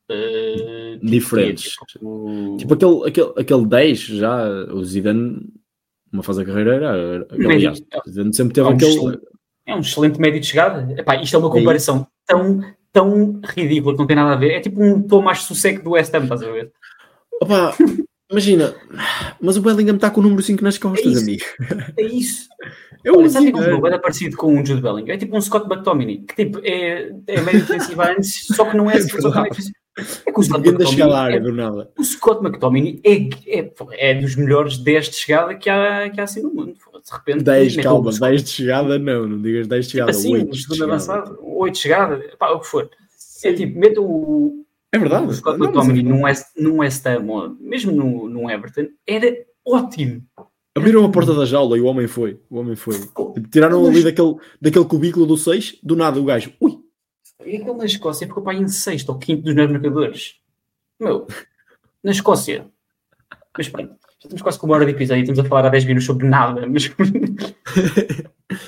Tipo, 0.07 1.05
Diferentes. 1.05 1.75
tipo, 1.87 2.55
Tipo 2.59 2.73
aquele, 2.73 3.07
aquele, 3.07 3.33
aquele 3.37 3.65
10 3.65 3.99
já, 3.99 4.45
o 4.73 4.83
Zidane, 4.83 5.41
uma 6.11 6.21
fase 6.21 6.39
da 6.39 6.45
carreira 6.45 6.75
era. 6.75 7.27
aliás, 7.31 7.79
o 8.05 8.09
Zidane 8.09 8.35
sempre 8.35 8.53
teve 8.53 8.67
É 8.67 8.71
um 8.71 8.75
aquele. 8.75 8.91
excelente- 8.91 9.21
é 9.65 9.75
um 9.75 9.79
excelente 9.79 10.19
médio 10.19 10.39
de 10.41 10.47
chegada. 10.47 10.93
Epá, 10.99 11.15
isto 11.21 11.35
é 11.35 11.39
uma 11.39 11.49
comparação 11.49 12.05
tão, 12.25 12.61
tão 12.91 13.39
ridícula 13.55 13.93
que 13.93 13.99
não 13.99 14.07
tem 14.07 14.15
nada 14.15 14.33
a 14.33 14.35
ver. 14.35 14.51
É 14.51 14.59
tipo 14.59 14.83
um 14.83 15.01
Tomás 15.01 15.39
Susseco 15.43 15.83
do 15.83 15.91
West 15.91 16.13
Ham, 16.13 16.23
estás 16.23 16.43
a 16.43 16.51
ver? 16.51 16.71
Opa, 17.41 17.73
imagina, 18.31 18.73
mas 19.39 19.57
o 19.57 19.61
Bellingham 19.61 19.95
está 19.95 20.09
com 20.09 20.19
o 20.21 20.23
número 20.23 20.41
5 20.41 20.63
nas 20.63 20.77
costas, 20.77 21.05
É 21.05 21.09
isso. 21.09 21.21
amigo. 21.23 21.43
É 21.97 22.03
isso. 22.03 22.49
É 23.03 23.11
o 23.11 23.17
Olha, 23.17 23.29
sabe 23.31 23.49
é 23.49 23.55
um 23.55 23.63
jogo? 23.63 23.87
É 23.87 23.97
parecido 23.97 24.37
com 24.37 24.53
um 24.53 24.63
Jude 24.63 24.79
Bellingham. 24.79 25.15
É 25.15 25.17
tipo 25.17 25.35
um 25.35 25.41
Scott 25.41 25.65
McTominay, 25.65 26.19
que 26.19 26.35
tipo, 26.35 26.59
é, 26.63 27.11
é 27.25 27.41
meio 27.41 27.59
defensivo 27.59 27.99
antes, 28.03 28.45
só 28.55 28.63
que 28.69 28.77
não 28.77 28.91
é, 28.91 28.93
que 29.03 29.19
não 29.23 29.43
é. 29.43 29.49
É 30.27 30.31
que 30.31 30.39
o 30.39 30.43
Scott 30.43 30.67
McTominay, 30.67 31.33
é, 31.33 31.91
o 31.97 32.03
Scott 32.03 32.45
McTominay 32.45 33.01
é, 33.03 33.59
é, 33.59 33.71
é 34.11 34.13
dos 34.21 34.35
melhores 34.35 34.77
10 34.77 35.09
de 35.09 35.15
chegada 35.15 35.55
que 35.55 35.67
há, 35.67 36.11
que 36.11 36.21
há 36.21 36.25
assim 36.25 36.43
no 36.43 36.53
mundo. 36.53 36.73
De 36.75 37.11
repente, 37.11 37.43
10, 37.43 37.75
mete 37.77 37.83
calma, 37.83 38.11
o- 38.11 38.19
10 38.19 38.43
de 38.43 38.49
chegada, 38.51 38.99
não, 38.99 39.27
não 39.27 39.41
digas 39.41 39.65
10 39.65 39.85
de 39.85 39.91
tipo 39.93 39.97
chegada, 40.03 40.11
assim, 40.11 40.33
8 40.35 40.47
um 40.47 40.51
de 40.51 40.57
chegada. 40.61 40.83
avançado, 40.85 41.39
8 41.41 41.73
de 41.73 41.79
chegada, 41.79 42.23
pá, 42.37 42.51
o 42.51 42.59
que 42.59 42.67
for. 42.67 42.87
É 43.43 43.53
tipo, 43.53 43.79
mete 43.79 43.97
o, 43.99 44.63
É 44.93 44.99
verdade. 44.99 45.27
o 45.27 45.33
Scott 45.33 45.59
McTominay 45.59 46.01
é- 46.01 46.03
num 46.03 46.23
West, 46.23 46.45
num 46.57 46.77
West 46.77 47.05
Ham, 47.07 47.57
mesmo 47.59 47.91
no, 47.91 48.27
num 48.29 48.49
Everton, 48.49 48.87
era 49.07 49.45
ótimo. 49.65 50.23
Abriram 50.75 51.03
a 51.05 51.11
porta 51.11 51.33
da 51.33 51.45
jaula 51.45 51.77
e 51.77 51.81
o 51.81 51.85
homem 51.85 52.07
foi. 52.07 52.39
O 52.49 52.57
homem 52.57 52.75
foi. 52.75 52.97
Tipo, 52.97 53.33
Tiraram 53.51 53.81
mas- 53.83 53.89
ali 53.91 54.03
daquele, 54.03 54.35
daquele 54.61 54.85
cubículo 54.85 55.25
do 55.25 55.37
6, 55.37 55.77
do 55.83 55.95
nada 55.95 56.19
o 56.19 56.23
gajo. 56.25 56.53
Ui, 56.61 56.77
E 57.45 57.57
aquele 57.57 57.73
na 57.73 57.85
Escócia 57.85 58.27
ficou 58.27 58.43
para 58.43 58.53
aí 58.53 58.59
em 58.63 58.67
sexto 58.67 59.09
ou 59.09 59.17
quinto 59.17 59.43
dos 59.43 59.53
melhores 59.53 59.73
marcadores. 59.73 60.35
Meu, 60.99 61.27
na 62.03 62.11
Escócia. 62.11 62.67
Mas 63.57 63.67
pronto, 63.67 63.89
já 63.89 64.19
estamos 64.23 64.41
quase 64.41 64.59
com 64.59 64.65
uma 64.67 64.75
hora 64.75 64.85
de 64.85 64.91
episódio 64.91 65.21
e 65.21 65.23
estamos 65.23 65.39
a 65.39 65.43
falar 65.45 65.65
há 65.65 65.69
10 65.69 65.83
minutos 65.85 66.05
sobre 66.05 66.27
nada. 66.27 66.65
Mas 66.67 66.89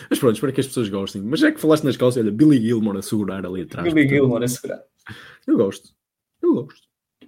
Mas 0.10 0.20
pronto, 0.20 0.36
espero 0.36 0.54
que 0.54 0.62
as 0.62 0.68
pessoas 0.68 0.90
gostem. 0.90 1.22
Mas 1.22 1.40
já 1.40 1.52
que 1.52 1.60
falaste 1.60 1.84
na 1.84 1.90
Escócia, 1.90 2.22
olha, 2.22 2.32
Billy 2.32 2.60
Gilmore 2.62 2.98
a 2.98 3.02
segurar 3.02 3.46
ali 3.46 3.62
atrás. 3.62 3.84
Billy 3.94 4.08
portanto, 4.08 4.20
Gilmore 4.22 4.44
a 4.46 4.48
segurar. 4.48 4.82
Eu 5.48 5.58
gosto. 5.58 5.90
Eu 6.44 6.54
gosto. 6.56 6.82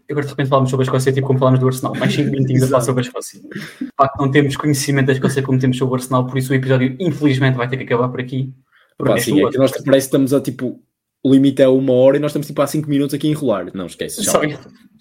Agora 0.09 0.23
de 0.25 0.29
repente 0.31 0.49
falamos 0.49 0.69
sobre 0.69 0.83
a 0.83 0.85
Escócia, 0.85 1.11
tipo 1.11 1.25
como 1.25 1.39
falámos 1.39 1.59
do 1.59 1.67
Arsenal. 1.67 1.95
Mais 1.95 2.13
5 2.13 2.29
minutinhos 2.29 2.63
a 2.63 2.67
falar 2.67 2.81
sobre 2.81 3.01
a 3.01 3.07
Escócia. 3.07 3.39
De 3.41 3.89
facto, 3.97 4.17
não 4.19 4.29
temos 4.29 4.55
conhecimento 4.55 5.07
da 5.07 5.13
Escócia 5.13 5.41
como 5.41 5.57
temos 5.57 5.77
sobre 5.77 5.93
o 5.93 5.95
Arsenal, 5.95 6.27
por 6.27 6.37
isso 6.37 6.51
o 6.51 6.55
episódio, 6.55 6.95
infelizmente, 6.99 7.55
vai 7.55 7.67
ter 7.67 7.77
que 7.77 7.83
acabar 7.83 8.09
por 8.09 8.19
aqui. 8.19 8.53
Pá, 8.97 9.17
sim, 9.17 9.43
é 9.43 9.49
que 9.49 9.57
nós 9.57 9.71
parece 9.71 10.07
que 10.07 10.15
estamos 10.15 10.33
a 10.33 10.39
tipo. 10.41 10.79
O 11.23 11.31
limite 11.33 11.59
é 11.63 11.67
uma 11.67 11.91
hora 11.93 12.17
e 12.17 12.19
nós 12.19 12.29
estamos 12.29 12.45
tipo 12.45 12.61
há 12.61 12.67
5 12.67 12.87
minutos 12.87 13.15
aqui 13.15 13.27
a 13.27 13.31
enrolar. 13.31 13.71
Não, 13.73 13.87
esquece. 13.87 14.21
Tchau. 14.21 14.41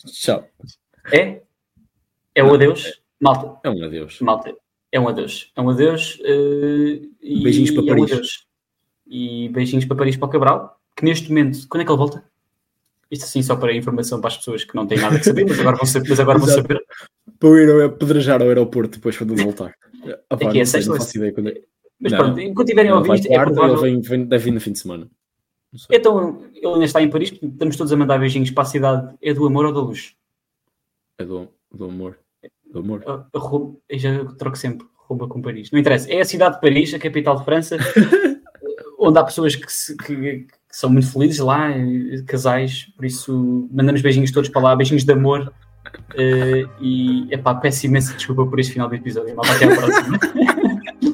Tchau. 0.06 0.48
É? 1.12 1.42
É 2.34 2.42
um 2.42 2.54
adeus? 2.54 3.02
Malta, 3.20 3.60
É 3.62 3.70
um 3.70 3.84
adeus. 3.84 4.18
malta. 4.20 4.54
É 4.90 4.98
um 4.98 5.06
adeus. 5.06 5.52
É 5.54 5.60
um 5.60 5.68
adeus. 5.68 6.18
eh, 6.24 7.02
e 7.20 7.42
Beijinhos 7.42 7.70
para 7.72 7.80
é 7.80 7.84
um 7.84 7.88
Paris. 7.88 8.12
adeus. 8.12 8.46
E 9.06 9.48
beijinhos 9.50 9.84
para 9.84 9.96
Paris 9.98 10.16
para 10.16 10.26
o 10.26 10.30
Cabral, 10.30 10.80
que 10.96 11.04
neste 11.04 11.28
momento, 11.28 11.58
quando 11.68 11.82
é 11.82 11.84
que 11.84 11.90
ele 11.90 11.98
volta? 11.98 12.24
Isto 13.10 13.24
assim 13.24 13.42
só 13.42 13.54
para 13.56 13.72
informação 13.74 14.20
para 14.20 14.28
as 14.28 14.36
pessoas 14.38 14.64
que 14.64 14.74
não 14.74 14.86
têm 14.86 14.98
nada 14.98 15.16
a 15.16 15.22
saber, 15.22 15.46
mas 15.46 15.60
agora 15.60 15.76
vão 15.76 15.86
saber. 15.86 16.08
Mas 16.08 16.20
agora 16.20 16.38
vão 16.38 16.48
saber. 16.48 16.82
Para 17.38 17.48
eu 17.48 17.58
ir 17.80 17.84
apedrejar 17.84 18.40
ao 18.42 18.48
aeroporto 18.48 18.96
depois 18.98 19.16
quando 19.16 19.36
voltar. 19.36 19.74
Ah, 20.30 20.36
pá, 20.36 20.44
é 20.44 20.44
não 20.46 20.52
sei, 20.52 20.66
sexta 20.66 20.88
não 20.90 20.94
ou 20.96 21.00
faço 21.00 21.16
ideia 21.16 21.32
quando 21.32 21.48
é. 21.50 21.60
Mas 22.00 22.12
Não. 22.12 22.18
pronto, 22.18 22.40
enquanto 22.40 22.68
tiverem 22.68 22.90
a 22.90 22.96
ouvir 22.96 23.14
isto, 23.14 23.26
é 23.26 23.34
quarta, 23.34 23.50
ele 23.52 23.60
provável. 23.60 24.02
vem, 24.02 24.24
deve 24.26 24.44
vir 24.44 24.50
no 24.50 24.60
fim 24.60 24.72
de 24.72 24.78
semana. 24.80 25.08
Então, 25.90 26.42
ele 26.54 26.66
ainda 26.66 26.84
está 26.84 27.00
em 27.02 27.08
Paris, 27.10 27.32
estamos 27.42 27.76
todos 27.76 27.92
a 27.92 27.96
mandar 27.96 28.18
beijinhos 28.18 28.50
para 28.50 28.62
a 28.62 28.66
cidade. 28.66 29.16
É 29.22 29.32
do 29.32 29.46
amor 29.46 29.66
ou 29.66 29.72
da 29.72 29.80
luz? 29.80 30.14
É 31.18 31.24
do, 31.24 31.48
do 31.72 31.84
amor. 31.86 32.18
Do 32.70 32.80
amor. 32.80 33.02
A- 33.06 33.26
a 33.32 33.38
rouba- 33.38 33.76
eu 33.88 33.98
já 33.98 34.24
troco 34.36 34.56
sempre 34.58 34.86
rouba 34.96 35.26
com 35.28 35.40
Paris. 35.42 35.70
Não 35.70 35.78
interessa. 35.78 36.10
É 36.12 36.20
a 36.20 36.24
cidade 36.24 36.56
de 36.56 36.60
Paris, 36.60 36.92
a 36.94 36.98
capital 36.98 37.36
de 37.38 37.44
França, 37.44 37.76
onde 38.98 39.18
há 39.18 39.24
pessoas 39.24 39.54
que, 39.56 39.72
se- 39.72 39.96
que- 39.96 40.46
que 40.74 40.80
são 40.80 40.90
muito 40.90 41.12
felizes 41.12 41.38
lá, 41.38 41.70
eh, 41.70 42.22
casais. 42.26 42.88
Por 42.96 43.04
isso, 43.04 43.68
mandamos 43.72 44.02
beijinhos 44.02 44.32
todos 44.32 44.50
para 44.50 44.60
lá, 44.60 44.76
beijinhos 44.76 45.04
de 45.04 45.12
amor. 45.12 45.52
eh, 46.16 46.64
e, 46.80 47.32
epá, 47.32 47.54
peço 47.54 47.86
imensa 47.86 48.12
desculpa 48.14 48.44
por 48.44 48.58
este 48.58 48.72
final 48.72 48.88
de 48.88 48.96
episódio. 48.96 49.40
Até 49.40 49.66
à 49.66 49.76
próxima. 49.76 50.18